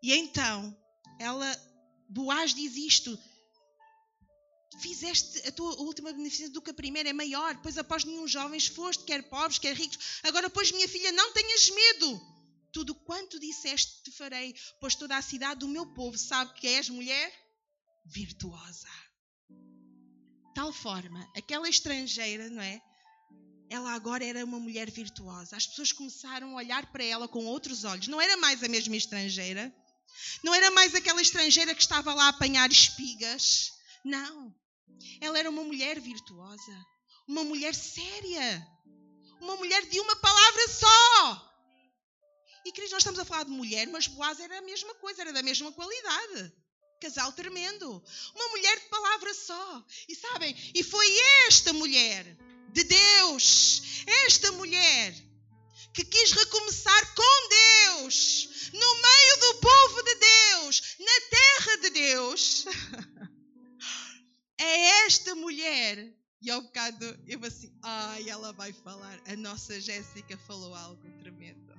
E 0.03 0.13
então, 0.13 0.77
ela, 1.17 1.49
Boaz 2.09 2.53
diz 2.53 2.75
isto: 2.75 3.17
fizeste 4.81 5.47
a 5.47 5.51
tua 5.51 5.75
última 5.81 6.11
beneficência 6.11 6.51
do 6.51 6.61
que 6.61 6.71
a 6.71 6.73
primeira 6.73 7.09
é 7.09 7.13
maior, 7.13 7.55
pois 7.61 7.77
após 7.77 8.03
nenhum 8.03 8.27
jovens 8.27 8.67
foste, 8.67 9.05
quer 9.05 9.29
pobres, 9.29 9.59
quer 9.59 9.75
ricos. 9.75 10.19
Agora, 10.23 10.49
pois, 10.49 10.71
minha 10.73 10.89
filha, 10.89 11.11
não 11.13 11.31
tenhas 11.31 11.69
medo. 11.69 12.21
Tudo 12.71 12.93
quanto 12.93 13.39
disseste 13.39 14.03
te 14.03 14.11
farei, 14.11 14.53
pois 14.79 14.93
toda 14.93 15.15
a 15.15 15.21
cidade 15.21 15.61
do 15.61 15.69
meu 15.69 15.87
povo 15.93 16.17
sabe 16.17 16.53
que 16.53 16.67
és 16.67 16.89
mulher 16.89 17.33
virtuosa 18.05 19.08
tal 20.59 20.73
forma, 20.73 21.25
aquela 21.37 21.69
estrangeira, 21.69 22.49
não 22.49 22.61
é? 22.61 22.81
Ela 23.69 23.93
agora 23.93 24.25
era 24.25 24.43
uma 24.43 24.59
mulher 24.59 24.91
virtuosa. 24.91 25.55
As 25.55 25.65
pessoas 25.65 25.93
começaram 25.93 26.51
a 26.51 26.55
olhar 26.55 26.85
para 26.91 27.01
ela 27.01 27.29
com 27.29 27.45
outros 27.45 27.85
olhos. 27.85 28.09
Não 28.09 28.19
era 28.19 28.35
mais 28.35 28.61
a 28.61 28.67
mesma 28.67 28.97
estrangeira. 28.97 29.73
Não 30.43 30.53
era 30.53 30.69
mais 30.71 30.93
aquela 30.93 31.21
estrangeira 31.21 31.73
que 31.73 31.81
estava 31.81 32.13
lá 32.13 32.25
a 32.25 32.29
apanhar 32.29 32.69
espigas. 32.69 33.71
Não. 34.03 34.53
Ela 35.21 35.39
era 35.39 35.49
uma 35.49 35.63
mulher 35.63 35.97
virtuosa. 36.01 36.85
Uma 37.25 37.45
mulher 37.45 37.73
séria. 37.73 38.67
Uma 39.39 39.55
mulher 39.55 39.85
de 39.85 39.97
uma 40.01 40.15
palavra 40.17 40.67
só. 40.67 41.53
E 42.65 42.71
queridos, 42.73 42.91
nós 42.91 43.01
estamos 43.01 43.19
a 43.19 43.23
falar 43.23 43.45
de 43.45 43.51
mulher, 43.51 43.87
mas 43.87 44.07
Boaz 44.07 44.41
era 44.41 44.57
a 44.57 44.61
mesma 44.61 44.93
coisa, 44.95 45.21
era 45.21 45.31
da 45.31 45.41
mesma 45.41 45.71
qualidade. 45.71 46.53
Casal 46.99 47.31
tremendo. 47.33 48.03
Uma 48.35 48.47
mulher 48.49 48.79
de 48.79 48.85
palavra 48.85 49.33
só. 49.33 49.85
E 50.07 50.15
sabem, 50.15 50.55
e 50.73 50.83
foi 50.83 51.07
esta 51.47 51.73
mulher 51.73 52.25
de 52.71 52.83
Deus, 52.83 53.81
esta 54.25 54.51
mulher 54.53 55.15
que 55.93 56.05
quis 56.05 56.31
recomeçar 56.31 57.15
com 57.15 57.49
Deus, 57.49 58.69
no 58.73 59.01
meio 59.01 59.39
do 59.39 59.59
povo 59.59 60.03
de 60.03 60.15
Deus, 60.15 60.95
na 60.99 61.21
terra 61.29 61.77
de 61.77 61.89
Deus. 61.89 62.65
É 64.61 65.05
esta 65.05 65.33
mulher. 65.35 66.13
E 66.41 66.51
ao 66.51 66.61
bocado 66.61 67.19
eu 67.25 67.43
assim, 67.45 67.73
ai, 67.81 68.29
ela 68.29 68.51
vai 68.51 68.73
falar. 68.73 69.17
A 69.25 69.35
nossa 69.37 69.79
Jéssica 69.79 70.37
falou 70.37 70.75
algo 70.75 71.09
tremendo. 71.17 71.73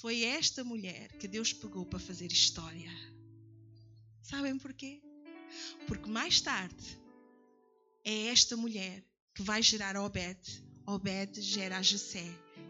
Foi 0.00 0.22
esta 0.22 0.62
mulher 0.62 1.12
que 1.18 1.26
Deus 1.26 1.52
pegou 1.52 1.84
para 1.84 1.98
fazer 1.98 2.30
história. 2.30 2.90
Sabem 4.30 4.56
porquê? 4.58 5.02
Porque 5.88 6.08
mais 6.08 6.40
tarde 6.40 7.00
é 8.04 8.28
esta 8.28 8.56
mulher 8.56 9.04
que 9.34 9.42
vai 9.42 9.60
gerar 9.60 9.96
Obed. 9.96 10.38
Obed 10.86 11.42
gera 11.42 11.78
a 11.78 11.82
Jessé 11.82 12.24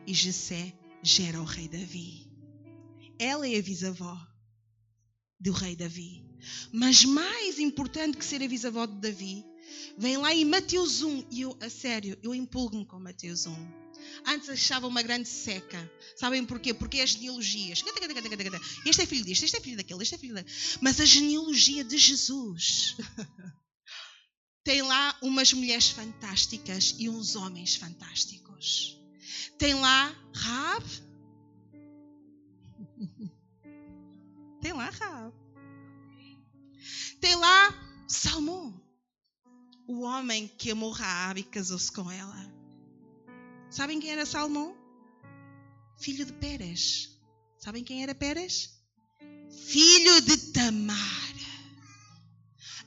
e 0.07 0.15
Jessé 0.15 0.73
gera 1.03 1.39
o 1.39 1.45
rei 1.45 1.69
Davi. 1.69 2.27
Ela 3.19 3.47
é 3.47 3.59
a 3.59 3.63
bisavó 3.63 4.19
do 5.39 5.53
rei 5.53 5.77
Davi. 5.77 6.25
Mas 6.73 7.05
mais 7.05 7.59
importante 7.59 8.17
que 8.17 8.25
ser 8.25 8.43
a 8.43 8.49
bisavó 8.49 8.87
de 8.87 8.95
Davi, 8.95 9.45
vem 9.99 10.17
lá 10.17 10.35
em 10.35 10.47
Mateus 10.47 11.03
1, 11.03 11.27
e 11.31 11.43
eu, 11.43 11.55
a 11.61 11.69
sério, 11.69 12.19
eu 12.23 12.35
empolgo-me 12.35 12.87
com 12.87 12.99
Mateus 12.99 13.45
1. 13.45 13.53
Antes 14.27 14.49
achava 14.49 14.87
uma 14.87 15.03
grande 15.03 15.29
seca. 15.29 15.91
Sabem 16.16 16.45
porquê? 16.45 16.73
Porque 16.75 16.99
é 16.99 17.03
as 17.03 17.11
genealogias. 17.11 17.83
Este 18.87 19.03
é 19.03 19.07
filho 19.07 19.25
disto, 19.25 19.45
este 19.45 19.57
é 19.57 19.61
filho 19.61 19.77
daquele, 19.77 20.03
este 20.03 20.14
é 20.14 20.18
filho 20.18 20.35
daquele. 20.35 20.57
Mas 20.81 21.01
a 21.01 21.05
genealogia 21.05 21.85
de 21.85 21.97
Jesus 21.99 22.97
tem 24.64 24.83
lá 24.83 25.16
umas 25.23 25.53
mulheres 25.53 25.91
fantásticas 25.91 26.95
e 26.99 27.09
uns 27.09 27.35
homens 27.37 27.77
fantásticos. 27.77 28.99
Tem 29.59 29.75
lá 29.75 30.14
Raab. 30.35 30.85
Tem 34.61 34.73
lá 34.73 34.91
Raab. 34.91 35.35
Tem 37.21 37.35
lá 37.37 37.75
Salmão, 38.09 38.83
o 39.87 40.01
homem 40.01 40.49
que 40.49 40.71
amou 40.71 40.91
Raab 40.91 41.39
e 41.39 41.45
casou-se 41.45 41.93
com 41.93 42.11
ela. 42.11 42.60
Sabem 43.71 44.01
quem 44.01 44.11
era 44.11 44.27
Salmão? 44.27 44.77
Filho 45.97 46.27
de 46.27 46.33
Pérez. 46.33 47.09
Sabem 47.57 47.85
quem 47.85 48.03
era 48.03 48.14
Pérez? 48.14 48.71
Filho 49.68 50.21
de 50.23 50.37
Tamar. 50.53 51.35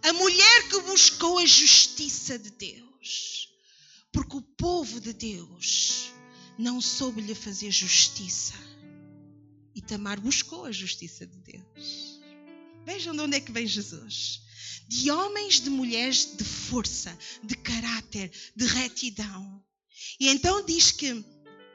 A 0.04 0.12
mulher 0.12 0.68
que 0.68 0.82
buscou 0.82 1.40
a 1.40 1.46
justiça 1.46 2.38
de 2.38 2.50
Deus. 2.52 3.50
Porque 4.12 4.36
o 4.36 4.42
povo 4.42 5.00
de 5.00 5.14
Deus 5.14 6.12
não 6.60 6.82
soube 6.82 7.22
lhe 7.22 7.34
fazer 7.34 7.72
justiça. 7.72 8.54
E 9.74 9.82
Tamar 9.82 10.20
buscou 10.20 10.66
a 10.66 10.72
justiça 10.72 11.26
de 11.26 11.38
Deus. 11.38 12.20
Vejam 12.86 13.16
de 13.16 13.22
onde 13.22 13.38
é 13.38 13.40
que 13.40 13.54
vem 13.54 13.66
Jesus. 13.66 14.42
De 14.90 15.10
homens, 15.10 15.62
de 15.62 15.70
mulheres 15.70 16.36
de 16.36 16.44
força, 16.44 17.18
de 17.42 17.56
caráter, 17.56 18.30
de 18.54 18.66
retidão. 18.66 19.64
E 20.20 20.30
então 20.30 20.66
diz 20.66 20.92
que 20.92 21.24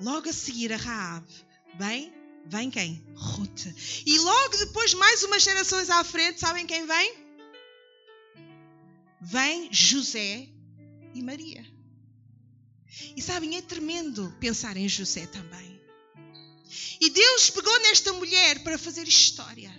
logo 0.00 0.28
a 0.28 0.32
seguir 0.32 0.72
a 0.72 0.76
Raab, 0.76 1.26
bem, 1.74 2.12
vem 2.46 2.70
quem? 2.70 3.04
Ruth. 3.14 3.66
E 4.06 4.18
logo 4.18 4.56
depois, 4.56 4.94
mais 4.94 5.22
umas 5.22 5.42
gerações 5.42 5.90
à 5.90 6.02
frente, 6.04 6.40
sabem 6.40 6.66
quem 6.66 6.86
vem? 6.86 7.14
Vem 9.20 9.72
José 9.72 10.48
e 11.14 11.22
Maria. 11.22 11.64
E 13.16 13.22
sabem, 13.22 13.56
é 13.56 13.62
tremendo 13.62 14.34
pensar 14.40 14.76
em 14.76 14.88
José 14.88 15.26
também. 15.26 15.78
E 17.00 17.10
Deus 17.10 17.50
pegou 17.50 17.78
nesta 17.80 18.12
mulher 18.12 18.62
para 18.62 18.78
fazer 18.78 19.06
história. 19.06 19.72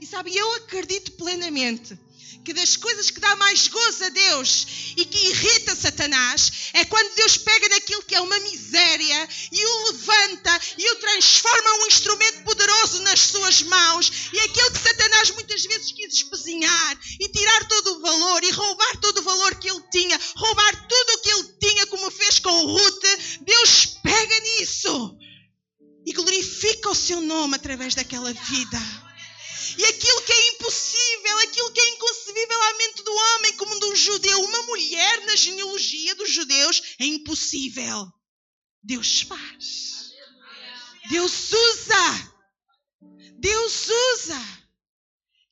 E 0.00 0.06
sabem, 0.06 0.34
eu 0.34 0.54
acredito 0.54 1.12
plenamente 1.12 1.98
que 2.44 2.52
das 2.52 2.76
coisas 2.76 3.10
que 3.10 3.18
dá 3.18 3.34
mais 3.36 3.66
gozo 3.68 4.04
a 4.04 4.08
Deus 4.08 4.66
e 4.96 5.04
que 5.04 5.18
irrita 5.18 5.74
Satanás 5.74 6.70
é 6.72 6.84
quando 6.84 7.14
Deus 7.14 7.36
pega 7.36 7.68
naquilo 7.68 8.02
que 8.04 8.14
é 8.14 8.20
uma 8.20 8.38
miséria 8.40 9.28
e 9.50 9.64
o 9.64 9.86
levanta 9.90 10.60
e 10.78 10.90
o 10.92 10.96
transforma 10.96 11.82
um 11.82 11.86
instrumento 11.86 12.44
poderoso 12.44 13.02
nas 13.02 13.20
suas 13.20 13.62
mãos. 13.62 14.30
E 14.32 14.40
aquilo 14.40 14.70
que 14.70 14.78
Satanás 14.78 15.30
muitas 15.32 15.64
vezes 15.64 15.92
quis 15.92 16.14
espezinhar 16.14 16.98
e 17.20 17.28
tirar 17.28 17.68
todo 17.68 17.94
o 17.94 18.00
valor 18.00 18.44
e 18.44 18.50
roubar 18.50 18.96
todo 19.00 19.18
o 19.18 19.22
valor 19.22 19.54
que 19.56 19.68
ele 19.68 19.82
tinha, 19.90 20.20
roubar 20.36 20.88
tudo 20.88 21.12
o 21.14 21.18
que 21.22 21.30
ele 21.30 21.56
tinha, 21.60 21.86
como 21.86 22.10
fez 22.10 22.38
com 22.38 22.50
Ruth, 22.50 23.04
Deus 23.40 23.86
pega 24.02 24.40
nisso 24.40 25.16
e 26.06 26.12
glorifica 26.12 26.90
o 26.90 26.94
seu 26.94 27.20
nome 27.20 27.56
através 27.56 27.94
daquela 27.94 28.32
vida. 28.32 29.05
E 29.78 29.84
aquilo 29.84 30.22
que 30.22 30.32
é 30.32 30.48
impossível, 30.48 31.38
aquilo 31.38 31.72
que 31.72 31.80
é 31.80 31.88
inconcebível 31.90 32.62
à 32.62 32.74
mente 32.74 33.02
do 33.02 33.14
homem, 33.14 33.56
como 33.56 33.78
de 33.78 33.86
um 33.86 33.96
judeu, 33.96 34.40
uma 34.40 34.62
mulher 34.62 35.26
na 35.26 35.36
genealogia 35.36 36.14
dos 36.14 36.30
judeus, 36.30 36.82
é 36.98 37.04
impossível. 37.04 38.06
Deus 38.82 39.22
faz. 39.22 40.12
Deus 41.10 41.52
usa. 41.52 42.36
Deus 43.38 43.88
usa. 43.88 44.66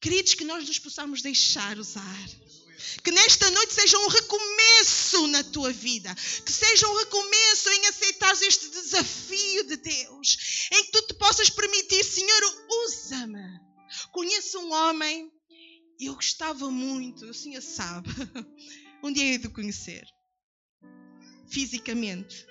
Queridos, 0.00 0.34
que 0.34 0.44
nós 0.44 0.66
nos 0.66 0.78
possamos 0.78 1.22
deixar 1.22 1.78
usar. 1.78 2.28
Que 3.02 3.10
nesta 3.10 3.50
noite 3.50 3.74
seja 3.74 3.98
um 3.98 4.08
recomeço 4.08 5.26
na 5.28 5.42
tua 5.44 5.72
vida. 5.72 6.14
Que 6.14 6.52
seja 6.52 6.88
um 6.88 6.96
recomeço 6.96 7.70
em 7.70 7.86
aceitar 7.86 8.32
este 8.42 8.68
desafio 8.68 9.64
de 9.64 9.76
Deus. 9.76 10.68
Em 10.72 10.84
que 10.84 10.92
tu 10.92 11.02
te 11.02 11.14
possas 11.14 11.50
permitir, 11.50 12.04
Senhor, 12.04 12.42
usa-me. 12.84 13.33
Conheço 14.54 14.58
um 14.60 14.72
homem, 14.72 15.32
eu 15.98 16.14
gostava 16.14 16.70
muito, 16.70 17.24
o 17.24 17.34
senhor 17.34 17.60
sabe, 17.60 18.08
um 19.02 19.12
dia 19.12 19.24
hei 19.24 19.38
de 19.38 19.48
conhecer, 19.48 20.06
fisicamente. 21.48 22.46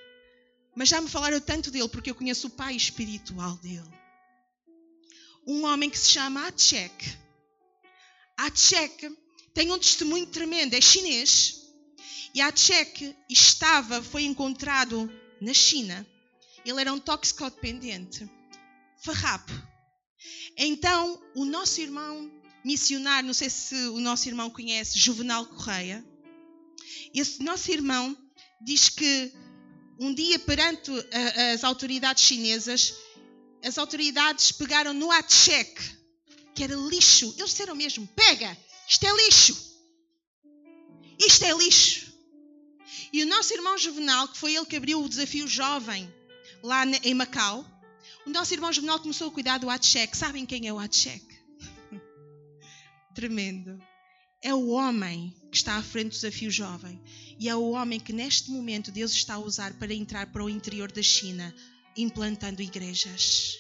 Mas 0.76 0.90
já 0.90 1.00
me 1.00 1.08
falaram 1.08 1.40
tanto 1.40 1.72
dele, 1.72 1.88
porque 1.88 2.10
eu 2.10 2.16
conheço 2.16 2.48
o 2.48 2.50
pai 2.50 2.76
espiritual 2.76 3.56
dele. 3.58 3.90
Um 5.48 5.64
homem 5.64 5.90
que 5.90 5.98
se 5.98 6.10
chama 6.10 6.46
Achek. 6.48 7.18
Achek 8.38 9.18
tem 9.54 9.72
um 9.72 9.80
testemunho 9.80 10.26
tremendo, 10.26 10.74
é 10.74 10.82
chinês. 10.82 11.62
E 12.36 12.42
Achek 12.42 13.16
estava, 13.30 14.04
foi 14.04 14.24
encontrado 14.24 15.10
na 15.40 15.54
China. 15.54 16.06
Ele 16.66 16.82
era 16.82 16.92
um 16.92 17.00
toxicodependente. 17.00 18.30
Farrapo 18.98 19.73
então, 20.58 21.22
o 21.36 21.46
nosso 21.46 21.82
irmão 21.82 22.32
missionário, 22.64 23.28
não 23.28 23.34
sei 23.34 23.50
se 23.50 23.76
o 23.88 24.00
nosso 24.00 24.28
irmão 24.28 24.50
conhece, 24.50 25.00
Juvenal 25.00 25.46
Correia, 25.46 26.06
esse 27.14 27.44
nosso 27.44 27.72
irmão 27.72 28.18
diz 28.62 28.90
que 28.90 29.32
um 30.00 30.14
dia 30.14 30.40
perante 30.40 30.92
as 31.54 31.64
autoridades 31.64 32.24
chinesas, 32.24 32.96
as 33.64 33.78
autoridades 33.78 34.52
pegaram 34.52 34.94
no 34.94 35.12
Atchek, 35.12 35.80
que 36.54 36.64
era 36.64 36.76
lixo. 36.76 37.34
Eles 37.38 37.52
disseram 37.52 37.76
mesmo: 37.76 38.08
pega, 38.08 38.58
isto 38.88 39.06
é 39.06 39.26
lixo. 39.26 39.74
Isto 41.20 41.46
é 41.46 41.54
lixo. 41.54 42.14
E 43.12 43.24
o 43.24 43.28
nosso 43.28 43.54
irmão 43.54 43.78
Juvenal, 43.78 44.28
que 44.28 44.38
foi 44.38 44.56
ele 44.56 44.66
que 44.66 44.76
abriu 44.76 45.04
o 45.04 45.10
desafio 45.10 45.48
jovem 45.48 46.12
lá 46.64 46.86
em 47.04 47.14
Macau, 47.14 47.66
o 48.26 48.30
nosso 48.30 48.54
irmão 48.54 48.72
Juvenal 48.72 49.00
começou 49.00 49.28
a 49.28 49.32
cuidar 49.32 49.58
do 49.58 49.70
Atchek. 49.70 50.16
Sabem 50.16 50.46
quem 50.46 50.68
é 50.68 50.74
o 50.74 50.80
Atchek? 50.80 51.26
Tremendo. 53.14 53.82
É 54.42 54.54
o 54.54 54.70
homem 54.70 55.36
que 55.52 55.58
está 55.58 55.76
à 55.76 55.84
frente 55.84 56.10
do 56.10 56.16
desafio 56.16 56.52
jovem. 56.52 57.02
E 57.40 57.50
é 57.50 57.56
o 57.56 57.72
homem 57.72 58.00
que 58.00 58.14
neste 58.14 58.52
momento 58.52 58.92
Deus 58.92 59.12
está 59.12 59.36
a 59.36 59.40
usar 59.40 59.74
para 59.74 59.94
entrar 59.94 60.28
para 60.32 60.44
o 60.44 60.50
interior 60.50 60.92
da 60.92 61.02
China, 61.02 61.54
implantando 61.96 62.62
igrejas. 62.62 63.58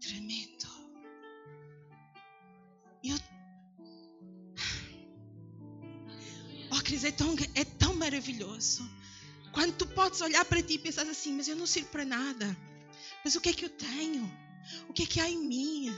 Tremendo. 0.00 0.68
Eu... 3.02 3.18
Oh, 6.70 6.82
Cris, 6.82 7.02
é 7.02 7.10
tão, 7.10 7.34
é 7.54 7.64
tão 7.64 7.94
maravilhoso 7.94 8.86
quando 9.52 9.76
tu 9.76 9.86
podes 9.86 10.20
olhar 10.20 10.44
para 10.44 10.62
ti 10.62 10.74
e 10.74 10.78
pensar 10.78 11.06
assim, 11.06 11.32
mas 11.32 11.48
eu 11.48 11.56
não 11.56 11.66
sirvo 11.66 11.88
para 11.88 12.04
nada. 12.04 12.56
Mas 13.24 13.34
o 13.34 13.40
que 13.40 13.48
é 13.48 13.52
que 13.52 13.64
eu 13.64 13.70
tenho? 13.70 14.30
O 14.88 14.92
que 14.92 15.02
é 15.04 15.06
que 15.06 15.20
há 15.20 15.28
em 15.28 15.38
mim? 15.38 15.96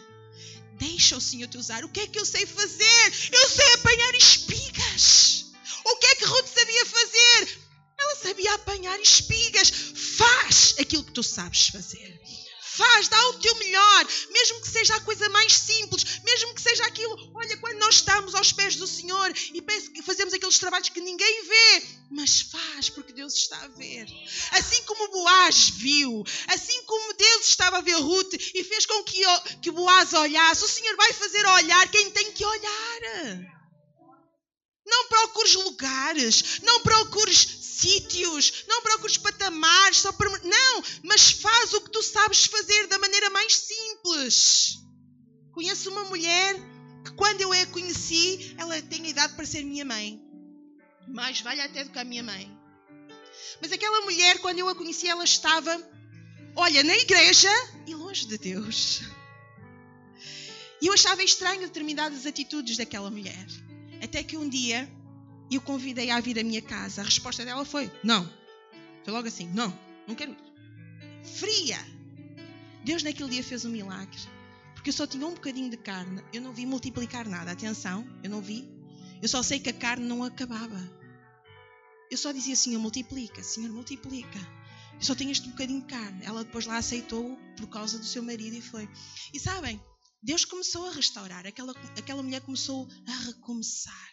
Deixa 0.78 1.16
o 1.16 1.20
Senhor 1.20 1.48
te 1.48 1.58
usar. 1.58 1.84
O 1.84 1.88
que 1.88 2.00
é 2.00 2.06
que 2.06 2.18
eu 2.18 2.24
sei 2.24 2.46
fazer? 2.46 3.12
Eu 3.32 3.48
sei 3.48 3.74
apanhar 3.74 4.14
espigas. 4.14 5.46
O 5.84 5.96
que 5.96 6.06
é 6.06 6.14
que 6.16 6.24
Ruth 6.24 6.46
sabia 6.46 6.86
fazer? 6.86 7.58
Ela 7.98 8.16
sabia 8.16 8.54
apanhar 8.54 8.98
espigas. 9.00 9.70
Faz 9.70 10.74
aquilo 10.78 11.04
que 11.04 11.12
tu 11.12 11.22
sabes 11.22 11.68
fazer. 11.68 12.20
Faz, 12.80 13.08
dá 13.08 13.28
o 13.28 13.34
teu 13.34 13.54
melhor, 13.56 14.06
mesmo 14.30 14.60
que 14.62 14.68
seja 14.68 14.94
a 14.94 15.00
coisa 15.00 15.28
mais 15.28 15.52
simples, 15.52 16.20
mesmo 16.24 16.54
que 16.54 16.62
seja 16.62 16.84
aquilo. 16.86 17.30
Olha, 17.34 17.56
quando 17.58 17.78
nós 17.78 17.96
estamos 17.96 18.34
aos 18.34 18.52
pés 18.52 18.76
do 18.76 18.86
Senhor 18.86 19.30
e 19.52 20.02
fazemos 20.02 20.32
aqueles 20.32 20.58
trabalhos 20.58 20.88
que 20.88 21.00
ninguém 21.00 21.44
vê, 21.44 21.82
mas 22.10 22.40
faz 22.40 22.88
porque 22.88 23.12
Deus 23.12 23.34
está 23.34 23.58
a 23.62 23.68
ver. 23.68 24.06
Assim 24.52 24.82
como 24.84 25.10
Boaz 25.10 25.68
viu, 25.68 26.24
assim 26.48 26.82
como 26.84 27.12
Deus 27.12 27.48
estava 27.48 27.78
a 27.78 27.82
ver 27.82 27.96
Ruth 27.96 28.32
e 28.54 28.64
fez 28.64 28.86
com 28.86 29.04
que, 29.04 29.22
que 29.60 29.70
Boaz 29.70 30.14
olhasse, 30.14 30.64
o 30.64 30.68
Senhor 30.68 30.96
vai 30.96 31.12
fazer 31.12 31.46
olhar 31.46 31.90
quem 31.90 32.10
tem 32.10 32.32
que 32.32 32.44
olhar. 32.44 33.60
Não 34.86 35.06
procures 35.08 35.54
lugares, 35.54 36.60
não 36.62 36.80
procures 36.80 37.59
sítios, 37.80 38.64
não 38.68 38.82
procures 38.82 39.16
patamares, 39.16 39.98
só 39.98 40.12
para... 40.12 40.28
não, 40.44 40.82
mas 41.04 41.30
faz 41.30 41.72
o 41.72 41.80
que 41.80 41.90
tu 41.90 42.02
sabes 42.02 42.46
fazer 42.46 42.86
da 42.86 42.98
maneira 42.98 43.30
mais 43.30 43.54
simples. 43.56 44.78
Conheço 45.52 45.90
uma 45.90 46.04
mulher 46.04 46.54
que 47.04 47.12
quando 47.12 47.40
eu 47.40 47.52
a 47.52 47.66
conheci, 47.66 48.54
ela 48.58 48.80
tem 48.82 49.06
idade 49.08 49.34
para 49.34 49.46
ser 49.46 49.64
minha 49.64 49.84
mãe. 49.84 50.20
Mais 51.08 51.40
velha 51.40 51.64
até 51.64 51.84
do 51.84 51.90
que 51.90 51.98
a 51.98 52.04
minha 52.04 52.22
mãe. 52.22 52.50
Mas 53.60 53.72
aquela 53.72 54.02
mulher, 54.02 54.38
quando 54.38 54.58
eu 54.58 54.68
a 54.68 54.74
conheci, 54.74 55.08
ela 55.08 55.24
estava, 55.24 55.80
olha, 56.54 56.84
na 56.84 56.96
igreja 56.96 57.50
e 57.86 57.94
longe 57.94 58.26
de 58.26 58.38
Deus. 58.38 59.02
E 60.80 60.86
eu 60.86 60.94
achava 60.94 61.22
estranho 61.22 61.60
determinadas 61.60 62.26
atitudes 62.26 62.76
daquela 62.76 63.10
mulher. 63.10 63.46
Até 64.02 64.22
que 64.22 64.36
um 64.36 64.48
dia 64.48 64.88
eu 65.56 65.60
convidei 65.60 66.10
a 66.10 66.20
vir 66.20 66.38
à 66.38 66.44
minha 66.44 66.62
casa. 66.62 67.00
A 67.00 67.04
resposta 67.04 67.44
dela 67.44 67.64
foi: 67.64 67.90
não. 68.02 68.24
Foi 69.04 69.12
logo 69.12 69.28
assim: 69.28 69.48
não, 69.48 69.76
não 70.06 70.14
quero 70.14 70.32
ir. 70.32 70.38
Fria. 71.24 71.78
Deus 72.84 73.02
naquele 73.02 73.30
dia 73.30 73.42
fez 73.42 73.64
um 73.64 73.70
milagre. 73.70 74.18
Porque 74.74 74.90
eu 74.90 74.94
só 74.94 75.06
tinha 75.06 75.26
um 75.26 75.34
bocadinho 75.34 75.70
de 75.70 75.76
carne. 75.76 76.22
Eu 76.32 76.40
não 76.40 76.52
vi 76.52 76.64
multiplicar 76.64 77.28
nada. 77.28 77.50
Atenção, 77.50 78.06
eu 78.22 78.30
não 78.30 78.40
vi. 78.40 78.68
Eu 79.20 79.28
só 79.28 79.42
sei 79.42 79.60
que 79.60 79.68
a 79.68 79.74
carne 79.74 80.06
não 80.06 80.24
acabava. 80.24 80.80
Eu 82.10 82.16
só 82.16 82.32
dizia: 82.32 82.56
Senhor, 82.56 82.80
multiplica, 82.80 83.42
Senhor, 83.42 83.70
multiplica. 83.70 84.38
Eu 84.94 85.02
só 85.02 85.14
tenho 85.14 85.30
este 85.30 85.48
bocadinho 85.48 85.80
de 85.80 85.86
carne. 85.86 86.24
Ela 86.24 86.44
depois 86.44 86.66
lá 86.66 86.76
aceitou 86.76 87.38
por 87.56 87.66
causa 87.68 87.98
do 87.98 88.04
seu 88.04 88.22
marido 88.22 88.56
e 88.56 88.60
foi. 88.60 88.88
E 89.32 89.38
sabem, 89.38 89.80
Deus 90.22 90.44
começou 90.44 90.86
a 90.86 90.92
restaurar, 90.92 91.46
aquela, 91.46 91.72
aquela 91.98 92.22
mulher 92.22 92.42
começou 92.42 92.86
a 93.06 93.12
recomeçar. 93.26 94.09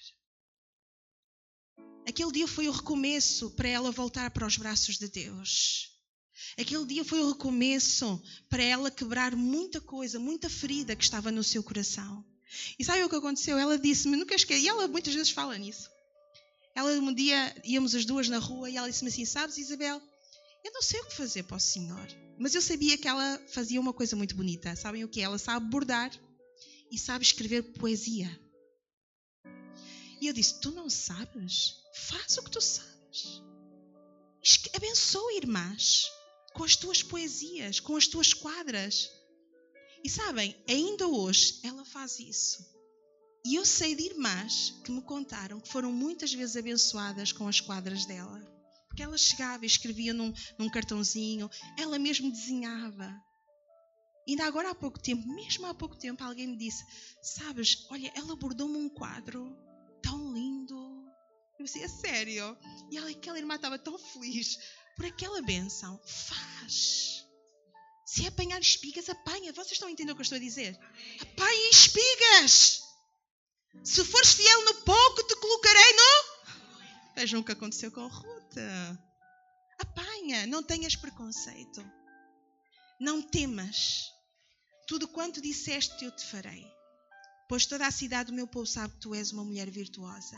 Aquele 2.07 2.31
dia 2.31 2.47
foi 2.47 2.69
o 2.69 2.71
recomeço 2.71 3.49
para 3.51 3.67
ela 3.67 3.91
voltar 3.91 4.31
para 4.31 4.47
os 4.47 4.55
braços 4.55 4.97
de 4.97 5.09
Deus. 5.09 5.91
Aquele 6.57 6.85
dia 6.85 7.03
foi 7.03 7.19
o 7.19 7.27
recomeço 7.27 8.23
para 8.49 8.63
ela 8.63 8.89
quebrar 8.89 9.35
muita 9.35 9.81
coisa, 9.81 10.17
muita 10.17 10.49
ferida 10.49 10.95
que 10.95 11.03
estava 11.03 11.29
no 11.33 11.43
seu 11.43 11.61
coração. 11.61 12.23
E 12.79 12.85
sabe 12.85 13.03
o 13.03 13.09
que 13.09 13.15
aconteceu? 13.17 13.57
Ela 13.57 13.77
disse-me, 13.77 14.15
nunca 14.15 14.35
esqueci, 14.35 14.63
e 14.63 14.67
ela 14.69 14.87
muitas 14.87 15.13
vezes 15.13 15.31
fala 15.31 15.57
nisso. 15.57 15.89
Ela 16.73 16.91
um 16.91 17.13
dia 17.13 17.53
íamos 17.65 17.93
as 17.93 18.05
duas 18.05 18.29
na 18.29 18.37
rua 18.37 18.69
e 18.69 18.77
ela 18.77 18.89
disse-me 18.89 19.09
assim: 19.09 19.25
Sabes, 19.25 19.57
Isabel, 19.57 20.01
eu 20.63 20.71
não 20.71 20.81
sei 20.81 21.01
o 21.01 21.05
que 21.07 21.15
fazer 21.17 21.43
para 21.43 21.57
o 21.57 21.59
Senhor. 21.59 22.07
Mas 22.39 22.55
eu 22.55 22.61
sabia 22.61 22.97
que 22.97 23.07
ela 23.07 23.41
fazia 23.49 23.81
uma 23.81 23.91
coisa 23.91 24.15
muito 24.15 24.33
bonita. 24.33 24.73
Sabem 24.77 25.03
o 25.03 25.09
que? 25.09 25.19
Ela 25.19 25.37
sabe 25.37 25.69
bordar 25.69 26.09
e 26.89 26.97
sabe 26.97 27.25
escrever 27.25 27.63
poesia. 27.63 28.46
E 30.19 30.27
eu 30.27 30.33
disse: 30.33 30.59
Tu 30.59 30.71
não 30.71 30.89
sabes? 30.89 31.75
Faz 31.93 32.37
o 32.37 32.43
que 32.43 32.51
tu 32.51 32.61
sabes. 32.61 33.41
Abençoa 34.73 35.33
irmãs 35.33 36.09
com 36.53 36.63
as 36.63 36.75
tuas 36.75 37.03
poesias, 37.03 37.79
com 37.79 37.95
as 37.95 38.07
tuas 38.07 38.33
quadras. 38.33 39.09
E 40.03 40.09
sabem, 40.09 40.55
ainda 40.67 41.07
hoje 41.07 41.59
ela 41.63 41.83
faz 41.83 42.19
isso. 42.19 42.65
E 43.45 43.55
eu 43.55 43.65
sei 43.65 43.95
de 43.95 44.03
irmãs 44.03 44.73
que 44.83 44.91
me 44.91 45.01
contaram 45.01 45.59
que 45.59 45.69
foram 45.69 45.91
muitas 45.91 46.33
vezes 46.33 46.55
abençoadas 46.55 47.31
com 47.31 47.47
as 47.47 47.59
quadras 47.59 48.05
dela. 48.05 48.39
Porque 48.87 49.03
ela 49.03 49.17
chegava 49.17 49.63
e 49.63 49.67
escrevia 49.67 50.13
num, 50.13 50.33
num 50.57 50.69
cartãozinho, 50.69 51.49
ela 51.77 51.99
mesmo 51.99 52.31
desenhava. 52.31 53.13
Ainda 54.27 54.45
agora 54.45 54.71
há 54.71 54.75
pouco 54.75 54.99
tempo, 54.99 55.27
mesmo 55.27 55.65
há 55.65 55.73
pouco 55.73 55.95
tempo, 55.95 56.23
alguém 56.23 56.47
me 56.47 56.57
disse: 56.57 56.83
Sabes, 57.21 57.85
olha, 57.89 58.11
ela 58.15 58.35
bordou-me 58.35 58.77
um 58.77 58.89
quadro 58.89 59.55
tão 60.07 60.33
lindo. 60.33 61.05
Eu 61.59 61.65
disse: 61.65 61.81
É 61.81 61.87
sério? 61.87 62.57
E 62.89 62.97
ela, 62.97 63.09
aquela 63.09 63.37
irmã 63.37 63.55
estava 63.55 63.77
tão 63.77 63.97
feliz 63.97 64.57
por 64.95 65.05
aquela 65.05 65.41
benção. 65.41 65.99
Faz. 66.05 67.25
Se 68.05 68.25
apanhar 68.25 68.59
espigas, 68.61 69.09
apanha. 69.09 69.51
Vocês 69.51 69.73
estão 69.73 69.89
a 69.89 69.91
entender 69.91 70.11
o 70.11 70.15
que 70.15 70.21
eu 70.21 70.23
estou 70.23 70.37
a 70.37 70.41
dizer? 70.41 70.79
Apanha 71.21 71.69
espigas. 71.69 72.81
Se 73.83 74.03
fores 74.05 74.33
fiel 74.33 74.65
no 74.65 74.73
pouco, 74.75 75.23
te 75.23 75.35
colocarei 75.35 75.93
no. 75.93 77.15
Vejam 77.15 77.41
o 77.41 77.43
que 77.43 77.51
aconteceu 77.51 77.91
com 77.91 78.07
Ruth. 78.07 78.57
Apanha, 79.79 80.47
não 80.47 80.63
tenhas 80.63 80.95
preconceito. 80.95 81.85
Não 82.99 83.21
temas. 83.21 84.05
Tudo 84.87 85.07
quanto 85.07 85.41
disseste 85.41 86.05
eu 86.05 86.15
te 86.15 86.25
farei. 86.25 86.76
Pois 87.47 87.65
toda 87.65 87.87
a 87.87 87.91
cidade 87.91 88.31
do 88.31 88.35
meu 88.35 88.47
povo 88.47 88.65
sabe 88.65 88.93
que 88.93 88.99
tu 88.99 89.15
és 89.15 89.31
uma 89.31 89.43
mulher 89.43 89.69
virtuosa. 89.69 90.37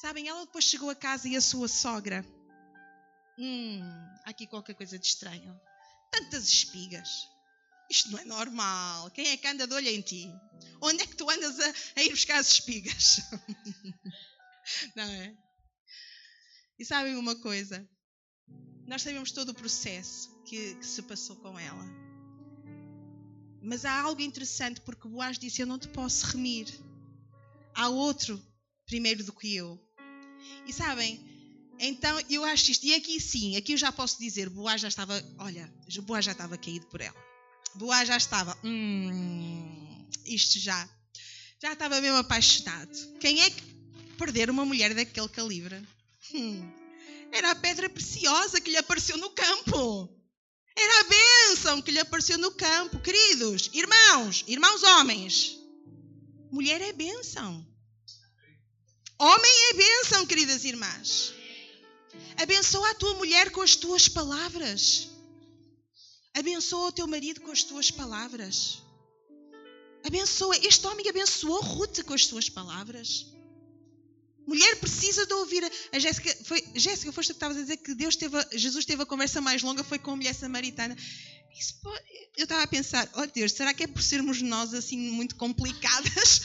Sabem, 0.00 0.28
ela 0.28 0.44
depois 0.44 0.64
chegou 0.64 0.90
a 0.90 0.94
casa 0.94 1.28
e 1.28 1.36
a 1.36 1.40
sua 1.40 1.66
sogra. 1.66 2.24
Hum, 3.38 3.80
há 4.24 4.30
aqui 4.30 4.46
qualquer 4.46 4.74
coisa 4.74 4.98
de 4.98 5.06
estranho. 5.06 5.58
Tantas 6.10 6.48
espigas. 6.48 7.08
Isto 7.90 8.10
não 8.10 8.18
é 8.18 8.24
normal. 8.24 9.10
Quem 9.12 9.28
é 9.28 9.36
que 9.36 9.46
anda 9.46 9.66
de 9.66 9.74
olho 9.74 9.88
em 9.88 10.00
ti? 10.00 10.30
Onde 10.80 11.02
é 11.02 11.06
que 11.06 11.16
tu 11.16 11.28
andas 11.30 11.58
a, 11.58 11.74
a 11.96 12.02
ir 12.02 12.10
buscar 12.10 12.38
as 12.38 12.48
espigas? 12.48 13.18
não 14.94 15.04
é? 15.04 15.36
E 16.78 16.84
sabem 16.84 17.16
uma 17.16 17.36
coisa? 17.36 17.88
Nós 18.86 19.02
sabemos 19.02 19.32
todo 19.32 19.50
o 19.50 19.54
processo 19.54 20.42
que, 20.44 20.74
que 20.74 20.86
se 20.86 21.02
passou 21.02 21.36
com 21.36 21.58
ela. 21.58 22.05
Mas 23.66 23.84
há 23.84 24.00
algo 24.00 24.22
interessante 24.22 24.80
porque 24.80 25.08
Boaz 25.08 25.40
disse: 25.40 25.60
Eu 25.60 25.66
não 25.66 25.76
te 25.76 25.88
posso 25.88 26.24
remir. 26.26 26.72
Há 27.74 27.88
outro 27.88 28.40
primeiro 28.86 29.24
do 29.24 29.32
que 29.32 29.56
eu. 29.56 29.76
E 30.68 30.72
sabem, 30.72 31.20
então 31.80 32.16
eu 32.30 32.44
acho 32.44 32.70
isto. 32.70 32.86
E 32.86 32.94
aqui 32.94 33.20
sim, 33.20 33.56
aqui 33.56 33.72
eu 33.72 33.76
já 33.76 33.90
posso 33.90 34.20
dizer: 34.20 34.48
Boaz 34.48 34.80
já 34.80 34.86
estava, 34.86 35.20
olha, 35.38 35.68
Boaz 36.02 36.24
já 36.24 36.30
estava 36.30 36.56
caído 36.56 36.86
por 36.86 37.00
ela. 37.00 37.16
Boaz 37.74 38.06
já 38.06 38.16
estava, 38.16 38.56
hum, 38.62 40.06
isto 40.24 40.60
já. 40.60 40.88
Já 41.60 41.72
estava 41.72 42.00
mesmo 42.00 42.18
apaixonado. 42.18 43.18
Quem 43.18 43.40
é 43.40 43.50
que 43.50 43.62
perder 44.16 44.48
uma 44.48 44.64
mulher 44.64 44.94
daquele 44.94 45.28
calibre? 45.28 45.84
Hum, 46.32 46.72
era 47.32 47.50
a 47.50 47.56
pedra 47.56 47.90
preciosa 47.90 48.60
que 48.60 48.70
lhe 48.70 48.76
apareceu 48.76 49.16
no 49.16 49.30
campo. 49.30 50.08
Era 50.76 51.00
a 51.00 51.04
bênção 51.04 51.80
que 51.80 51.90
lhe 51.90 51.98
apareceu 51.98 52.36
no 52.36 52.50
campo. 52.50 53.00
Queridos, 53.00 53.70
irmãos, 53.72 54.44
irmãos 54.46 54.82
homens. 54.82 55.58
Mulher 56.52 56.80
é 56.82 56.92
bênção. 56.92 57.66
Homem 59.18 59.52
é 59.70 59.72
bênção, 59.72 60.26
queridas 60.26 60.64
irmãs. 60.64 61.32
Abençoa 62.36 62.90
a 62.90 62.94
tua 62.94 63.14
mulher 63.14 63.50
com 63.50 63.62
as 63.62 63.74
tuas 63.74 64.08
palavras. 64.08 65.08
Abençoa 66.34 66.88
o 66.88 66.92
teu 66.92 67.06
marido 67.06 67.40
com 67.40 67.50
as 67.50 67.64
tuas 67.64 67.90
palavras. 67.90 68.82
Abençoa. 70.04 70.56
Este 70.58 70.86
homem 70.86 71.08
abençoou 71.08 71.62
Ruth 71.62 72.02
com 72.04 72.12
as 72.12 72.26
suas 72.26 72.50
palavras. 72.50 73.26
Mulher 74.46 74.76
precisa 74.76 75.26
de 75.26 75.34
ouvir. 75.34 75.64
A 75.92 75.98
Jéssica, 75.98 76.34
foi, 76.44 76.64
Jéssica, 76.74 77.12
foste 77.12 77.28
que 77.30 77.36
estavas 77.36 77.56
a 77.56 77.60
dizer 77.62 77.78
que 77.78 77.94
Deus 77.94 78.14
teve, 78.14 78.36
Jesus 78.52 78.84
teve 78.84 79.02
a 79.02 79.06
conversa 79.06 79.40
mais 79.40 79.60
longa, 79.62 79.82
foi 79.82 79.98
com 79.98 80.12
a 80.12 80.16
mulher 80.16 80.34
samaritana. 80.34 80.96
Isso, 81.58 81.74
eu 82.36 82.44
estava 82.44 82.62
a 82.62 82.66
pensar, 82.66 83.10
oh 83.14 83.26
Deus, 83.26 83.52
será 83.52 83.74
que 83.74 83.82
é 83.82 83.86
por 83.86 84.02
sermos 84.02 84.40
nós 84.42 84.72
assim 84.72 84.96
muito 84.96 85.34
complicadas? 85.36 86.42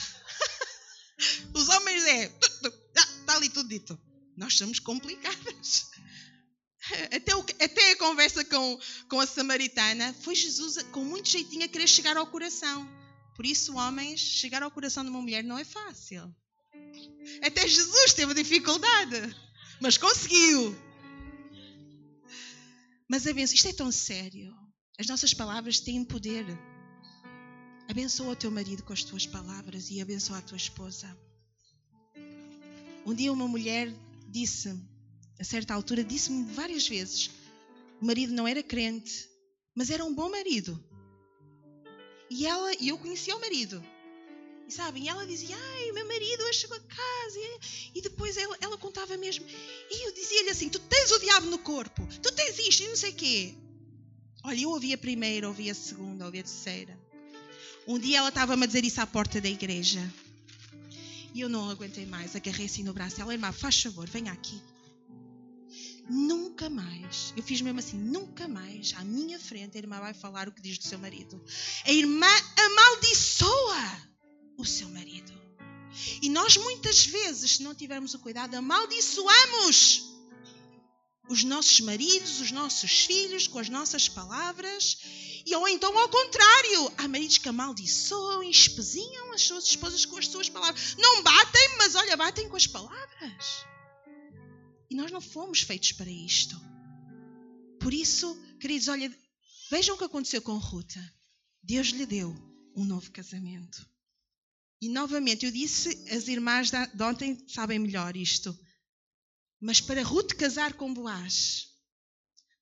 Os 1.54 1.68
homens 1.68 2.04
é, 2.04 2.32
está 3.20 3.36
ali 3.36 3.48
tudo 3.48 3.68
dito. 3.68 3.98
Nós 4.36 4.56
somos 4.56 4.80
complicadas. 4.80 5.86
Até, 7.14 7.36
o, 7.36 7.40
até 7.60 7.92
a 7.92 7.96
conversa 7.96 8.44
com, 8.44 8.80
com 9.08 9.20
a 9.20 9.26
samaritana 9.26 10.12
foi 10.14 10.34
Jesus 10.34 10.82
com 10.90 11.04
muito 11.04 11.28
jeitinho 11.28 11.64
a 11.64 11.68
querer 11.68 11.86
chegar 11.86 12.16
ao 12.16 12.26
coração. 12.26 12.88
Por 13.36 13.46
isso, 13.46 13.76
homens, 13.76 14.18
chegar 14.20 14.64
ao 14.64 14.70
coração 14.70 15.04
de 15.04 15.10
uma 15.10 15.22
mulher 15.22 15.44
não 15.44 15.56
é 15.56 15.64
fácil. 15.64 16.34
Até 17.42 17.66
Jesus 17.66 18.14
teve 18.14 18.34
dificuldade, 18.34 19.36
mas 19.80 19.98
conseguiu. 19.98 20.76
Mas 23.08 23.26
abençoa, 23.26 23.54
isto 23.54 23.68
é 23.68 23.72
tão 23.72 23.92
sério. 23.92 24.54
As 24.98 25.06
nossas 25.06 25.34
palavras 25.34 25.80
têm 25.80 26.04
poder. 26.04 26.46
Abençoa 27.88 28.32
o 28.32 28.36
teu 28.36 28.50
marido 28.50 28.82
com 28.82 28.92
as 28.92 29.02
tuas 29.02 29.26
palavras 29.26 29.90
e 29.90 30.00
abençoa 30.00 30.38
a 30.38 30.42
tua 30.42 30.56
esposa. 30.56 31.14
Um 33.04 33.14
dia 33.14 33.32
uma 33.32 33.48
mulher 33.48 33.92
disse, 34.28 34.74
a 35.38 35.44
certa 35.44 35.74
altura, 35.74 36.04
disse-me 36.04 36.44
várias 36.52 36.86
vezes: 36.88 37.30
o 38.00 38.04
marido 38.04 38.32
não 38.32 38.46
era 38.46 38.62
crente, 38.62 39.28
mas 39.74 39.90
era 39.90 40.04
um 40.04 40.14
bom 40.14 40.30
marido. 40.30 40.82
E 42.30 42.46
ela, 42.46 42.72
e 42.80 42.88
eu 42.88 42.98
conhecia 42.98 43.36
o 43.36 43.40
marido. 43.40 43.84
E 44.72 44.74
sabem, 44.74 45.06
ela 45.06 45.26
dizia, 45.26 45.54
ai, 45.54 45.92
meu 45.92 46.08
marido 46.08 46.42
hoje 46.44 46.60
chegou 46.60 46.78
a 46.78 46.80
casa. 46.80 47.38
E, 47.38 47.98
e 47.98 48.00
depois 48.00 48.38
ela, 48.38 48.56
ela 48.58 48.78
contava 48.78 49.18
mesmo. 49.18 49.44
E 49.46 50.08
eu 50.08 50.14
dizia-lhe 50.14 50.48
assim, 50.48 50.70
tu 50.70 50.78
tens 50.78 51.10
o 51.10 51.18
diabo 51.18 51.46
no 51.48 51.58
corpo, 51.58 52.08
tu 52.22 52.32
tens 52.32 52.58
isto 52.58 52.82
e 52.82 52.88
não 52.88 52.96
sei 52.96 53.10
o 53.10 53.14
quê. 53.14 53.54
Olha, 54.42 54.62
eu 54.62 54.70
ouvi 54.70 54.94
a 54.94 54.98
primeira, 54.98 55.46
ouvi 55.46 55.68
a 55.68 55.74
segunda, 55.74 56.24
ouvi 56.24 56.38
a 56.38 56.42
terceira. 56.42 56.98
Um 57.86 57.98
dia 57.98 58.16
ela 58.16 58.30
estava-me 58.30 58.64
a 58.64 58.66
dizer 58.66 58.82
isso 58.82 58.98
à 59.02 59.06
porta 59.06 59.42
da 59.42 59.48
igreja. 59.48 60.00
E 61.34 61.42
eu 61.42 61.50
não 61.50 61.68
aguentei 61.68 62.06
mais, 62.06 62.34
agarrei 62.34 62.64
assim 62.64 62.82
no 62.82 62.94
braço. 62.94 63.20
Ela, 63.20 63.34
irmã, 63.34 63.52
faz 63.52 63.82
favor, 63.82 64.08
venha 64.08 64.32
aqui. 64.32 64.58
Nunca 66.08 66.70
mais, 66.70 67.34
eu 67.36 67.42
fiz 67.42 67.60
mesmo 67.60 67.78
assim, 67.78 67.98
nunca 67.98 68.48
mais 68.48 68.94
à 68.96 69.04
minha 69.04 69.38
frente 69.38 69.76
a 69.76 69.80
irmã 69.80 70.00
vai 70.00 70.14
falar 70.14 70.48
o 70.48 70.52
que 70.52 70.62
diz 70.62 70.78
do 70.78 70.84
seu 70.84 70.98
marido. 70.98 71.38
A 71.84 71.92
irmã 71.92 72.26
amaldiçoa 72.56 74.11
o 74.56 74.64
seu 74.64 74.88
marido. 74.88 75.32
E 76.22 76.28
nós 76.28 76.56
muitas 76.56 77.04
vezes, 77.04 77.52
se 77.52 77.62
não 77.62 77.74
tivermos 77.74 78.14
o 78.14 78.18
cuidado, 78.18 78.54
amaldiçoamos 78.54 80.10
os 81.28 81.44
nossos 81.44 81.80
maridos, 81.80 82.40
os 82.40 82.50
nossos 82.50 83.04
filhos 83.04 83.46
com 83.46 83.58
as 83.58 83.68
nossas 83.68 84.08
palavras. 84.08 84.98
E 85.44 85.54
ou 85.54 85.68
então 85.68 85.96
ao 85.98 86.08
contrário, 86.08 86.92
há 86.98 87.08
maridos 87.08 87.38
que 87.38 87.48
amaldiçoam 87.48 88.42
e 88.42 88.50
espezinham 88.50 89.32
as 89.32 89.42
suas 89.42 89.64
esposas 89.64 90.04
com 90.04 90.16
as 90.16 90.28
suas 90.28 90.48
palavras. 90.48 90.96
Não 90.96 91.22
batem, 91.22 91.76
mas 91.78 91.94
olha, 91.94 92.16
batem 92.16 92.48
com 92.48 92.56
as 92.56 92.66
palavras. 92.66 93.66
E 94.90 94.94
nós 94.94 95.10
não 95.10 95.20
fomos 95.20 95.62
feitos 95.62 95.92
para 95.92 96.10
isto. 96.10 96.54
Por 97.80 97.92
isso, 97.92 98.40
queridos, 98.60 98.88
olha, 98.88 99.12
vejam 99.70 99.94
o 99.94 99.98
que 99.98 100.04
aconteceu 100.04 100.40
com 100.40 100.56
Ruta. 100.58 101.02
Deus 101.62 101.88
lhe 101.88 102.06
deu 102.06 102.34
um 102.76 102.84
novo 102.84 103.10
casamento. 103.10 103.91
E 104.82 104.88
novamente, 104.88 105.46
eu 105.46 105.52
disse, 105.52 105.90
as 106.10 106.26
irmãs 106.26 106.72
de 106.72 107.02
ontem 107.04 107.38
sabem 107.46 107.78
melhor 107.78 108.16
isto. 108.16 108.52
Mas 109.60 109.80
para 109.80 110.02
Ruth 110.02 110.32
casar 110.32 110.72
com 110.72 110.92
Boaz, 110.92 111.68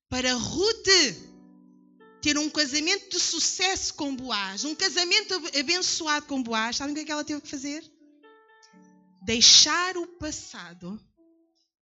para 0.07 0.31
Ruth 0.35 0.87
ter 2.21 2.37
um 2.37 2.47
casamento 2.47 3.09
de 3.09 3.19
sucesso 3.19 3.95
com 3.95 4.15
Boaz, 4.15 4.63
um 4.63 4.75
casamento 4.75 5.33
abençoado 5.59 6.27
com 6.27 6.43
Boaz, 6.43 6.75
sabem 6.75 6.93
o 6.93 6.95
que 6.95 7.01
é 7.01 7.05
que 7.05 7.11
ela 7.11 7.23
teve 7.23 7.41
que 7.41 7.49
fazer? 7.49 7.83
Deixar 9.23 9.97
o 9.97 10.05
passado 10.05 11.03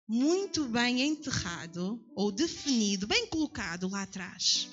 muito 0.07 0.65
bem 0.65 1.03
enterrado 1.03 2.03
ou 2.15 2.31
definido, 2.31 3.05
bem 3.05 3.27
colocado 3.27 3.87
lá 3.87 4.01
atrás. 4.01 4.67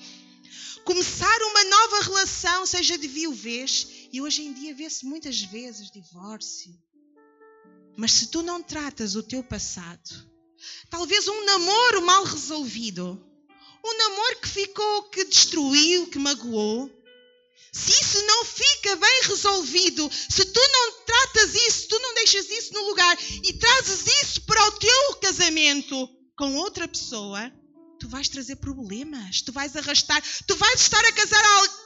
Começar 0.83 1.41
uma 1.43 1.63
nova 1.63 2.01
relação, 2.01 2.65
seja 2.65 2.97
de 2.97 3.07
viuvez, 3.07 3.92
e 4.13 4.21
hoje 4.21 4.43
em 4.43 4.53
dia 4.53 4.75
vê-se 4.75 5.07
muitas 5.07 5.41
vezes 5.41 5.89
divórcio, 5.89 6.71
mas 7.97 8.11
se 8.11 8.27
tu 8.27 8.43
não 8.43 8.61
tratas 8.61 9.15
o 9.15 9.23
teu 9.23 9.43
passado, 9.43 10.31
talvez 10.87 11.27
um 11.27 11.45
namoro 11.45 12.05
mal 12.05 12.23
resolvido, 12.23 13.19
um 13.83 13.97
namoro 13.97 14.39
que 14.39 14.47
ficou, 14.47 15.03
que 15.09 15.25
destruiu, 15.25 16.05
que 16.11 16.19
magoou, 16.19 16.91
se 17.71 17.91
isso 17.91 18.23
não 18.27 18.45
fica 18.45 18.95
bem 18.97 19.21
resolvido, 19.23 20.07
se 20.11 20.45
tu 20.45 20.61
não 20.61 21.05
tratas 21.05 21.55
isso, 21.55 21.87
tu 21.87 21.97
não 21.97 22.13
deixas 22.13 22.47
isso 22.51 22.71
no 22.71 22.83
lugar 22.83 23.17
e 23.43 23.53
trazes 23.53 24.05
isso 24.21 24.41
para 24.41 24.63
o 24.67 24.71
teu 24.73 25.15
casamento 25.15 26.07
com 26.37 26.55
outra 26.57 26.87
pessoa, 26.87 27.51
tu 28.03 28.09
vais 28.09 28.27
trazer 28.27 28.57
problemas, 28.57 29.41
tu 29.41 29.53
vais 29.53 29.73
arrastar, 29.77 30.21
tu 30.45 30.57
vais 30.57 30.81
estar 30.81 30.99
a 31.05 31.11
casar 31.13 31.41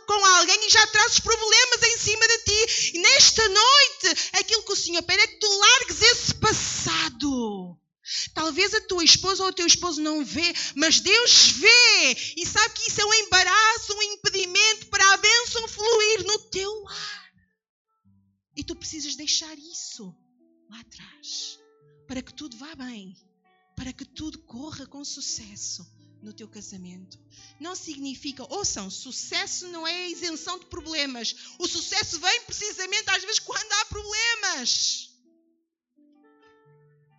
com 0.07 0.25
alguém 0.25 0.65
e 0.65 0.69
já 0.71 0.87
trazes 0.87 1.19
problemas 1.19 1.83
em 1.83 1.97
cima 1.99 2.27
de 2.27 2.37
ti. 2.39 2.95
E 2.95 2.99
nesta 2.99 3.47
noite, 3.47 4.31
aquilo 4.33 4.63
que 4.63 4.71
o 4.71 4.75
Senhor 4.75 5.03
pede 5.03 5.21
é 5.21 5.27
que 5.27 5.39
tu 5.39 5.47
largues 5.47 6.01
esse 6.01 6.33
passado. 6.33 7.79
Talvez 8.33 8.73
a 8.73 8.81
tua 8.81 9.03
esposa 9.03 9.43
ou 9.43 9.49
o 9.49 9.53
teu 9.53 9.67
esposo 9.67 10.01
não 10.01 10.25
vê, 10.25 10.51
mas 10.75 10.99
Deus 10.99 11.51
vê 11.51 12.17
e 12.35 12.47
sabe 12.47 12.73
que 12.73 12.89
isso 12.89 12.99
é 12.99 13.05
um 13.05 13.13
embaraço, 13.13 13.93
um 13.93 14.01
impedimento 14.01 14.87
para 14.87 15.13
a 15.13 15.17
bênção 15.17 15.67
fluir 15.67 16.25
no 16.25 16.39
teu 16.49 16.81
lar. 16.81 17.31
E 18.55 18.63
tu 18.63 18.75
precisas 18.75 19.15
deixar 19.15 19.55
isso 19.55 20.15
lá 20.67 20.79
atrás 20.79 21.59
para 22.07 22.23
que 22.23 22.33
tudo 22.33 22.57
vá 22.57 22.73
bem, 22.73 23.15
para 23.75 23.93
que 23.93 24.03
tudo 24.05 24.39
corra 24.39 24.87
com 24.87 25.05
sucesso 25.05 25.95
no 26.21 26.33
teu 26.33 26.47
casamento. 26.47 27.19
Não 27.59 27.75
significa, 27.75 28.45
ouçam, 28.53 28.89
sucesso 28.89 29.67
não 29.67 29.85
é 29.87 30.09
isenção 30.09 30.59
de 30.59 30.65
problemas. 30.65 31.35
O 31.59 31.67
sucesso 31.67 32.19
vem 32.19 32.41
precisamente 32.41 33.09
às 33.09 33.23
vezes 33.23 33.39
quando 33.39 33.71
há 33.71 33.85
problemas. 33.85 35.11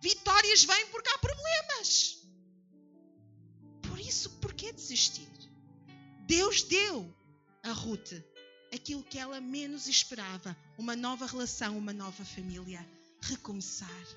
Vitórias 0.01 0.63
vêm 0.63 0.87
porque 0.87 1.09
há 1.09 1.17
problemas. 1.17 2.17
Por 3.83 3.99
isso, 3.99 4.29
por 4.41 4.53
que 4.53 4.71
desistir? 4.71 5.27
Deus 6.25 6.63
deu 6.63 7.13
a 7.63 7.71
Ruth 7.71 8.13
aquilo 8.73 9.03
que 9.03 9.17
ela 9.17 9.41
menos 9.41 9.87
esperava: 9.87 10.55
uma 10.77 10.95
nova 10.95 11.25
relação, 11.25 11.77
uma 11.77 11.93
nova 11.93 12.23
família. 12.23 12.87
Recomeçar. 13.21 14.07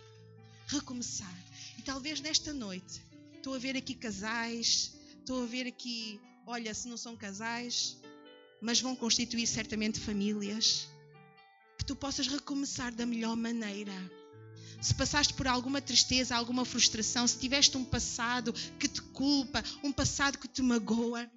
Recomeçar. 0.69 1.37
E 1.79 1.83
talvez 1.83 2.21
nesta 2.21 2.53
noite 2.53 3.03
Estou 3.43 3.57
a 3.57 3.59
ver 3.59 3.77
aqui 3.77 3.97
casais, 3.97 4.93
estou 5.19 5.43
a 5.43 5.47
ver 5.47 5.67
aqui, 5.67 6.21
olha, 6.47 6.73
se 6.73 6.87
não 6.87 6.97
são 6.97 7.17
casais, 7.17 7.97
mas 8.61 8.81
vão 8.81 8.95
constituir 8.95 9.49
certamente 9.49 9.99
famílias. 9.99 10.87
Que 11.77 11.85
tu 11.85 11.97
possas 11.97 12.29
recomeçar 12.29 12.95
da 12.95 13.05
melhor 13.05 13.35
maneira. 13.35 13.93
Se 14.81 14.95
passaste 14.95 15.35
por 15.35 15.49
alguma 15.49 15.81
tristeza, 15.81 16.37
alguma 16.37 16.65
frustração, 16.65 17.27
se 17.27 17.37
tiveste 17.37 17.77
um 17.77 17.85
passado 17.85 18.53
que 18.79 18.87
te 18.87 19.03
culpa, 19.03 19.61
um 19.83 19.91
passado 19.91 20.39
que 20.39 20.47
te 20.47 20.63
magoa, 20.63 21.29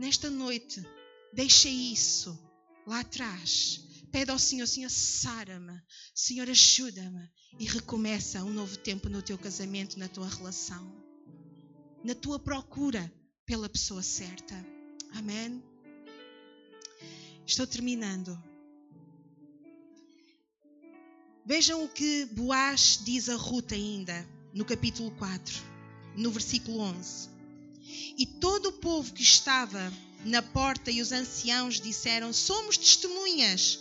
nesta 0.00 0.28
noite, 0.28 0.84
deixa 1.32 1.68
isso 1.68 2.36
lá 2.84 2.98
atrás. 2.98 3.80
Pede 4.10 4.32
ao 4.32 4.38
Senhor, 4.40 4.66
Senhor, 4.66 4.90
sara-me. 4.90 5.80
Senhor, 6.12 6.50
ajuda-me. 6.50 7.30
E 7.60 7.66
recomeça 7.66 8.42
um 8.42 8.52
novo 8.52 8.76
tempo 8.78 9.08
no 9.08 9.22
teu 9.22 9.38
casamento, 9.38 9.96
na 9.96 10.08
tua 10.08 10.28
relação 10.28 11.01
na 12.04 12.14
tua 12.14 12.38
procura 12.38 13.12
pela 13.46 13.68
pessoa 13.68 14.02
certa. 14.02 14.54
Amém? 15.14 15.62
Estou 17.46 17.66
terminando. 17.66 18.40
Vejam 21.44 21.84
o 21.84 21.88
que 21.88 22.24
Boaz 22.26 23.00
diz 23.04 23.28
a 23.28 23.36
Ruth 23.36 23.72
ainda, 23.72 24.26
no 24.54 24.64
capítulo 24.64 25.10
4, 25.12 25.60
no 26.16 26.30
versículo 26.30 26.78
11. 26.78 27.28
E 28.16 28.26
todo 28.26 28.66
o 28.66 28.72
povo 28.72 29.12
que 29.12 29.22
estava 29.22 29.92
na 30.24 30.40
porta 30.40 30.90
e 30.90 31.02
os 31.02 31.10
anciãos 31.10 31.80
disseram: 31.80 32.32
Somos 32.32 32.76
testemunhas. 32.76 33.80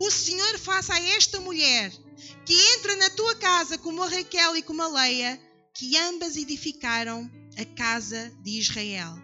O 0.00 0.10
Senhor 0.10 0.58
faça 0.58 0.94
a 0.94 1.00
esta 1.00 1.40
mulher 1.40 1.92
que 2.44 2.54
entra 2.74 2.96
na 2.96 3.10
tua 3.10 3.34
casa 3.36 3.78
como 3.78 4.02
a 4.02 4.08
Raquel 4.08 4.56
e 4.56 4.62
como 4.62 4.82
a 4.82 4.88
Leia, 4.88 5.40
que 5.72 5.96
ambas 5.96 6.36
edificaram 6.36 7.30
a 7.56 7.64
casa 7.64 8.32
de 8.42 8.58
Israel. 8.58 9.16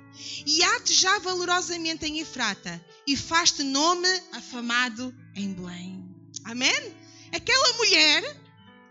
E 0.47 0.63
há-te 0.63 0.93
já 0.95 1.19
valorosamente 1.19 2.07
em 2.07 2.21
Efrata, 2.21 2.85
e 3.07 3.17
faz-te 3.17 3.63
nome 3.63 4.09
afamado 4.33 5.15
em 5.35 5.53
Belém. 5.53 6.05
Amém? 6.45 6.95
Aquela 7.33 7.73
mulher 7.75 8.41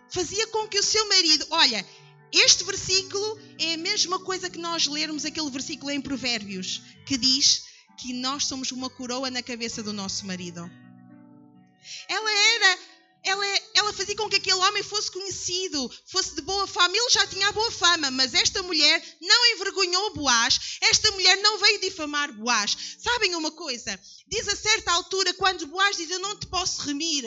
fazia 0.09 0.47
com 0.47 0.67
que 0.67 0.79
o 0.79 0.83
seu 0.83 1.07
marido, 1.07 1.45
olha, 1.51 1.85
este 2.31 2.63
versículo 2.63 3.39
é 3.59 3.73
a 3.73 3.77
mesma 3.77 4.19
coisa 4.19 4.49
que 4.49 4.59
nós 4.59 4.87
lermos 4.87 5.25
aquele 5.25 5.49
versículo 5.49 5.91
em 5.91 6.01
Provérbios, 6.01 6.81
que 7.05 7.17
diz 7.17 7.65
que 7.97 8.13
nós 8.13 8.45
somos 8.45 8.71
uma 8.71 8.89
coroa 8.89 9.29
na 9.29 9.43
cabeça 9.43 9.83
do 9.83 9.91
nosso 9.91 10.25
marido. 10.25 10.69
Ela 12.07 12.31
era 12.31 12.79
ela, 13.23 13.45
ela 13.73 13.93
fazia 13.93 14.15
com 14.15 14.29
que 14.29 14.37
aquele 14.37 14.55
homem 14.55 14.83
fosse 14.83 15.11
conhecido, 15.11 15.91
fosse 16.07 16.35
de 16.35 16.41
boa 16.41 16.65
fama. 16.65 16.95
Ele 16.95 17.09
já 17.09 17.27
tinha 17.27 17.51
boa 17.51 17.71
fama, 17.71 18.11
mas 18.11 18.33
esta 18.33 18.63
mulher 18.63 19.17
não 19.21 19.45
envergonhou 19.53 20.13
Boaz. 20.13 20.77
Esta 20.81 21.11
mulher 21.11 21.37
não 21.37 21.57
veio 21.59 21.81
difamar 21.81 22.31
Boaz. 22.33 22.77
Sabem 22.99 23.35
uma 23.35 23.51
coisa? 23.51 23.99
Diz 24.27 24.47
a 24.47 24.55
certa 24.55 24.91
altura, 24.91 25.33
quando 25.33 25.67
Boaz 25.67 25.97
diz: 25.97 26.09
Eu 26.09 26.19
não 26.19 26.37
te 26.37 26.47
posso 26.47 26.81
remir, 26.83 27.25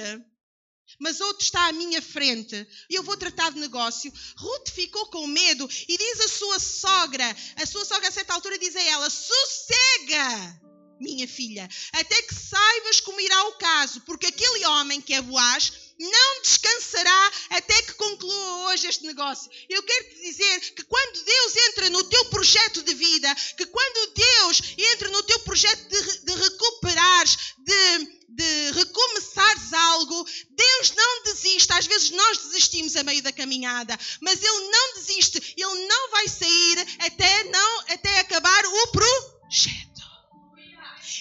mas 0.99 1.20
outro 1.20 1.45
está 1.45 1.68
à 1.68 1.72
minha 1.72 2.01
frente 2.01 2.66
e 2.88 2.95
eu 2.95 3.03
vou 3.03 3.16
tratar 3.16 3.51
de 3.51 3.61
negócio. 3.61 4.12
Ruth 4.36 4.70
ficou 4.70 5.07
com 5.07 5.26
medo 5.26 5.68
e 5.88 5.99
diz 5.99 6.20
a 6.20 6.28
sua 6.28 6.59
sogra: 6.59 7.36
A 7.57 7.66
sua 7.66 7.84
sogra, 7.84 8.09
a 8.09 8.12
certa 8.12 8.32
altura, 8.34 8.59
diz 8.59 8.74
a 8.76 8.82
ela: 8.82 9.11
Sossega! 9.11 10.62
minha 11.03 11.26
filha, 11.26 11.68
até 11.93 12.22
que 12.22 12.32
saibas 12.32 13.01
como 13.01 13.20
irá 13.20 13.49
o 13.49 13.55
caso, 13.55 14.01
porque 14.03 14.26
aquele 14.26 14.64
homem 14.66 15.01
que 15.01 15.12
é 15.12 15.20
Boaz 15.20 15.82
não 16.03 16.43
descansará 16.43 17.33
até 17.51 17.81
que 17.83 17.95
conclua 17.95 18.71
hoje 18.73 18.89
este 18.89 19.07
negócio. 19.07 19.49
Eu 19.69 19.83
quero 19.85 20.09
te 20.09 20.21
dizer 20.21 20.61
que 20.75 20.83
quando 20.83 21.25
Deus 21.25 21.57
entra 21.69 21.91
no 21.91 22.03
teu 22.05 22.25
projeto 22.25 22.83
de 22.83 22.93
vida, 22.93 23.33
que 23.57 23.67
quando 23.67 24.13
Deus 24.13 24.63
entra 24.77 25.09
no 25.11 25.23
teu 25.23 25.39
projeto 25.41 25.89
de, 25.89 26.19
de 26.25 26.35
recuperares, 26.35 27.39
de, 27.59 27.99
de 28.31 28.71
recomeçares 28.73 29.73
algo, 29.73 30.27
Deus 30.51 30.93
não 30.97 31.23
desiste. 31.23 31.73
Às 31.73 31.87
vezes 31.87 32.11
nós 32.11 32.39
desistimos 32.39 32.97
a 32.97 33.05
meio 33.05 33.23
da 33.23 33.33
caminhada, 33.33 33.97
mas 34.21 34.43
Ele 34.43 34.71
não 34.71 34.95
desiste. 34.95 35.55
Ele 35.57 35.87
não 35.87 36.11
vai 36.11 36.27
sair 36.27 36.81
até, 36.99 37.45
não, 37.45 37.81
até 37.89 38.19
acabar 38.19 38.67
o 38.67 38.87
projeto. 38.89 39.91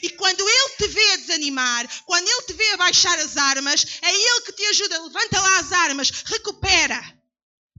E 0.02 0.10
quando 0.12 0.48
ele 0.48 0.70
te 0.78 0.88
vê 0.88 1.18
desanimar, 1.18 2.04
quando 2.06 2.28
ele 2.28 2.42
te 2.44 2.54
vê 2.54 2.70
abaixar 2.72 3.18
as 3.20 3.38
armas, 3.38 3.86
é 4.02 4.14
ele 4.14 4.42
que 4.42 4.54
te 4.54 4.66
ajuda. 4.66 5.04
Levanta 5.04 5.40
lá 5.40 5.60
as 5.60 5.72
armas, 5.72 6.12
recupera, 6.26 7.20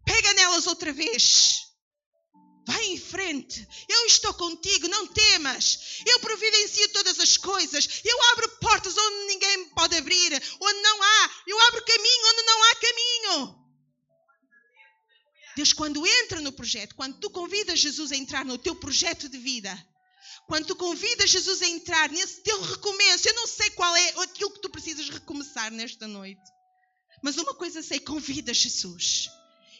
pega 0.05 0.33
nelas 0.35 0.67
outra 0.67 0.93
vez. 0.93 1.63
Vai 2.67 2.85
em 2.87 2.99
frente. 2.99 3.67
Eu 3.89 4.07
estou 4.07 4.33
contigo, 4.35 4.87
não 4.87 5.07
temas. 5.09 6.01
Eu 6.07 6.21
providencio 6.21 6.89
todas 6.91 7.19
as 7.19 7.37
coisas. 7.37 8.01
Eu 8.05 8.23
abro 8.31 8.49
portas 8.61 8.97
onde 8.97 9.27
ninguém 9.27 9.69
pode 9.71 9.97
abrir, 9.97 10.33
onde 10.61 10.81
não 10.81 11.03
há. 11.03 11.31
Eu 11.47 11.61
abro 11.61 11.85
caminho 11.85 12.27
onde 12.29 12.43
não 12.43 12.63
há 12.63 12.75
caminho. 12.77 13.63
Deus, 15.57 15.73
quando 15.73 16.07
entra 16.07 16.41
no 16.41 16.53
projeto, 16.53 16.95
quando 16.95 17.19
tu 17.19 17.31
convidas 17.31 17.79
Jesus 17.79 18.11
a 18.13 18.17
entrar 18.17 18.45
no 18.45 18.57
teu 18.57 18.75
projeto 18.75 19.29
de 19.29 19.39
vida, 19.39 19.87
quando 20.47 20.67
tu 20.67 20.77
convidas 20.77 21.31
Jesus 21.31 21.63
a 21.63 21.67
entrar 21.67 22.11
nesse 22.11 22.43
teu 22.43 22.61
recomeço, 22.61 23.29
eu 23.29 23.35
não 23.35 23.47
sei 23.47 23.71
qual 23.71 23.95
é 23.97 24.09
aquilo 24.23 24.51
que 24.51 24.61
tu 24.61 24.69
precisas 24.69 25.09
recomeçar 25.09 25.71
nesta 25.71 26.07
noite, 26.07 26.43
mas 27.23 27.37
uma 27.37 27.55
coisa 27.55 27.83
sei: 27.83 28.01
convida 28.01 28.53
Jesus. 28.53 29.29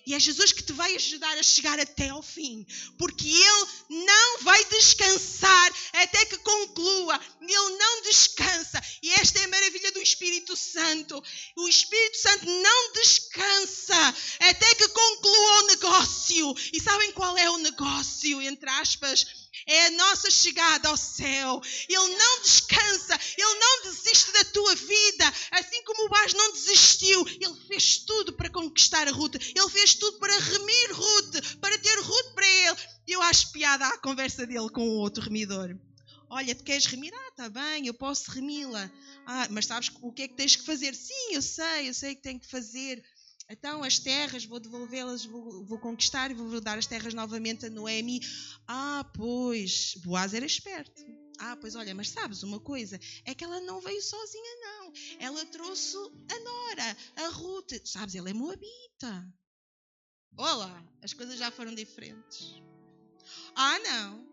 E 0.05 0.15
é 0.15 0.21
Jesus 0.21 0.51
que 0.53 0.65
te 0.65 0.73
vai 0.73 0.97
ajudar 0.97 1.39
a 1.39 1.43
chegar 1.45 1.79
até 1.79 2.09
ao 2.09 2.23
fim, 2.23 2.67
porque 2.99 3.29
Ele 3.29 4.05
não 4.05 4.39
vai 4.41 4.65
descansar 4.65 5.73
até 5.93 6.27
que 6.27 6.39
conclua. 6.39 7.21
Ele 7.41 7.77
não 7.79 8.03
descansa. 8.03 8.83
E 9.01 9.13
esta 9.13 9.39
é 9.39 9.45
a 9.45 9.49
maravilha 9.49 9.93
do 9.93 10.03
Espírito 10.03 10.57
Santo. 10.57 11.23
O 11.57 11.69
Espírito 11.69 12.17
Santo 12.19 12.47
não 12.47 12.93
descansa 12.95 14.15
até 14.41 14.75
que 14.75 14.89
conclua 14.89 15.63
o 15.63 15.67
negócio. 15.69 16.55
E 16.73 16.81
sabem 16.81 17.13
qual 17.13 17.39
é 17.39 17.49
o 17.51 17.59
negócio? 17.59 18.43
Entre 18.43 18.69
aspas 18.71 19.42
é 19.67 19.87
a 19.87 19.91
nossa 19.91 20.31
chegada 20.31 20.89
ao 20.89 20.97
céu. 20.97 21.61
Ele 21.89 22.17
não 22.17 22.43
descansa, 22.43 23.19
ele 23.37 23.59
não 23.59 23.83
desiste 23.83 24.33
da 24.33 24.45
tua 24.45 24.75
vida, 24.75 25.33
assim 25.53 25.83
como 25.85 26.07
o 26.07 26.09
Bas 26.09 26.33
não 26.33 26.53
desistiu. 26.53 27.27
Ele 27.29 27.67
fez 27.67 27.99
tudo 27.99 28.33
para 28.33 28.51
conquistar 28.51 29.07
a 29.09 29.13
Ruth, 29.13 29.35
ele 29.35 29.71
fez 29.71 29.95
tudo 29.95 30.19
para 30.19 30.39
remir 30.39 30.93
Ruth, 30.93 31.57
para 31.61 31.79
ter 31.79 31.99
Ruth 32.01 32.35
para 32.35 32.47
ele. 32.47 32.77
E 33.07 33.13
eu 33.13 33.23
acho 33.23 33.53
piada 33.53 33.87
a 33.87 33.99
conversa 33.99 34.47
dele 34.47 34.71
com 34.71 34.89
o 34.89 34.99
outro 34.99 35.23
remidor. 35.23 35.77
Olha, 36.35 36.55
tu 36.55 36.65
queres 36.65 36.87
remir? 36.87 37.13
Ah, 37.15 37.29
está 37.29 37.49
bem, 37.51 37.87
eu 37.87 37.93
posso 37.93 38.31
remi-la. 38.31 38.91
Ah, 39.27 39.47
mas 39.51 39.67
sabes 39.67 39.91
o 40.01 40.11
que 40.11 40.23
é 40.23 40.29
que 40.29 40.35
tens 40.35 40.57
que 40.57 40.65
fazer? 40.65 40.95
Sim, 40.95 41.35
eu 41.35 41.43
sei, 41.43 41.91
eu 41.91 41.93
sei 41.93 42.15
que 42.15 42.23
tenho 42.23 42.41
que 42.41 42.47
fazer. 42.47 43.05
Então, 43.53 43.85
as 43.85 43.99
terras, 43.99 44.47
vou 44.47 44.59
devolvê-las, 44.59 45.27
vou, 45.27 45.63
vou, 45.67 45.79
conquistar 45.79 46.31
e 46.31 46.35
vou 46.35 46.59
dar 46.59 46.79
as 46.79 46.87
terras 46.87 47.13
novamente 47.13 47.67
a 47.67 47.71
Noemi. 47.71 48.19
Ah, 48.67 49.05
pois, 49.15 49.95
Boaz 49.97 50.33
era 50.33 50.47
esperto. 50.47 51.05
Ah, 51.39 51.55
pois 51.61 51.75
olha, 51.75 51.95
mas 51.95 52.09
sabes 52.09 52.43
uma 52.43 52.59
coisa? 52.59 52.99
É 53.27 53.35
que 53.35 53.45
ela 53.45 53.61
não 53.61 53.79
veio 53.79 54.01
sozinha, 54.01 54.57
não. 54.63 54.93
Ela 55.19 55.45
trouxe 55.45 55.95
a 55.99 56.41
Nora, 56.41 56.97
a 57.17 57.29
Ruth. 57.29 57.73
Sabes, 57.85 58.15
ela 58.15 58.31
é 58.31 58.33
moabita. 58.33 59.31
Olá, 60.35 60.83
as 61.03 61.13
coisas 61.13 61.39
já 61.39 61.51
foram 61.51 61.75
diferentes. 61.75 62.55
Ah, 63.55 63.79
não. 63.81 64.27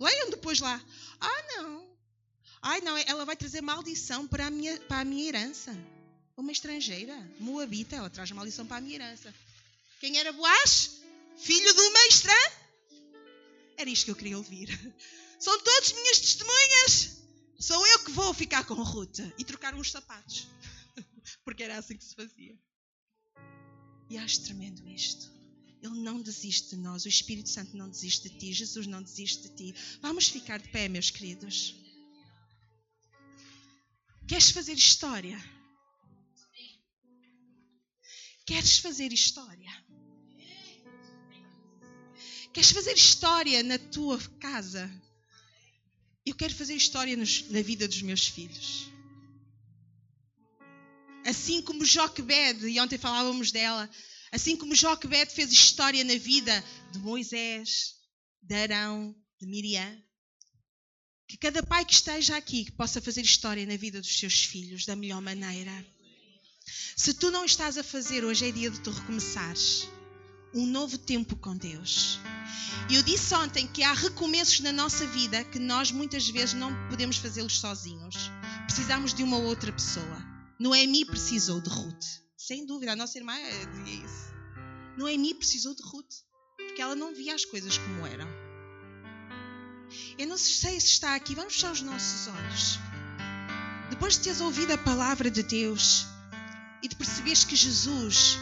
Leiam 0.00 0.30
depois 0.30 0.60
lá. 0.60 0.82
Ah, 1.20 1.42
não. 1.58 1.94
Ai, 2.62 2.80
não, 2.80 2.96
ela 2.96 3.26
vai 3.26 3.36
trazer 3.36 3.60
maldição 3.60 4.26
para 4.26 4.46
a 4.46 4.50
minha, 4.50 4.80
para 4.80 5.00
a 5.00 5.04
minha 5.04 5.28
herança 5.28 5.76
uma 6.36 6.52
estrangeira, 6.52 7.16
moabita, 7.40 7.96
ela 7.96 8.10
traz 8.10 8.30
maldição 8.30 8.66
para 8.66 8.76
a 8.76 8.80
minha 8.80 8.96
herança. 8.96 9.34
Quem 10.00 10.18
era 10.18 10.32
Boaz? 10.32 11.00
Filho 11.38 11.74
de 11.74 11.80
uma 11.80 12.06
estranha? 12.06 12.52
Era 13.76 13.90
isto 13.90 14.04
que 14.04 14.10
eu 14.10 14.16
queria 14.16 14.36
ouvir. 14.36 14.68
São 15.40 15.58
todas 15.60 15.92
minhas 15.92 16.20
testemunhas. 16.20 17.16
Sou 17.58 17.86
eu 17.86 17.98
que 18.00 18.10
vou 18.10 18.34
ficar 18.34 18.64
com 18.64 18.74
Ruth 18.74 19.18
e 19.38 19.44
trocar 19.44 19.74
uns 19.74 19.90
sapatos. 19.90 20.46
Porque 21.44 21.62
era 21.62 21.78
assim 21.78 21.96
que 21.96 22.04
se 22.04 22.14
fazia. 22.14 22.58
E 24.10 24.18
acho 24.18 24.42
tremendo 24.42 24.86
isto. 24.88 25.34
Ele 25.82 26.00
não 26.00 26.20
desiste 26.20 26.70
de 26.70 26.76
nós. 26.76 27.04
O 27.04 27.08
Espírito 27.08 27.48
Santo 27.48 27.76
não 27.76 27.88
desiste 27.88 28.28
de 28.28 28.38
ti. 28.38 28.52
Jesus 28.52 28.86
não 28.86 29.02
desiste 29.02 29.48
de 29.48 29.54
ti. 29.54 29.74
Vamos 30.00 30.28
ficar 30.28 30.58
de 30.58 30.68
pé, 30.68 30.88
meus 30.88 31.10
queridos. 31.10 31.74
Queres 34.26 34.50
fazer 34.50 34.72
história? 34.72 35.38
Queres 38.46 38.78
fazer 38.78 39.12
história? 39.12 39.84
Queres 42.52 42.70
fazer 42.70 42.94
história 42.94 43.60
na 43.64 43.76
tua 43.76 44.18
casa? 44.38 44.88
Eu 46.24 46.32
quero 46.32 46.54
fazer 46.54 46.74
história 46.74 47.16
nos, 47.16 47.50
na 47.50 47.60
vida 47.60 47.88
dos 47.88 48.00
meus 48.02 48.28
filhos. 48.28 48.88
Assim 51.24 51.60
como 51.60 51.84
Joquebed, 51.84 52.68
e 52.68 52.78
ontem 52.78 52.96
falávamos 52.96 53.50
dela, 53.50 53.90
assim 54.30 54.56
como 54.56 54.76
Joquebed 54.76 55.32
fez 55.32 55.50
história 55.50 56.04
na 56.04 56.14
vida 56.14 56.64
de 56.92 57.00
Moisés, 57.00 57.96
de 58.40 58.54
Arão, 58.54 59.12
de 59.40 59.46
Miriam, 59.46 60.00
que 61.26 61.36
cada 61.36 61.64
pai 61.64 61.84
que 61.84 61.94
esteja 61.94 62.36
aqui 62.36 62.70
possa 62.72 63.00
fazer 63.00 63.22
história 63.22 63.66
na 63.66 63.76
vida 63.76 64.00
dos 64.00 64.18
seus 64.18 64.44
filhos 64.44 64.86
da 64.86 64.94
melhor 64.94 65.20
maneira. 65.20 65.95
Se 66.96 67.14
tu 67.14 67.30
não 67.30 67.44
estás 67.44 67.78
a 67.78 67.84
fazer, 67.84 68.24
hoje 68.24 68.48
é 68.48 68.50
dia 68.50 68.70
de 68.70 68.80
tu 68.80 68.90
recomeçares 68.90 69.88
um 70.54 70.66
novo 70.66 70.96
tempo 70.96 71.36
com 71.36 71.56
Deus. 71.56 72.18
Eu 72.90 73.02
disse 73.02 73.34
ontem 73.34 73.66
que 73.66 73.82
há 73.82 73.92
recomeços 73.92 74.60
na 74.60 74.72
nossa 74.72 75.06
vida 75.06 75.44
que 75.44 75.58
nós 75.58 75.90
muitas 75.90 76.28
vezes 76.28 76.54
não 76.54 76.72
podemos 76.88 77.18
fazê-los 77.18 77.58
sozinhos. 77.58 78.30
Precisamos 78.64 79.12
de 79.12 79.22
uma 79.22 79.36
outra 79.36 79.72
pessoa. 79.72 80.24
Noemi 80.58 81.04
precisou 81.04 81.60
de 81.60 81.68
Ruth. 81.68 82.04
Sem 82.36 82.64
dúvida, 82.64 82.92
a 82.92 82.96
nossa 82.96 83.18
irmã 83.18 83.34
dizia 83.72 84.04
isso. 84.04 84.32
Noemi 84.96 85.34
precisou 85.34 85.74
de 85.74 85.82
Ruth. 85.82 86.14
Porque 86.56 86.80
ela 86.80 86.94
não 86.94 87.14
via 87.14 87.34
as 87.34 87.44
coisas 87.44 87.76
como 87.76 88.06
eram. 88.06 88.28
Eu 90.18 90.26
não 90.26 90.38
sei 90.38 90.80
se 90.80 90.86
está 90.86 91.14
aqui. 91.14 91.34
Vamos 91.34 91.54
fechar 91.54 91.72
os 91.72 91.82
nossos 91.82 92.28
olhos. 92.28 92.78
Depois 93.90 94.14
de 94.14 94.20
teres 94.20 94.40
ouvido 94.40 94.72
a 94.72 94.78
palavra 94.78 95.30
de 95.30 95.42
Deus, 95.42 96.06
e 96.82 96.88
de 96.88 96.96
perceberes 96.96 97.44
que 97.44 97.56
Jesus, 97.56 98.38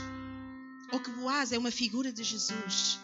ou 0.93 1.01
que 1.01 1.11
Boaz 1.11 1.53
é 1.53 1.59
uma 1.59 1.71
figura 1.71 2.13
de 2.13 2.23
Jesus. 2.23 2.99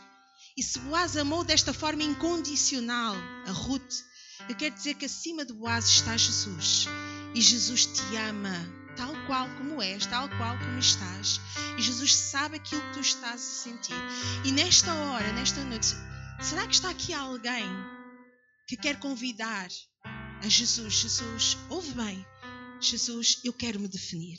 E 0.57 0.63
se 0.63 0.79
Boaz 0.81 1.17
amou 1.17 1.45
desta 1.45 1.73
forma 1.73 2.03
incondicional 2.03 3.15
a 3.47 3.51
Ruth, 3.51 4.03
eu 4.49 4.55
quero 4.55 4.75
dizer 4.75 4.95
que 4.95 5.05
acima 5.05 5.45
de 5.45 5.53
Boaz 5.53 5.87
está 5.89 6.17
Jesus. 6.17 6.87
E 7.35 7.41
Jesus 7.41 7.87
te 7.87 8.17
ama 8.17 8.55
tal 8.97 9.15
qual 9.27 9.49
como 9.57 9.81
és, 9.81 10.05
tal 10.07 10.29
qual 10.29 10.59
como 10.59 10.79
estás. 10.79 11.41
E 11.79 11.83
Jesus 11.83 12.15
sabe 12.15 12.57
aquilo 12.57 12.83
que 12.83 12.95
tu 12.95 13.01
estás 13.01 13.35
a 13.35 13.63
sentir. 13.65 13.95
E 14.45 14.53
nesta 14.53 14.93
hora, 14.93 15.33
nesta 15.33 15.63
noite, 15.65 15.95
será 16.41 16.67
que 16.67 16.75
está 16.75 16.91
aqui 16.91 17.13
alguém 17.13 17.65
que 18.67 18.77
quer 18.77 18.99
convidar 18.99 19.69
a 20.43 20.49
Jesus? 20.49 20.95
Jesus, 20.95 21.59
ouve 21.69 21.93
bem. 21.93 22.27
Jesus, 22.81 23.41
eu 23.45 23.53
quero 23.53 23.79
me 23.79 23.89
definir. 23.89 24.39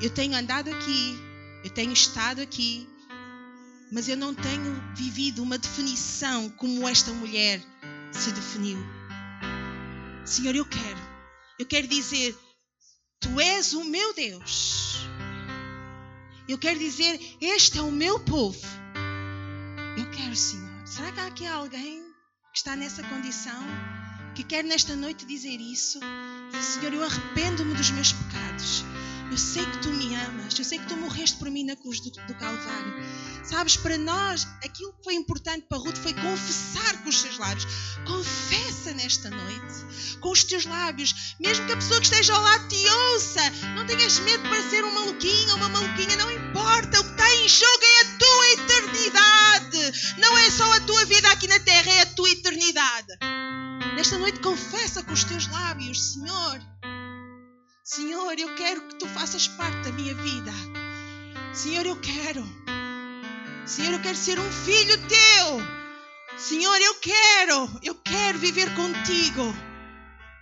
Eu 0.00 0.10
tenho 0.10 0.36
andado 0.36 0.68
aqui, 0.68 1.16
eu 1.64 1.70
tenho 1.70 1.92
estado 1.92 2.40
aqui, 2.40 2.88
mas 3.92 4.08
eu 4.08 4.16
não 4.16 4.34
tenho 4.34 4.82
vivido 4.94 5.42
uma 5.42 5.58
definição 5.58 6.50
como 6.50 6.88
esta 6.88 7.12
mulher 7.12 7.62
se 8.12 8.30
definiu. 8.32 8.78
Senhor, 10.24 10.54
eu 10.54 10.64
quero, 10.64 11.00
eu 11.58 11.66
quero 11.66 11.86
dizer, 11.86 12.36
Tu 13.24 13.40
és 13.40 13.72
o 13.72 13.82
meu 13.84 14.12
Deus. 14.12 14.98
Eu 16.46 16.58
quero 16.58 16.78
dizer, 16.78 17.18
este 17.40 17.78
é 17.78 17.82
o 17.82 17.90
meu 17.90 18.20
povo. 18.20 18.60
Eu 19.96 20.10
quero, 20.10 20.36
Senhor. 20.36 20.86
Será 20.86 21.10
que 21.10 21.20
há 21.20 21.26
aqui 21.26 21.46
alguém 21.46 22.02
que 22.52 22.58
está 22.58 22.76
nessa 22.76 23.02
condição, 23.02 23.64
que 24.34 24.44
quer 24.44 24.62
nesta 24.62 24.94
noite 24.94 25.24
dizer 25.24 25.58
isso? 25.58 26.00
Senhor, 26.60 26.92
eu 26.92 27.02
arrependo-me 27.02 27.72
dos 27.72 27.90
meus 27.92 28.12
pecados. 28.12 28.84
Eu 29.30 29.38
sei 29.38 29.64
que 29.64 29.78
tu 29.78 29.88
me 29.90 30.14
amas, 30.14 30.58
eu 30.58 30.64
sei 30.64 30.78
que 30.78 30.86
tu 30.86 30.96
morreste 30.96 31.36
por 31.38 31.50
mim 31.50 31.64
na 31.64 31.74
cruz 31.76 32.00
do, 32.00 32.10
do, 32.10 32.34
Calvário. 32.34 32.94
Sabes, 33.42 33.76
para 33.76 33.98
nós, 33.98 34.46
aquilo 34.64 34.92
que 34.92 35.04
foi 35.04 35.14
importante 35.14 35.66
para 35.68 35.78
Ruth 35.78 35.96
foi 35.96 36.14
confessar 36.14 37.02
com 37.02 37.08
os 37.08 37.20
seus 37.20 37.38
lábios. 37.38 37.66
Confessa 38.06 38.92
nesta 38.92 39.30
noite, 39.30 40.18
com 40.20 40.30
os 40.30 40.44
teus 40.44 40.66
lábios, 40.66 41.34
mesmo 41.40 41.66
que 41.66 41.72
a 41.72 41.76
pessoa 41.76 42.00
que 42.00 42.06
esteja 42.06 42.34
ao 42.34 42.42
lado 42.42 42.68
te 42.68 42.88
ouça. 42.88 43.50
Não 43.74 43.86
tenhas 43.86 44.18
medo 44.20 44.42
de 44.42 44.48
parecer 44.48 44.84
um 44.84 44.94
maluquinho 44.94 45.50
ou 45.50 45.56
uma 45.56 45.68
maluquinha, 45.68 46.16
não 46.16 46.30
importa. 46.30 47.00
O 47.00 47.04
que 47.04 47.10
está 47.10 47.34
em 47.34 47.48
jogo 47.48 47.82
é 47.82 48.00
a 48.00 48.18
tua 48.18 48.46
eternidade. 48.48 50.14
Não 50.18 50.38
é 50.38 50.50
só 50.50 50.72
a 50.72 50.80
tua 50.80 51.04
vida 51.06 51.28
aqui 51.30 51.48
na 51.48 51.58
terra, 51.60 51.90
é 51.90 52.00
a 52.02 52.06
tua 52.06 52.30
eternidade. 52.30 53.18
Nesta 53.96 54.18
noite, 54.18 54.40
confessa 54.40 55.02
com 55.02 55.12
os 55.12 55.24
teus 55.24 55.48
lábios, 55.48 56.12
Senhor. 56.12 56.73
Senhor, 57.86 58.38
eu 58.38 58.54
quero 58.54 58.80
que 58.80 58.94
tu 58.94 59.06
faças 59.06 59.46
parte 59.46 59.76
da 59.82 59.92
minha 59.92 60.14
vida. 60.14 60.50
Senhor, 61.52 61.84
eu 61.84 61.94
quero. 62.00 62.42
Senhor, 63.66 63.92
eu 63.92 64.00
quero 64.00 64.16
ser 64.16 64.38
um 64.38 64.52
filho 64.52 64.96
teu. 65.06 65.60
Senhor, 66.38 66.80
eu 66.80 66.94
quero. 66.94 67.68
Eu 67.82 67.94
quero 67.96 68.38
viver 68.38 68.74
contigo. 68.74 69.54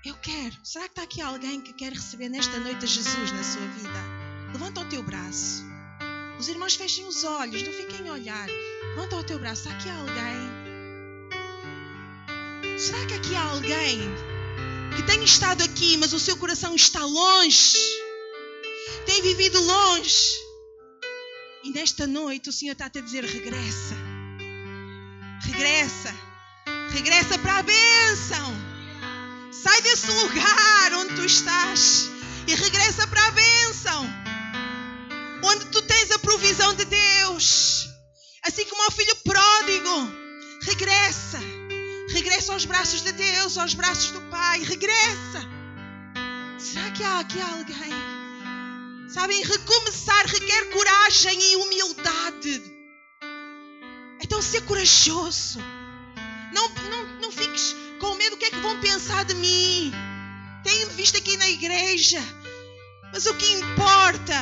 Eu 0.05 0.14
quero. 0.22 0.55
Será 0.62 0.84
que 0.84 0.93
está 0.93 1.03
aqui 1.03 1.20
alguém 1.20 1.61
que 1.61 1.72
quer 1.72 1.93
receber 1.93 2.28
nesta 2.28 2.61
noite 2.61 2.86
Jesus 2.86 3.32
na 3.32 3.43
sua 3.43 3.66
vida? 3.66 4.01
Levanta 4.53 4.82
o 4.82 4.88
teu 4.88 5.03
braço. 5.03 5.64
Os 6.38 6.47
irmãos 6.47 6.76
fechem 6.76 7.09
os 7.09 7.24
olhos, 7.24 7.61
não 7.64 7.72
fiquem 7.72 8.09
a 8.09 8.12
olhar. 8.12 8.47
Levanta 8.90 9.16
o 9.16 9.24
teu 9.24 9.40
braço. 9.40 9.62
Está 9.62 9.76
aqui 9.76 9.90
alguém? 9.90 10.53
Será 12.78 13.05
que 13.05 13.14
aqui 13.14 13.34
há 13.34 13.43
alguém 13.43 14.31
que 14.95 15.03
tem 15.03 15.22
estado 15.24 15.62
aqui, 15.64 15.97
mas 15.97 16.12
o 16.12 16.20
seu 16.20 16.36
coração 16.36 16.74
está 16.74 17.05
longe? 17.05 17.78
Tem 19.07 19.22
vivido 19.22 19.61
longe? 19.61 20.43
E 21.64 21.70
nesta 21.70 22.07
noite 22.07 22.49
o 22.49 22.53
Senhor 22.53 22.72
está 22.72 22.86
a 22.86 22.88
dizer: 22.88 23.24
regressa. 23.24 23.97
Regressa. 25.45 26.14
Regressa 26.93 27.38
para 27.38 27.59
a 27.59 27.62
bênção. 27.62 28.53
Sai 29.53 29.80
desse 29.82 30.11
lugar 30.11 30.93
onde 30.95 31.14
tu 31.14 31.24
estás 31.24 32.11
e 32.47 32.55
regressa 32.55 33.07
para 33.07 33.26
a 33.26 33.30
bênção. 33.30 34.07
Onde 35.45 35.66
tu 35.66 35.82
tens 35.82 36.11
a 36.11 36.18
provisão 36.18 36.74
de 36.74 36.84
Deus. 36.84 37.88
Assim 38.45 38.64
como 38.66 38.82
ao 38.82 38.93
filho 38.93 39.16
pródigo. 39.24 40.12
Regressa. 40.62 41.61
Regressa 42.12 42.52
aos 42.52 42.66
braços 42.66 43.00
de 43.00 43.10
Deus, 43.12 43.56
aos 43.56 43.72
braços 43.72 44.10
do 44.10 44.20
Pai. 44.22 44.62
Regressa. 44.62 45.48
Será 46.58 46.90
que 46.90 47.02
há 47.02 47.20
aqui 47.20 47.40
alguém? 47.40 47.92
Sabem, 49.08 49.42
recomeçar 49.42 50.26
requer 50.26 50.70
coragem 50.70 51.38
e 51.40 51.56
humildade. 51.56 52.62
Então, 54.20 54.42
ser 54.42 54.60
corajoso. 54.62 55.58
Não, 56.52 56.68
não, 56.90 57.20
não 57.22 57.32
fiques 57.32 57.74
com 57.98 58.14
medo. 58.16 58.36
O 58.36 58.38
que 58.38 58.44
é 58.44 58.50
que 58.50 58.60
vão 58.60 58.78
pensar 58.80 59.24
de 59.24 59.34
mim? 59.34 59.90
Tenho-me 60.62 60.94
visto 60.94 61.16
aqui 61.16 61.38
na 61.38 61.48
igreja. 61.48 62.20
Mas 63.10 63.24
o 63.24 63.34
que 63.34 63.52
importa 63.54 64.34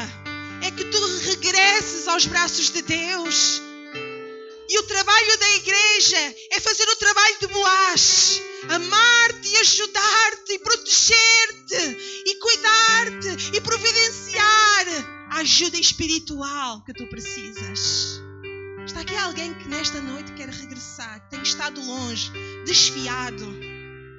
é 0.62 0.73
que 0.73 0.85
tu 0.85 1.18
regresses 1.29 2.09
aos 2.09 2.27
braços 2.27 2.71
de 2.71 2.83
Deus 2.83 3.62
e 4.71 4.79
o 4.79 4.83
trabalho 4.85 5.39
da 5.39 5.51
igreja 5.57 6.37
é 6.53 6.61
fazer 6.61 6.89
o 6.89 6.97
trabalho 6.97 7.39
de 7.41 7.47
Boaz. 7.49 8.41
Amar-te 8.68 9.49
e 9.49 9.57
ajudar-te 9.57 10.59
proteger-te 10.61 12.23
e 12.25 12.39
cuidar-te 12.39 13.57
e 13.57 13.61
providenciar 13.61 14.87
a 15.33 15.39
ajuda 15.39 15.77
espiritual 15.77 16.85
que 16.85 16.93
tu 16.93 17.05
precisas. 17.09 18.21
Está 18.87 19.01
aqui 19.01 19.16
alguém 19.16 19.53
que 19.55 19.68
nesta 19.68 20.01
noite 20.01 20.33
quer 20.35 20.49
regressar, 20.49 21.29
tem 21.29 21.43
estado 21.43 21.81
longe, 21.85 22.31
desfiado 22.64 23.45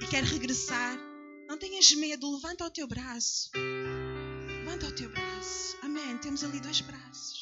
e 0.02 0.08
quer 0.08 0.24
regressar. 0.26 1.00
Não 1.48 1.58
tenhas 1.58 1.92
medo, 1.94 2.30
levanta 2.36 2.66
o 2.66 2.70
teu 2.70 2.88
braço. 2.88 3.50
Levanta 3.56 4.88
o 4.88 4.92
teu 4.92 5.10
braço. 5.10 5.78
Amém. 5.82 6.18
Temos 6.18 6.44
ali 6.44 6.60
dois 6.60 6.82
braços. 6.82 7.41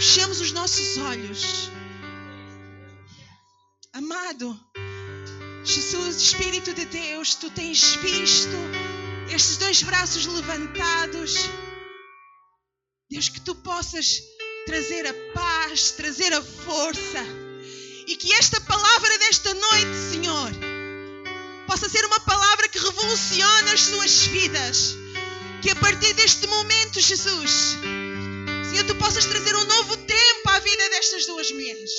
Fechemos 0.00 0.40
os 0.40 0.50
nossos 0.52 0.96
olhos. 0.96 1.70
Amado, 3.92 4.58
Jesus, 5.62 6.16
Espírito 6.22 6.72
de 6.72 6.86
Deus, 6.86 7.34
tu 7.34 7.50
tens 7.50 7.96
visto 7.96 8.56
estes 9.28 9.58
dois 9.58 9.82
braços 9.82 10.24
levantados. 10.24 11.34
Deus, 13.10 13.28
que 13.28 13.42
tu 13.42 13.54
possas 13.56 14.22
trazer 14.64 15.06
a 15.06 15.12
paz, 15.34 15.90
trazer 15.90 16.32
a 16.32 16.40
força. 16.40 17.22
E 18.06 18.16
que 18.16 18.32
esta 18.32 18.58
palavra 18.62 19.18
desta 19.18 19.52
noite, 19.52 19.94
Senhor, 20.12 20.50
possa 21.66 21.90
ser 21.90 22.06
uma 22.06 22.20
palavra 22.20 22.70
que 22.70 22.78
revolucione 22.78 23.70
as 23.70 23.82
suas 23.82 24.22
vidas. 24.22 24.94
Que 25.60 25.68
a 25.68 25.76
partir 25.76 26.14
deste 26.14 26.46
momento, 26.46 26.98
Jesus, 26.98 27.76
Senhor, 28.70 28.84
tu 28.84 28.94
possas 28.94 29.24
trazer 29.24 29.56
um 29.56 29.64
novo 29.64 29.96
tempo 29.96 30.48
à 30.48 30.60
vida 30.60 30.90
destas 30.90 31.26
duas 31.26 31.50
mulheres. 31.50 31.90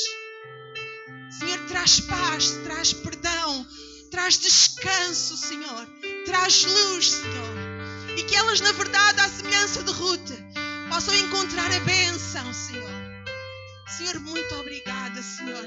Senhor, 1.38 1.60
traz 1.68 2.00
paz, 2.00 2.52
traz 2.64 2.94
perdão, 2.94 3.68
traz 4.10 4.40
descanso, 4.40 5.36
Senhor, 5.36 5.88
traz 6.26 6.64
luz, 6.64 7.12
Senhor. 7.12 8.18
E 8.18 8.24
que 8.24 8.38
elas, 8.38 8.62
na 8.62 8.72
verdade, 8.72 9.20
à 9.20 9.28
semelhança 9.28 9.84
de 9.84 9.92
Ruth, 9.92 10.32
possam 10.90 11.14
encontrar 11.14 11.70
a 11.74 11.80
bênção, 11.82 12.54
Senhor. 12.54 12.90
Senhor, 13.98 14.18
muito 14.22 14.56
obrigada, 14.56 15.22
Senhor. 15.22 15.66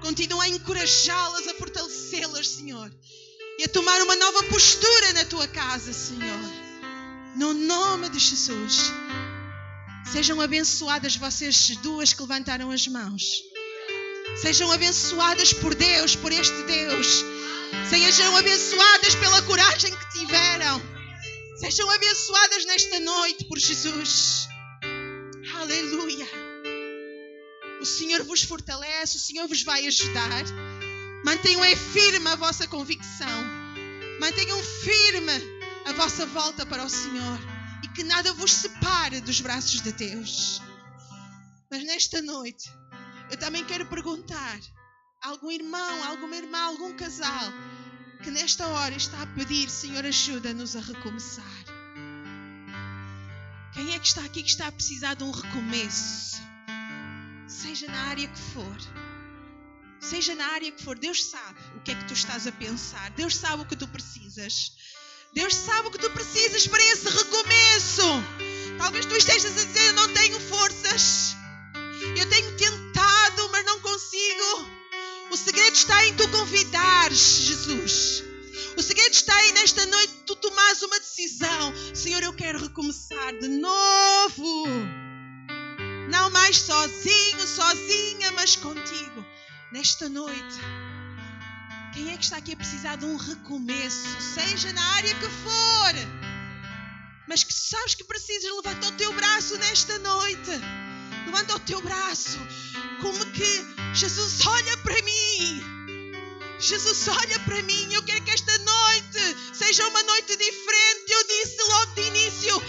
Continua 0.00 0.44
a 0.44 0.48
encorajá-las, 0.48 1.48
a 1.48 1.54
fortalecê-las, 1.54 2.48
Senhor. 2.48 2.90
E 3.58 3.64
a 3.64 3.68
tomar 3.68 4.00
uma 4.00 4.16
nova 4.16 4.42
postura 4.44 5.12
na 5.12 5.24
tua 5.26 5.46
casa, 5.48 5.92
Senhor. 5.92 6.40
No 7.36 7.52
nome 7.52 8.08
de 8.08 8.18
Jesus. 8.18 8.90
Sejam 10.04 10.40
abençoadas 10.40 11.16
vocês 11.16 11.76
duas 11.82 12.12
que 12.12 12.20
levantaram 12.20 12.70
as 12.70 12.86
mãos. 12.88 13.22
Sejam 14.36 14.70
abençoadas 14.72 15.52
por 15.52 15.74
Deus, 15.74 16.16
por 16.16 16.32
este 16.32 16.62
Deus. 16.64 17.24
Sejam 17.88 18.36
abençoadas 18.36 19.14
pela 19.14 19.42
coragem 19.42 19.94
que 19.94 20.18
tiveram. 20.18 20.80
Sejam 21.56 21.88
abençoadas 21.90 22.64
nesta 22.64 22.98
noite 23.00 23.44
por 23.44 23.58
Jesus. 23.58 24.48
Aleluia. 25.54 26.26
O 27.80 27.84
Senhor 27.84 28.22
vos 28.24 28.42
fortalece, 28.42 29.16
o 29.16 29.20
Senhor 29.20 29.46
vos 29.46 29.62
vai 29.62 29.86
ajudar. 29.86 30.44
Mantenham 31.24 31.64
é 31.64 31.76
firme 31.76 32.28
a 32.28 32.36
vossa 32.36 32.66
convicção. 32.66 33.44
Mantenham 34.20 34.60
firme 34.62 35.32
a 35.86 35.92
vossa 35.92 36.26
volta 36.26 36.64
para 36.66 36.84
o 36.84 36.88
Senhor 36.88 37.49
que 37.88 38.04
nada 38.04 38.32
vos 38.34 38.52
separe 38.52 39.20
dos 39.20 39.40
braços 39.40 39.80
de 39.80 39.92
Deus. 39.92 40.60
Mas 41.70 41.84
nesta 41.84 42.20
noite, 42.22 42.70
eu 43.30 43.36
também 43.36 43.64
quero 43.64 43.86
perguntar 43.86 44.58
a 45.22 45.28
algum 45.28 45.50
irmão, 45.50 46.04
alguma 46.04 46.36
irmã, 46.36 46.58
algum 46.58 46.94
casal 46.96 47.52
que 48.22 48.30
nesta 48.30 48.66
hora 48.66 48.94
está 48.94 49.22
a 49.22 49.26
pedir, 49.28 49.70
Senhor, 49.70 50.04
ajuda-nos 50.04 50.76
a 50.76 50.80
recomeçar. 50.80 51.64
Quem 53.72 53.94
é 53.94 53.98
que 53.98 54.06
está 54.06 54.24
aqui 54.24 54.42
que 54.42 54.50
está 54.50 54.66
a 54.66 54.72
precisar 54.72 55.14
de 55.14 55.24
um 55.24 55.30
recomeço? 55.30 56.40
Seja 57.46 57.86
na 57.86 57.98
área 58.08 58.28
que 58.28 58.38
for. 58.38 58.76
Seja 60.00 60.34
na 60.34 60.46
área 60.46 60.70
que 60.70 60.82
for, 60.82 60.98
Deus 60.98 61.24
sabe 61.24 61.60
o 61.76 61.80
que 61.80 61.92
é 61.92 61.94
que 61.94 62.04
tu 62.06 62.14
estás 62.14 62.46
a 62.46 62.52
pensar. 62.52 63.10
Deus 63.12 63.36
sabe 63.36 63.62
o 63.62 63.66
que 63.66 63.76
tu 63.76 63.88
precisas. 63.88 64.72
Deus 65.32 65.54
sabe 65.54 65.88
o 65.88 65.90
que 65.90 65.98
tu 65.98 66.10
precisas 66.10 66.66
para 66.66 66.82
esse 66.82 67.08
recomeço. 67.08 68.02
Talvez 68.78 69.06
tu 69.06 69.16
estejas 69.16 69.56
a 69.58 69.64
dizer: 69.64 69.86
Eu 69.88 69.92
não 69.94 70.12
tenho 70.12 70.40
forças. 70.40 71.36
Eu 72.16 72.28
tenho 72.28 72.56
tentado, 72.56 73.48
mas 73.52 73.64
não 73.64 73.78
consigo. 73.80 74.68
O 75.30 75.36
segredo 75.36 75.74
está 75.74 76.04
em 76.06 76.14
tu 76.14 76.28
convidares 76.30 77.18
Jesus. 77.18 78.24
O 78.76 78.82
segredo 78.82 79.12
está 79.12 79.36
aí 79.36 79.52
nesta 79.52 79.86
noite 79.86 80.12
tu 80.26 80.34
tomares 80.34 80.82
uma 80.82 80.98
decisão. 80.98 81.72
Senhor, 81.94 82.22
eu 82.22 82.32
quero 82.32 82.58
recomeçar 82.58 83.32
de 83.38 83.46
novo. 83.46 84.64
Não 86.10 86.30
mais 86.30 86.56
sozinho, 86.56 87.46
sozinha, 87.46 88.32
mas 88.32 88.56
contigo. 88.56 89.24
Nesta 89.70 90.08
noite. 90.08 90.58
Quem 91.92 92.12
é 92.12 92.16
que 92.16 92.24
está 92.24 92.36
aqui 92.36 92.52
a 92.52 92.56
precisar 92.56 92.96
de 92.96 93.04
um 93.04 93.16
recomeço, 93.16 94.20
seja 94.20 94.72
na 94.72 94.82
área 94.94 95.12
que 95.14 95.28
for, 95.28 95.94
mas 97.26 97.42
que 97.42 97.52
sabes 97.52 97.96
que 97.96 98.04
precisas, 98.04 98.50
levanta 98.56 98.88
o 98.88 98.92
teu 98.92 99.12
braço 99.12 99.56
nesta 99.58 99.98
noite. 99.98 100.50
Levanta 101.26 101.56
o 101.56 101.60
teu 101.60 101.80
braço, 101.82 102.38
como 103.00 103.26
que 103.32 103.66
Jesus 103.94 104.46
olha 104.46 104.76
para 104.78 105.02
mim. 105.02 105.62
Jesus 106.60 107.08
olha 107.08 107.38
para 107.40 107.62
mim. 107.62 107.92
Eu 107.92 108.02
quero 108.04 108.22
que 108.22 108.30
esta 108.30 108.56
noite 108.58 109.36
seja 109.52 109.86
uma 109.88 110.02
noite 110.02 110.36
diferente. 110.36 111.10
Eu 111.10 111.24
disse 111.24 111.56
logo 111.68 111.94
de 111.94 112.02
início 112.02 112.62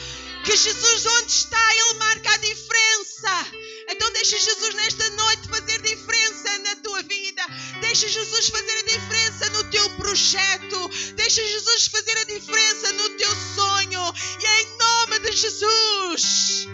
que 0.44 0.56
Jesus, 0.56 1.06
onde 1.06 1.32
está, 1.32 1.76
Ele 1.76 1.94
marca 2.00 2.32
a 2.34 2.38
diferença. 2.38 3.46
Então, 3.90 4.12
deixa 4.14 4.38
Jesus 4.38 4.76
nesta 4.76 5.10
noite 5.12 5.48
fazer 5.48 5.82
diferença 5.82 6.58
na 6.60 6.76
tua 6.78 7.02
vida. 7.04 7.42
Deixa 7.82 8.08
Jesus 8.08 8.50
fazer 8.50 8.78
a 8.78 8.84
diferença 8.84 9.50
no 9.50 9.64
teu 9.72 9.90
projeto. 9.92 10.90
Deixa 11.16 11.42
Jesus 11.46 11.88
fazer 11.88 12.18
a 12.18 12.24
diferença 12.24 12.92
no 12.94 13.10
teu 13.12 13.36
sonho. 13.56 14.14
E 14.42 14.46
é 14.46 14.62
em 14.62 14.78
nome 14.78 15.20
de 15.20 15.32
Jesus, 15.32 16.68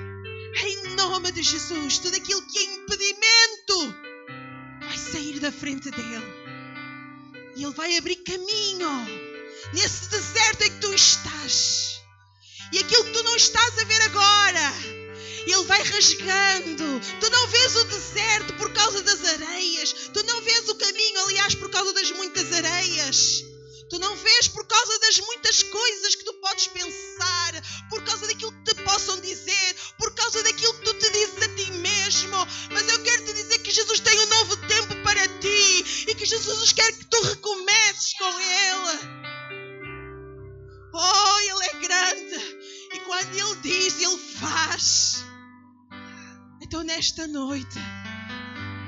em 0.63 0.95
nome 0.95 1.31
de 1.31 1.43
Jesus, 1.43 1.99
tudo 1.99 2.17
aquilo 2.17 2.41
que 2.47 2.59
é 2.59 2.63
impedimento 2.63 3.95
vai 4.81 4.97
sair 4.97 5.39
da 5.39 5.51
frente 5.51 5.89
dele. 5.91 6.47
E 7.55 7.63
ele 7.63 7.73
vai 7.73 7.97
abrir 7.97 8.17
caminho 8.17 8.89
nesse 9.73 10.09
deserto 10.09 10.63
em 10.63 10.71
que 10.71 10.79
tu 10.79 10.93
estás. 10.93 12.01
E 12.71 12.79
aquilo 12.79 13.05
que 13.05 13.13
tu 13.13 13.23
não 13.23 13.35
estás 13.35 13.79
a 13.79 13.83
ver 13.85 14.01
agora 14.03 15.06
Ele 15.51 15.63
vai 15.63 15.81
rasgando. 15.81 16.99
Tu 17.19 17.29
não 17.29 17.47
vês 17.47 17.75
o 17.77 17.83
deserto 17.85 18.53
por 18.55 18.71
causa 18.73 19.01
das 19.01 19.23
areias. 19.23 19.93
Tu 20.13 20.23
não 20.23 20.41
vês 20.41 20.69
o 20.69 20.75
caminho, 20.75 21.19
aliás, 21.21 21.55
por 21.55 21.69
causa 21.69 21.93
das 21.93 22.11
muitas 22.11 22.51
areias. 22.51 23.45
Tu 23.89 23.97
não 23.99 24.13
vês 24.17 24.49
por 24.49 24.67
causa 24.67 24.99
das 24.99 25.19
muitas 25.21 25.63
coisas 25.63 26.15
que 26.15 26.25
tu 26.25 26.33
podes 26.33 26.67
pensar, 26.67 27.53
por 27.89 28.03
causa 28.03 28.27
daquilo 28.27 28.51
que 28.51 28.73
te 28.73 28.83
possam 28.83 29.17
dizer, 29.21 29.75
por 29.97 30.13
causa 30.13 30.43
daquilo 30.43 30.73
que 30.73 30.83
tu 30.83 30.93
te 30.95 31.09
dizes 31.11 31.41
a 31.41 31.55
ti 31.55 31.71
mesmo. 31.71 32.47
Mas 32.71 32.89
eu 32.89 33.01
quero 33.01 33.23
te 33.25 33.33
dizer 33.33 33.59
que 33.59 33.71
Jesus 33.71 34.01
tem 34.01 34.19
um 34.19 34.25
novo 34.25 34.57
tempo 34.67 34.93
para 35.03 35.25
ti 35.39 36.05
e 36.09 36.15
que 36.15 36.25
Jesus 36.25 36.73
quer 36.73 36.91
que 36.91 37.05
tu 37.05 37.21
recomeces 37.21 38.13
com 38.17 38.39
Ele. 38.39 38.99
Oh, 40.93 41.39
Ele 41.39 41.65
é 41.65 41.73
grande 41.79 42.57
e 42.93 42.99
quando 43.05 43.33
Ele 43.33 43.55
diz, 43.61 44.01
Ele 44.01 44.17
faz. 44.17 45.23
Então, 46.67 46.83
nesta 46.83 47.25
noite, 47.25 47.79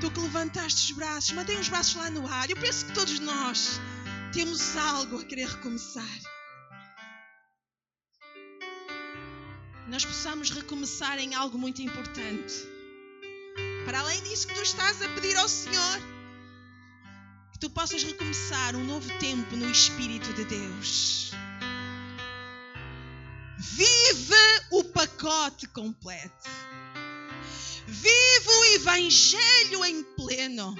tu 0.02 0.10
que 0.10 0.20
levantaste 0.20 0.92
os 0.92 0.98
braços, 0.98 1.32
mantém 1.32 1.58
os 1.58 1.70
braços 1.70 1.94
lá 1.94 2.10
no 2.10 2.30
ar. 2.30 2.50
Eu 2.50 2.56
penso 2.58 2.84
que 2.84 2.92
todos 2.92 3.18
nós 3.20 3.80
temos 4.34 4.76
algo 4.76 5.18
a 5.18 5.24
querer 5.24 5.48
recomeçar. 5.48 6.04
Nós 9.88 10.04
possamos 10.04 10.50
recomeçar 10.50 11.18
em 11.18 11.34
algo 11.34 11.56
muito 11.56 11.80
importante. 11.80 12.54
Para 13.86 14.00
além 14.00 14.22
disso 14.24 14.46
que 14.46 14.52
tu 14.52 14.60
estás 14.60 15.00
a 15.00 15.08
pedir 15.14 15.34
ao 15.38 15.48
Senhor, 15.48 16.00
que 17.54 17.60
tu 17.60 17.70
possas 17.70 18.02
recomeçar 18.02 18.76
um 18.76 18.84
novo 18.84 19.08
tempo 19.18 19.56
no 19.56 19.70
Espírito 19.70 20.30
de 20.34 20.44
Deus. 20.44 21.30
Vive 23.58 24.34
o 24.70 24.84
pacote 24.84 25.66
completo. 25.68 26.50
Vive 27.86 28.48
o 28.48 28.64
Evangelho 28.74 29.84
em 29.84 30.02
pleno 30.16 30.74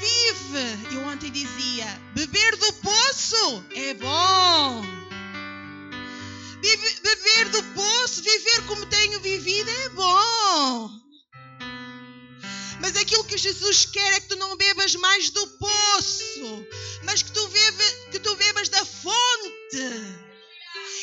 vive. 0.00 0.94
Eu 0.94 1.02
ontem 1.06 1.30
dizia: 1.30 1.86
beber 2.14 2.56
do 2.56 2.72
poço 2.74 3.64
é 3.74 3.94
bom. 3.94 4.82
Beber 7.02 7.48
do 7.50 7.62
poço, 7.74 8.22
viver 8.22 8.66
como 8.66 8.84
tenho 8.86 9.20
vivido 9.20 9.70
é 9.70 9.88
bom. 9.90 10.90
Mas 12.80 12.96
aquilo 12.96 13.24
que 13.24 13.36
Jesus 13.36 13.86
quer 13.86 14.14
é 14.14 14.20
que 14.20 14.28
tu 14.28 14.36
não 14.36 14.56
bebas 14.56 14.94
mais 14.94 15.30
do 15.30 15.46
poço, 15.46 16.66
mas 17.04 17.22
que 17.22 17.30
tu, 17.30 17.48
bebe, 17.48 17.84
que 18.10 18.18
tu 18.18 18.34
bebas 18.36 18.68
da 18.68 18.84
fonte 18.84 20.29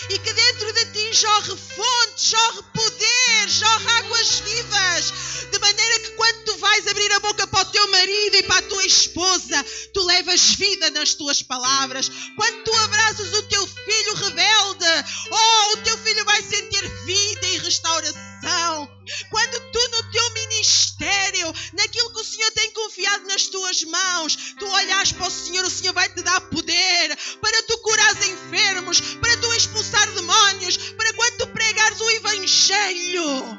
e 0.10 0.20
que 0.20 0.34
dentro 0.34 0.74
de 0.74 0.86
ti 0.86 1.14
jorre 1.14 1.56
fonte, 1.56 2.30
jorre 2.30 2.62
poder, 2.74 3.50
jorre 3.50 3.92
águas 4.00 4.40
vivas, 4.40 5.14
de 5.52 5.60
maneira 5.60 6.00
que 6.00 6.12
quando 6.12 6.44
tu 6.46 6.58
vais 6.58 6.88
abrir 6.88 7.12
a 7.14 7.20
boca 7.20 7.48
para 7.48 7.68
o 7.68 7.72
teu 7.72 7.88
marido 7.90 8.36
e 8.36 8.44
para 8.44 8.60
a 8.60 8.70
tua 8.70 8.86
esposa, 8.86 9.66
tu 9.94 10.04
levas 10.04 10.56
vida 10.56 10.90
nas 10.92 11.14
tuas 11.14 11.42
palavras. 11.42 12.12
Quando 12.36 12.64
tu 12.64 12.76
abraças 12.76 13.34
o 13.34 13.44
teu 13.44 13.68
filho 13.88 14.14
rebelde, 14.16 14.86
oh, 15.32 15.74
o 15.74 15.78
teu 15.78 15.98
filho 16.00 16.26
vai 16.26 16.42
sentir 16.42 16.86
vida 17.06 17.48
e 17.48 17.58
restauração. 17.60 18.92
Quando 19.30 19.72
tu 19.72 19.80
no 19.92 20.12
teu 20.12 20.34
ministério, 20.34 21.54
naquilo 21.74 22.12
que 22.12 22.20
o 22.20 22.26
Senhor 22.26 22.52
tem 22.52 22.70
confiado 22.72 23.26
nas 23.28 23.48
tuas 23.48 23.84
mãos, 23.84 24.36
tu 24.60 24.68
olhas 24.68 25.14
para 25.14 25.28
o 25.28 25.32
Senhor, 25.32 25.66
o 25.66 25.70
Senhor 25.70 25.94
vai 25.94 26.10
te 26.10 26.22
dar 26.22 26.42
poder 26.42 27.18
para 27.42 27.64
tu 27.64 27.78
curar 27.78 28.14
enfermos, 28.28 29.00
para 29.00 29.38
tu 29.38 29.54
expulsar 29.54 30.12
demónios, 30.12 30.78
para 30.78 31.14
quando 31.14 31.38
tu 31.38 31.48
pregares 31.48 32.02
o 32.02 32.10
Evangelho, 32.12 33.58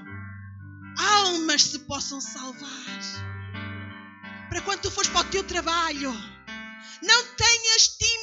almas 0.99 1.63
se 1.63 1.79
possam 1.81 2.21
salvar. 2.21 2.69
Para 4.51 4.61
quando 4.63 4.83
tu 4.83 4.91
fores 4.91 5.11
para 5.11 5.21
o 5.21 5.31
teu 5.31 5.45
trabalho, 5.45 6.13
não 7.03 7.25
tenhas 7.37 7.89
timidez 7.97 8.18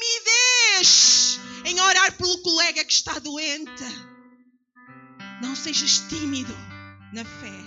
colega 2.45 2.85
que 2.85 2.93
está 2.93 3.17
doente. 3.17 3.83
Não 5.41 5.55
sejas 5.55 6.03
tímido 6.07 6.55
na 7.11 7.25
fé. 7.25 7.59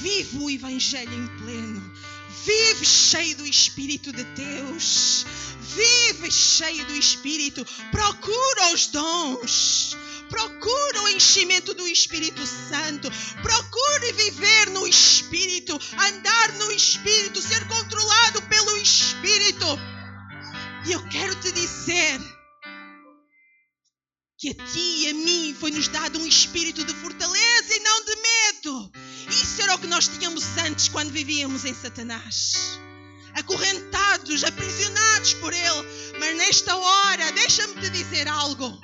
Vive 0.00 0.38
o 0.38 0.48
Evangelho 0.48 1.12
em 1.12 1.26
pleno. 1.38 1.92
Vive 2.44 2.86
cheio 2.86 3.36
do 3.36 3.46
Espírito 3.46 4.12
de 4.12 4.22
Deus. 4.22 5.26
Vive 5.74 6.30
cheio 6.30 6.86
do 6.86 6.94
Espírito. 6.94 7.66
Procura 7.90 8.72
os 8.72 8.86
dons. 8.86 9.96
Procura 10.30 11.02
o 11.02 11.08
enchimento 11.08 11.74
do 11.74 11.88
Espírito 11.88 12.46
Santo. 12.46 13.10
Procure 13.42 14.12
viver 14.12 14.70
no 14.70 14.86
Espírito. 14.86 15.80
Andar 15.98 16.52
no 16.60 16.70
Espírito. 16.70 17.42
Ser 17.42 17.66
controlado 17.66 18.40
pelo 18.42 18.76
Espírito. 18.76 19.66
E 20.86 20.92
eu 20.92 21.02
quero 21.08 21.34
te 21.36 21.50
dizer 21.50 22.33
que 24.44 24.50
a 24.50 24.66
ti 24.66 25.04
e 25.04 25.08
a 25.08 25.14
mim 25.14 25.56
foi-nos 25.58 25.88
dado 25.88 26.18
um 26.18 26.26
espírito 26.26 26.84
de 26.84 26.92
fortaleza 26.92 27.74
e 27.74 27.80
não 27.80 28.04
de 28.04 28.16
medo. 28.16 28.92
Isso 29.30 29.62
era 29.62 29.74
o 29.74 29.78
que 29.78 29.86
nós 29.86 30.06
tínhamos 30.06 30.44
antes 30.58 30.88
quando 30.88 31.10
vivíamos 31.10 31.64
em 31.64 31.72
Satanás. 31.72 32.78
Acorrentados, 33.32 34.44
aprisionados 34.44 35.32
por 35.32 35.50
ele. 35.50 36.18
Mas 36.20 36.36
nesta 36.36 36.76
hora, 36.76 37.32
deixa-me 37.32 37.80
te 37.80 37.88
dizer 37.88 38.28
algo. 38.28 38.78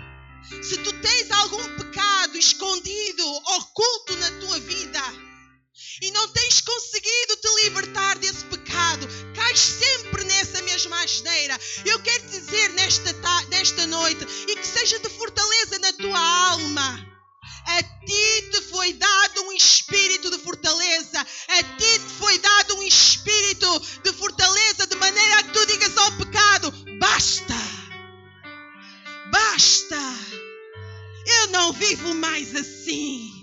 Se 0.62 0.78
tu 0.78 0.94
tens 0.94 1.30
algum 1.30 1.76
pecado 1.76 2.38
escondido, 2.38 3.26
oculto 3.58 4.16
na 4.16 4.30
tua 4.40 4.58
vida, 4.60 5.02
e 6.02 6.10
não 6.10 6.28
tens 6.28 6.60
conseguido 6.60 7.36
te 7.36 7.64
libertar 7.64 8.18
desse 8.18 8.44
pecado, 8.46 9.06
cais 9.34 9.58
sempre 9.58 10.24
nessa 10.24 10.62
mesma 10.62 11.02
asneira. 11.02 11.58
Eu 11.84 12.00
quero 12.02 12.26
dizer 12.28 12.70
nesta, 12.70 13.12
nesta 13.48 13.86
noite, 13.86 14.26
e 14.48 14.56
que 14.56 14.66
seja 14.66 14.98
de 14.98 15.08
fortaleza 15.10 15.78
na 15.78 15.92
tua 15.94 16.50
alma. 16.50 17.06
A 17.66 17.82
ti 17.82 18.50
te 18.50 18.62
foi 18.62 18.92
dado 18.94 19.42
um 19.42 19.52
espírito 19.52 20.30
de 20.30 20.38
fortaleza. 20.38 21.20
A 21.20 21.62
ti 21.62 21.98
te 21.98 22.12
foi 22.18 22.38
dado 22.38 22.76
um 22.76 22.82
espírito 22.82 23.80
de 24.02 24.12
fortaleza, 24.12 24.86
de 24.86 24.96
maneira 24.96 25.42
que 25.44 25.52
tu 25.52 25.66
digas 25.66 25.96
ao 25.96 26.12
pecado: 26.16 26.72
basta, 26.98 27.54
basta. 29.30 30.00
Eu 31.26 31.46
não 31.48 31.72
vivo 31.72 32.14
mais 32.14 32.54
assim. 32.56 33.39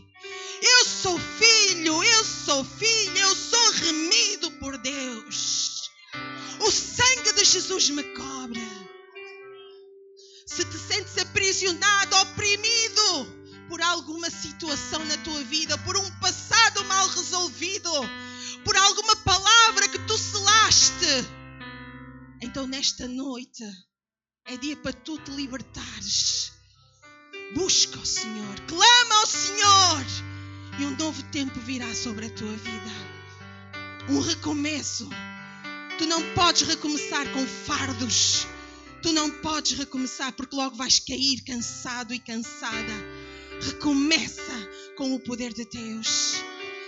Eu 0.61 0.85
sou 0.85 1.19
filho, 1.19 2.03
eu 2.03 2.25
sou 2.25 2.63
filha, 2.63 3.19
eu 3.19 3.35
sou 3.35 3.71
remido 3.73 4.51
por 4.53 4.77
Deus. 4.77 5.91
O 6.59 6.71
sangue 6.71 7.33
de 7.33 7.45
Jesus 7.45 7.89
me 7.91 8.03
cobre. 8.03 8.67
Se 10.45 10.65
te 10.65 10.77
sentes 10.77 11.17
aprisionado, 11.17 12.15
oprimido 12.15 13.37
por 13.69 13.81
alguma 13.81 14.29
situação 14.29 15.03
na 15.05 15.17
tua 15.17 15.43
vida, 15.43 15.77
por 15.79 15.95
um 15.95 16.19
passado 16.19 16.83
mal 16.85 17.07
resolvido, 17.09 17.91
por 18.63 18.75
alguma 18.75 19.15
palavra 19.17 19.87
que 19.89 19.99
tu 19.99 20.17
selaste, 20.17 21.05
então 22.41 22.65
nesta 22.65 23.07
noite 23.07 23.63
é 24.45 24.57
dia 24.57 24.75
para 24.77 24.93
tu 24.93 25.19
te 25.19 25.31
libertares. 25.31 26.51
Busca 27.53 27.99
o 27.99 28.05
Senhor, 28.05 28.59
clama 28.67 29.15
ao 29.15 29.27
Senhor 29.27 30.36
e 30.79 30.85
um 30.85 30.95
novo 30.95 31.23
tempo 31.23 31.59
virá 31.59 31.93
sobre 31.93 32.27
a 32.27 32.29
tua 32.29 32.53
vida. 32.55 32.91
Um 34.09 34.19
recomeço. 34.19 35.09
Tu 35.97 36.05
não 36.05 36.21
podes 36.33 36.67
recomeçar 36.67 37.27
com 37.31 37.45
fardos. 37.45 38.45
Tu 39.01 39.11
não 39.11 39.29
podes 39.29 39.77
recomeçar 39.77 40.31
porque 40.33 40.55
logo 40.55 40.75
vais 40.75 40.99
cair 40.99 41.41
cansado 41.41 42.13
e 42.13 42.19
cansada. 42.19 42.93
Recomeça 43.61 44.53
com 44.95 45.15
o 45.15 45.19
poder 45.19 45.53
de 45.53 45.65
Deus. 45.65 46.35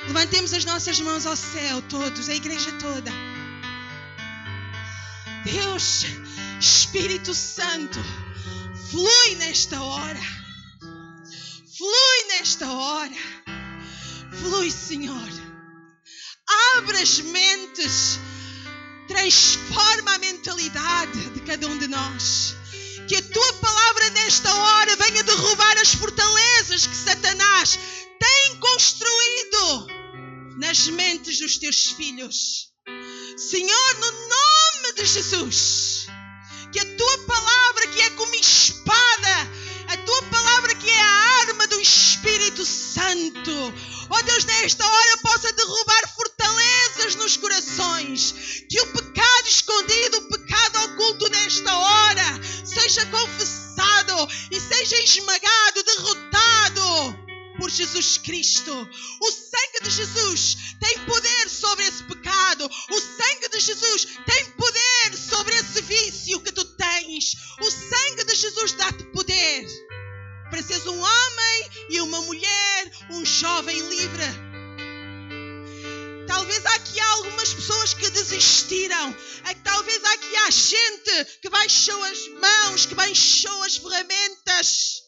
Levantemos 0.07 0.53
as 0.53 0.65
nossas 0.65 0.99
mãos 0.99 1.25
ao 1.25 1.35
céu, 1.35 1.81
todos, 1.89 2.29
a 2.29 2.35
igreja 2.35 2.71
toda. 2.73 3.11
Deus, 5.43 6.05
Espírito 6.59 7.33
Santo, 7.33 7.99
flui 8.89 9.35
nesta 9.35 9.81
hora. 9.81 10.21
Flui 11.77 12.23
nesta 12.27 12.71
hora. 12.71 13.38
Flui, 14.31 14.71
Senhor. 14.71 15.29
Abre 16.77 16.97
as 16.97 17.19
mentes. 17.19 18.19
Transforma 19.07 20.13
a 20.13 20.19
mentalidade 20.19 21.29
de 21.31 21.39
cada 21.41 21.67
um 21.67 21.77
de 21.77 21.87
nós. 21.87 22.55
Que 23.07 23.15
a 23.15 23.21
tua 23.21 23.53
palavra 23.53 24.09
nesta 24.11 24.53
hora 24.53 24.95
venha 24.97 25.23
derrubar 25.23 25.77
as 25.79 25.95
fortalezas 25.95 26.85
que 26.85 26.95
Satanás 26.95 27.79
tem 28.19 28.59
construído 28.59 29.87
nas 30.57 30.87
mentes 30.87 31.39
dos 31.39 31.57
teus 31.57 31.85
filhos. 31.85 32.69
Senhor, 33.37 33.95
no 33.95 34.11
nome 34.11 34.93
de 34.95 35.05
Jesus, 35.05 36.07
que 36.71 36.79
a 36.79 36.97
tua 36.97 37.17
palavra, 37.25 37.87
que 37.87 38.01
é 38.01 38.09
como 38.11 38.35
espada, 38.35 39.49
Espírito 41.79 42.65
Santo. 42.65 43.73
Ó 44.09 44.21
Deus, 44.21 44.45
nesta 44.45 44.85
hora 44.85 45.17
possa 45.17 45.53
derrubar 45.53 46.15
fortalezas 46.15 47.15
nos 47.15 47.37
corações. 47.37 48.63
Que 48.69 48.81
o 48.81 48.93
pecado 48.93 49.47
escondido, 49.47 50.17
o 50.17 50.29
pecado 50.29 50.83
oculto 50.85 51.29
nesta 51.29 51.77
hora, 51.77 52.39
seja 52.65 53.05
confessado 53.05 54.27
e 54.51 54.59
seja 54.59 55.03
esmagado, 55.03 55.83
derrotado 55.83 57.29
por 57.59 57.69
Jesus 57.69 58.17
Cristo. 58.17 58.71
O 59.21 59.31
sangue 59.31 59.83
de 59.83 59.89
Jesus 59.91 60.57
tem 60.79 60.99
poder 61.05 61.49
sobre 61.49 61.85
esse 61.85 62.03
pecado. 62.03 62.65
O 62.65 62.99
sangue 62.99 63.49
de 63.49 63.59
Jesus 63.59 64.07
tem 64.25 64.45
poder 64.51 65.17
sobre 65.17 65.55
esse 65.55 65.81
vício 65.81 66.41
que 66.41 66.51
tu 66.51 66.65
tens. 66.65 67.35
O 67.61 67.71
sangue 67.71 68.23
de 68.25 68.35
Jesus 68.35 68.73
dá-te 68.73 69.03
poder 69.05 69.88
seres 70.57 70.85
um 70.85 70.99
homem 70.99 71.69
e 71.89 72.01
uma 72.01 72.21
mulher, 72.21 72.91
um 73.11 73.25
jovem 73.25 73.79
livre. 73.89 74.23
Talvez 76.27 76.65
aqui 76.65 76.99
há 76.99 77.07
algumas 77.11 77.53
pessoas 77.53 77.93
que 77.93 78.09
desistiram. 78.09 79.15
É 79.45 79.53
talvez 79.55 80.03
aqui 80.03 80.35
há 80.35 80.51
gente 80.51 81.39
que 81.41 81.49
baixou 81.49 82.01
as 82.03 82.27
mãos, 82.27 82.85
que 82.85 82.95
baixou 82.95 83.63
as 83.63 83.77
ferramentas. 83.77 85.01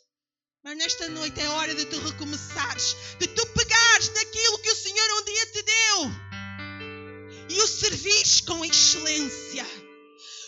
Mas 0.64 0.78
nesta 0.78 1.10
noite 1.10 1.40
é 1.40 1.50
hora 1.50 1.74
de 1.74 1.86
tu 1.86 2.00
recomeçares, 2.00 2.96
de 3.20 3.28
tu 3.28 3.46
pegares 3.48 4.10
naquilo 4.10 4.60
que 4.60 4.72
o 4.72 4.76
Senhor 4.76 5.10
um 5.20 5.26
dia 5.26 5.46
te 5.48 5.64
deu 5.64 6.32
e 7.50 7.62
o 7.62 7.68
servires 7.68 8.42
com 8.42 8.64
excelência, 8.64 9.66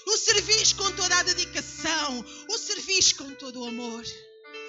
o 0.07 0.17
servires 0.17 0.71
com 0.73 0.89
toda 0.93 1.17
a 1.17 1.23
dedicação, 1.23 2.25
o 2.49 2.57
servires 2.57 3.11
com 3.13 3.33
todo 3.35 3.61
o 3.61 3.67
amor. 3.67 4.03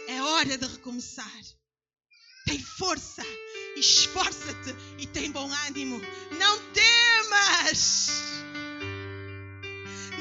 É 0.07 0.23
hora 0.23 0.59
de 0.59 0.67
recomeçar. 0.67 1.43
Tem 2.47 2.63
força, 2.63 3.23
esforça-te 3.77 4.75
e 4.99 5.07
tem 5.07 5.31
bom 5.31 5.51
ânimo. 5.67 6.01
Não 6.39 6.59
temas! 6.73 8.09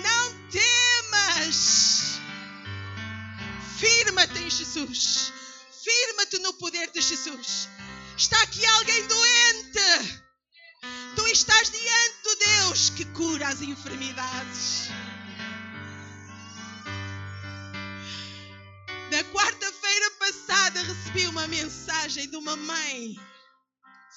Não 0.01 0.49
temas! 0.49 2.19
Firma-te 3.77 4.39
em 4.39 4.49
Jesus. 4.49 5.34
Firma-te 5.84 6.39
no 6.39 6.53
poder 6.53 6.89
de 6.91 7.01
Jesus. 7.01 7.68
Está 8.18 8.41
aqui 8.43 8.65
alguém 8.65 9.05
doente. 9.07 10.23
Tu 11.15 11.27
estás 11.27 11.69
diante 11.69 12.23
do 12.23 12.35
Deus 12.35 12.89
que 12.91 13.05
cura 13.05 13.49
as 13.49 13.61
enfermidades. 13.61 14.88
Na 19.11 19.23
quarta-feira 19.94 20.11
passada 20.11 20.82
recebi 20.82 21.28
uma 21.28 21.48
mensagem 21.48 22.28
de 22.28 22.36
uma 22.36 22.56
mãe, 22.56 23.15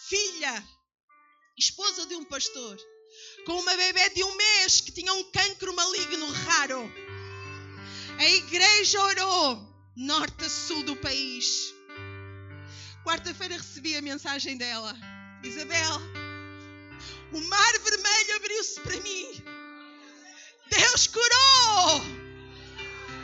filha, 0.09 0.65
esposa 1.59 2.07
de 2.07 2.15
um 2.15 2.24
pastor, 2.24 2.77
com 3.44 3.61
uma 3.61 3.77
bebê 3.77 4.09
de 4.11 4.24
um 4.24 4.35
mês 4.36 4.81
que 4.81 4.93
tinha 4.93 5.12
um 5.12 5.31
cancro 5.31 5.74
maligno 5.74 6.31
raro. 6.32 6.90
A 8.19 8.24
igreja 8.24 9.03
orou 9.03 9.93
norte 9.97 10.44
a 10.44 10.48
sul 10.48 10.82
do 10.82 10.97
país. 10.97 11.74
Quarta-feira 13.05 13.57
recebi 13.57 13.97
a 13.97 14.03
mensagem 14.03 14.57
dela. 14.57 14.97
Isabel, 15.43 16.01
o 17.32 17.40
mar 17.48 17.78
vermelho 17.81 18.36
abriu-se 18.36 18.81
para 18.81 19.01
mim. 19.01 19.44
Deus 20.70 21.07
curou! 21.07 22.01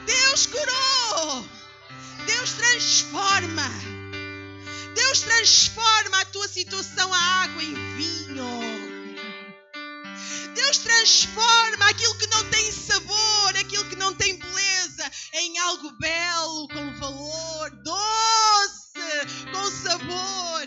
Deus 0.07 0.47
curou! 0.47 1.62
Deus 2.27 2.53
transforma! 2.53 3.71
Deus 4.95 5.21
transforma 5.21 6.21
a 6.21 6.25
tua 6.27 6.49
situação, 6.49 7.13
a 7.13 7.19
água 7.19 7.63
em 7.63 7.75
vinho. 7.97 8.93
Deus 10.55 10.79
transforma 10.79 11.89
aquilo 11.89 12.15
que 12.17 12.27
não 12.29 12.45
tem 12.51 12.71
sabor, 12.71 13.57
aquilo 13.59 13.85
que 13.87 13.97
não 13.97 14.15
tem 14.15 14.39
beleza, 14.39 15.11
em 15.35 15.59
algo 15.59 15.91
belo, 15.99 16.69
com 16.69 16.99
valor, 16.99 17.71
doce, 17.83 19.51
com 19.53 19.71
sabor. 19.71 20.67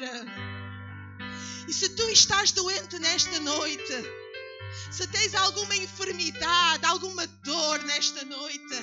E 1.68 1.74
se 1.74 1.90
tu 1.90 2.10
estás 2.10 2.52
doente 2.52 3.00
nesta 3.00 3.40
noite, 3.40 3.94
se 4.92 5.08
tens 5.08 5.34
alguma 5.36 5.76
enfermidade, 5.76 6.86
alguma 6.86 7.26
dor 7.28 7.84
nesta 7.84 8.24
noite, 8.26 8.76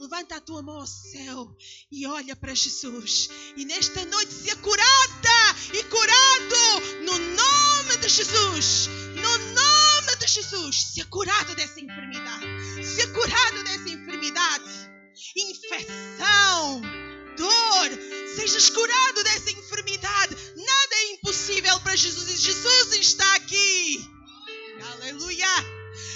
levanta 0.00 0.36
a 0.36 0.40
tua 0.40 0.62
mão 0.62 0.80
ao 0.80 0.86
céu 0.86 1.56
e 1.90 2.06
olha 2.06 2.34
para 2.36 2.54
Jesus. 2.54 3.28
E 3.56 3.64
nesta 3.64 4.04
noite, 4.06 4.32
se 4.32 4.54
curada 4.56 5.56
e 5.72 5.84
curado 5.84 7.04
no 7.04 7.18
nome 7.18 7.96
de 8.00 8.08
Jesus, 8.08 8.88
no 9.16 9.38
nome 9.54 10.16
de 10.18 10.26
Jesus, 10.26 10.92
se 10.94 11.04
curado 11.04 11.54
dessa 11.54 11.80
enfermidade, 11.80 12.46
se 12.84 13.06
curado 13.08 13.64
dessa 13.64 13.88
enfermidade, 13.88 14.64
infecção, 15.36 16.80
dor, 17.36 17.90
sejas 18.36 18.70
curado 18.70 19.24
dessa 19.24 19.50
enfermidade. 19.50 20.36
Nada 20.56 20.94
é 20.94 21.12
impossível 21.14 21.80
para 21.80 21.96
Jesus 21.96 22.28
e 22.30 22.36
Jesus 22.36 22.92
está 22.94 23.34
aqui. 23.36 24.19
Aleluia! 25.00 25.48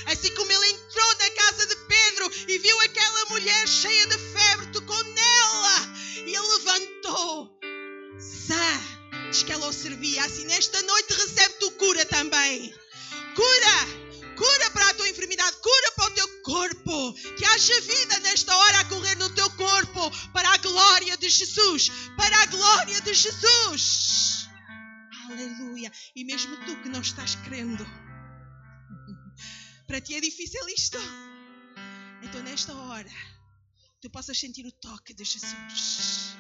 Assim 0.06 0.30
como 0.34 0.52
ele 0.52 0.72
entrou 0.72 1.14
na 1.18 1.30
casa 1.30 1.66
de 1.66 1.74
Pedro 1.74 2.30
e 2.48 2.58
viu 2.58 2.80
aquela 2.80 3.24
mulher 3.30 3.66
cheia 3.66 4.06
de 4.06 4.18
febre, 4.18 4.66
tocou 4.72 5.04
nela 5.04 5.94
e 6.16 6.36
ele 6.36 6.38
levantou. 6.38 7.58
Sã, 8.18 8.80
diz 9.30 9.42
que 9.42 9.52
ela 9.52 9.68
o 9.68 9.72
servia. 9.72 10.22
Assim, 10.26 10.44
nesta 10.44 10.82
noite 10.82 11.14
recebe 11.14 11.54
tu 11.60 11.70
cura 11.72 12.04
também. 12.04 12.74
Cura, 13.34 14.36
cura 14.36 14.70
para 14.72 14.90
a 14.90 14.94
tua 14.94 15.08
enfermidade, 15.08 15.56
cura 15.62 15.92
para 15.96 16.10
o 16.10 16.14
teu 16.14 16.42
corpo. 16.42 17.14
Que 17.38 17.44
haja 17.46 17.80
vida 17.80 18.18
nesta 18.20 18.54
hora 18.54 18.80
a 18.80 18.84
correr 18.84 19.16
no 19.16 19.30
teu 19.30 19.48
corpo 19.52 20.10
para 20.34 20.50
a 20.50 20.58
glória 20.58 21.16
de 21.16 21.30
Jesus. 21.30 21.90
Para 22.18 22.36
a 22.42 22.46
glória 22.46 23.00
de 23.00 23.14
Jesus. 23.14 24.46
Aleluia. 25.30 25.90
E 26.14 26.22
mesmo 26.22 26.54
tu 26.66 26.76
que 26.82 26.90
não 26.90 27.00
estás 27.00 27.34
crendo 27.36 28.03
para 29.86 30.00
ti 30.00 30.14
é 30.14 30.20
difícil 30.20 30.66
isto. 30.68 30.98
Então, 32.22 32.42
nesta 32.42 32.74
hora, 32.74 33.10
tu 34.00 34.10
possas 34.10 34.38
sentir 34.38 34.66
o 34.66 34.72
toque 34.72 35.12
de 35.14 35.24
Jesus. 35.24 36.36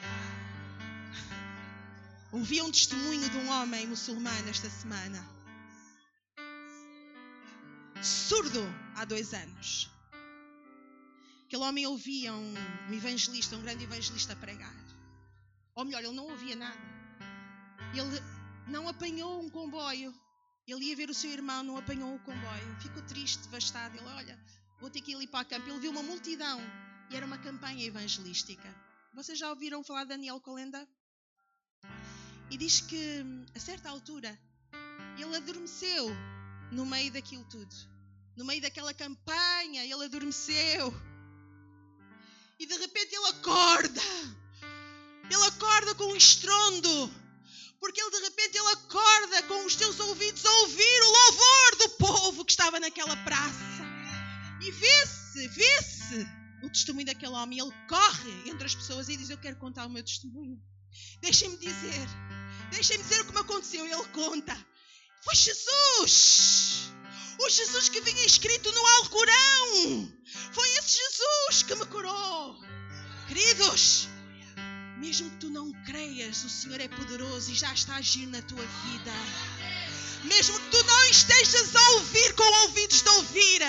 Ouvi 2.32 2.60
um 2.62 2.70
testemunho 2.70 3.28
de 3.28 3.36
um 3.36 3.50
homem 3.50 3.86
muçulmano 3.86 4.48
esta 4.48 4.68
semana. 4.68 5.24
Surdo 8.02 8.60
há 8.96 9.04
dois 9.04 9.32
anos. 9.32 9.90
Aquele 11.46 11.62
homem 11.62 11.86
ouvia 11.86 12.32
um, 12.32 12.54
um 12.88 12.92
evangelista, 12.92 13.56
um 13.56 13.62
grande 13.62 13.84
evangelista 13.84 14.34
pregar. 14.34 14.74
Ou 15.74 15.84
melhor, 15.84 16.02
ele 16.02 16.14
não 16.14 16.26
ouvia 16.28 16.56
nada. 16.56 16.80
Ele 17.92 18.20
não 18.66 18.88
apanhou 18.88 19.40
um 19.40 19.50
comboio 19.50 20.12
ele 20.72 20.86
ia 20.86 20.96
ver 20.96 21.10
o 21.10 21.14
seu 21.14 21.30
irmão, 21.30 21.62
não 21.62 21.76
apanhou 21.76 22.14
o 22.14 22.18
comboio. 22.20 22.80
Ficou 22.80 23.02
triste, 23.02 23.38
devastado. 23.42 23.96
Ele, 23.96 24.06
olha, 24.06 24.38
vou 24.80 24.88
ter 24.88 25.00
que 25.00 25.12
ir 25.12 25.14
ali 25.14 25.26
para 25.26 25.46
o 25.46 25.48
campo. 25.48 25.68
Ele 25.68 25.78
viu 25.78 25.90
uma 25.90 26.02
multidão 26.02 26.60
e 27.10 27.16
era 27.16 27.26
uma 27.26 27.38
campanha 27.38 27.84
evangelística. 27.84 28.74
Vocês 29.12 29.38
já 29.38 29.50
ouviram 29.50 29.84
falar 29.84 30.04
de 30.04 30.10
Daniel 30.10 30.40
Colenda? 30.40 30.88
E 32.50 32.56
diz 32.56 32.80
que, 32.80 33.22
a 33.54 33.60
certa 33.60 33.90
altura, 33.90 34.38
ele 35.18 35.36
adormeceu 35.36 36.08
no 36.72 36.86
meio 36.86 37.12
daquilo 37.12 37.44
tudo. 37.44 37.74
No 38.36 38.44
meio 38.44 38.60
daquela 38.60 38.92
campanha, 38.94 39.84
ele 39.84 40.04
adormeceu. 40.04 40.92
E 42.58 42.66
de 42.66 42.76
repente 42.76 43.14
ele 43.14 43.26
acorda. 43.28 44.00
Ele 45.30 45.44
acorda 45.46 45.94
com 45.94 46.04
um 46.04 46.16
estrondo 46.16 47.23
porque 47.80 48.00
ele 48.00 48.10
de 48.10 48.20
repente 48.20 48.58
ele 48.58 48.68
acorda 48.68 49.42
com 49.44 49.66
os 49.66 49.74
seus 49.74 49.98
ouvidos 50.00 50.44
a 50.44 50.52
ouvir 50.60 51.02
o 51.02 51.10
louvor 51.10 51.76
do 51.78 51.88
povo 51.90 52.44
que 52.44 52.52
estava 52.52 52.80
naquela 52.80 53.16
praça. 53.18 53.84
E 54.60 54.70
vê-se, 54.70 55.48
vê-se 55.48 56.26
o 56.62 56.70
testemunho 56.70 57.06
daquele 57.06 57.32
homem. 57.32 57.58
Ele 57.58 57.72
corre 57.88 58.50
entre 58.50 58.64
as 58.64 58.74
pessoas 58.74 59.08
e 59.08 59.16
diz: 59.16 59.30
Eu 59.30 59.38
quero 59.38 59.56
contar 59.56 59.86
o 59.86 59.90
meu 59.90 60.02
testemunho. 60.02 60.58
Deixem-me 61.20 61.56
dizer, 61.56 62.08
deixem-me 62.70 63.02
dizer 63.02 63.20
o 63.20 63.26
que 63.26 63.32
me 63.32 63.40
aconteceu. 63.40 63.86
E 63.86 63.92
ele 63.92 64.08
conta: 64.08 64.54
Foi 65.22 65.34
Jesus! 65.34 66.90
O 67.40 67.50
Jesus 67.50 67.88
que 67.88 68.00
vinha 68.00 68.24
escrito 68.24 68.70
no 68.70 68.86
Alcorão! 68.98 70.12
Foi 70.52 70.68
esse 70.78 70.98
Jesus 70.98 71.62
que 71.64 71.74
me 71.74 71.86
curou! 71.86 72.56
Queridos, 73.26 74.08
mesmo 74.98 75.30
que 75.30 75.36
tu 75.36 75.50
não 75.50 75.72
creias, 75.84 76.44
o 76.44 76.48
Senhor 76.48 76.80
é 76.80 76.88
poderoso 76.88 77.50
e 77.50 77.54
já 77.54 77.72
está 77.72 77.94
a 77.94 77.98
agir 77.98 78.26
na 78.26 78.42
tua 78.42 78.64
vida. 78.64 79.12
Mesmo 80.24 80.58
que 80.58 80.70
tu 80.70 80.82
não 80.84 81.04
estejas 81.04 81.76
a 81.76 81.90
ouvir 81.90 82.34
com 82.34 82.62
ouvidos 82.62 83.02
de 83.02 83.08
ouvir, 83.10 83.60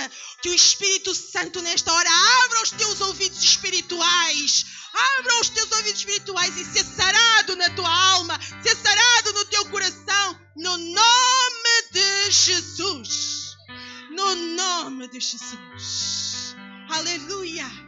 que 0.41 0.49
o 0.49 0.53
Espírito 0.53 1.13
Santo 1.13 1.61
nesta 1.61 1.91
hora 1.91 2.09
abra 2.45 2.61
os 2.63 2.71
teus 2.71 3.01
ouvidos 3.01 3.43
espirituais, 3.43 4.65
Abra 4.95 5.41
os 5.41 5.49
teus 5.49 5.69
ouvidos 5.73 5.99
espirituais 5.99 6.55
e 6.57 6.63
ser 6.63 6.85
sarado 6.85 7.55
na 7.57 7.69
tua 7.71 7.89
alma, 8.13 8.39
ser 8.63 8.75
sarado 8.77 9.33
no 9.33 9.45
teu 9.45 9.65
coração, 9.69 10.39
no 10.55 10.77
nome 10.77 11.81
de 11.91 12.31
Jesus. 12.31 13.57
No 14.11 14.35
nome 14.35 15.09
de 15.09 15.19
Jesus. 15.19 16.55
Aleluia. 16.89 17.84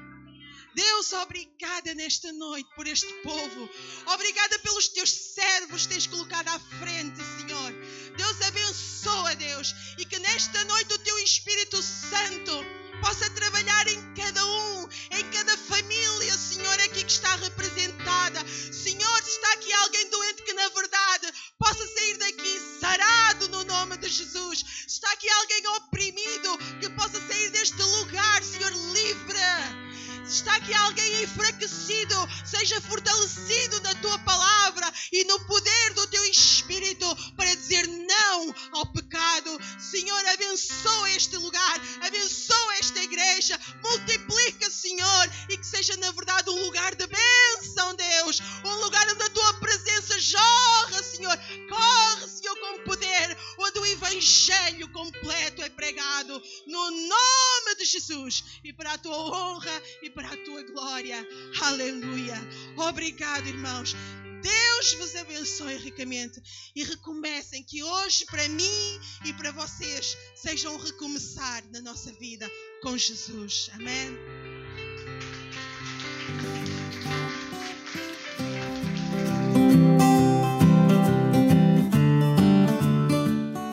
Deus, 0.78 1.12
obrigada 1.12 1.96
nesta 1.96 2.32
noite 2.34 2.70
por 2.76 2.86
este 2.86 3.12
povo. 3.24 3.70
Obrigada 4.14 4.60
pelos 4.60 4.88
teus 4.90 5.10
servos 5.10 5.88
que 5.88 5.94
tens 5.96 6.06
colocado 6.06 6.50
à 6.50 6.60
frente, 6.60 7.18
Senhor. 7.18 7.74
Deus 8.16 8.42
abençoa, 8.44 9.36
Deus, 9.38 9.74
e 9.98 10.06
que 10.06 10.20
nesta 10.20 10.64
noite 10.66 10.94
o 10.94 11.00
teu 11.00 11.18
Espírito 11.18 11.82
Santo 11.82 12.64
possa 13.02 13.28
trabalhar 13.32 13.88
em 13.88 14.14
cada 14.14 14.46
um, 14.46 14.88
em 15.14 15.32
cada 15.32 15.58
família, 15.58 16.38
Senhor, 16.38 16.80
aqui 16.82 17.04
que 17.04 17.12
está 17.12 17.36
representada. 17.38 18.40
Senhor, 18.72 19.24
se 19.24 19.32
está 19.32 19.54
aqui 19.54 19.74
alguém 19.74 20.08
doente 20.12 20.44
que 20.44 20.54
na 20.54 20.70
verdade 20.70 21.34
possa 21.58 21.88
sair 21.88 22.18
daqui 22.18 22.62
sarado 22.80 23.50
no 23.50 23.64
nome 23.64 23.98
de 23.98 24.10
Jesus. 24.10 24.60
Se 24.60 24.94
está 24.94 25.12
aqui 25.12 25.28
alguém 25.28 25.68
oprimido 25.70 26.58
que 26.80 26.90
possa 26.92 27.20
sair 27.28 27.50
deste 27.50 27.82
lugar, 27.82 28.44
Senhor, 28.44 28.72
livre 28.94 29.87
está 30.28 30.56
aqui 30.56 30.74
alguém 30.74 31.24
enfraquecido, 31.24 32.16
seja 32.46 32.82
fortalecido 32.82 33.82
na 33.82 33.96
tua 33.96 34.20
palavra 34.20 34.92
e 35.12 35.24
no 35.24 35.40
poder 35.46 35.94
do 35.94 36.08
teu 36.08 36.24
espírito 36.26 37.06
para 37.36 37.56
dizer 37.56 37.88
não 37.88 38.56
ao 38.74 38.86
pecado. 38.88 39.60
Senhor, 39.80 40.26
abençoa 40.28 41.12
este 41.12 41.38
lugar, 41.38 41.82
abençoa 42.02 42.76
esta 42.76 43.02
igreja, 43.02 43.60
multiplica, 43.82 44.70
Senhor, 44.70 45.30
e 45.50 45.58
que 45.58 45.66
seja 45.66 45.96
na 45.98 46.12
verdade 46.12 46.50
um 46.50 46.66
lugar 46.66 46.94
de 46.96 47.08
bênção, 47.08 47.96
Deus, 47.96 48.42
um 48.66 48.76
lugar 48.84 49.08
onde 49.10 49.24
a 49.24 49.30
tua 49.30 49.54
presença 49.56 50.20
jorra, 50.20 51.04
Senhor, 51.04 51.38
corre, 51.70 52.28
Senhor, 52.28 52.56
com 52.60 52.84
poder, 52.84 53.38
onde 53.60 53.80
o 53.80 53.86
evangelho 53.86 54.90
completo 54.90 55.62
é 55.62 55.70
pregado, 55.70 56.42
no 56.68 56.92
nome 56.92 57.76
de 57.78 57.86
Jesus, 57.86 58.44
e 58.64 58.74
para 58.74 58.94
a 58.94 58.98
tua 58.98 59.16
honra 59.16 59.84
e 60.02 60.10
para 60.18 60.30
a 60.30 60.38
tua 60.38 60.64
glória. 60.64 61.16
Aleluia. 61.62 62.36
Obrigado, 62.76 63.48
irmãos. 63.48 63.96
Deus 64.42 64.94
vos 64.94 65.16
abençoe 65.16 65.78
ricamente 65.78 66.42
e 66.76 66.84
recomecem 66.84 67.64
que 67.64 67.84
hoje 67.84 68.26
para 68.26 68.48
mim 68.50 69.00
e 69.26 69.34
para 69.34 69.52
vocês 69.52 70.18
seja 70.36 70.72
um 70.72 70.78
recomeçar 70.78 71.64
na 71.72 71.82
nossa 71.82 72.12
vida 72.14 72.50
com 72.82 72.98
Jesus. 72.98 73.70
Amém. 73.76 74.18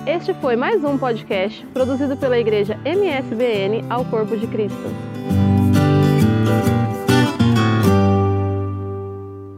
Este 0.07 0.35
foi 0.41 0.57
mais 0.57 0.85
um 0.85 0.99
podcast 0.99 1.65
produzido 1.69 2.17
pela 2.19 2.39
Igreja 2.39 2.79
MSBN 2.85 3.91
ao 3.91 4.05
Corpo 4.05 4.37
de 4.37 4.47
Cristo. 4.47 5.14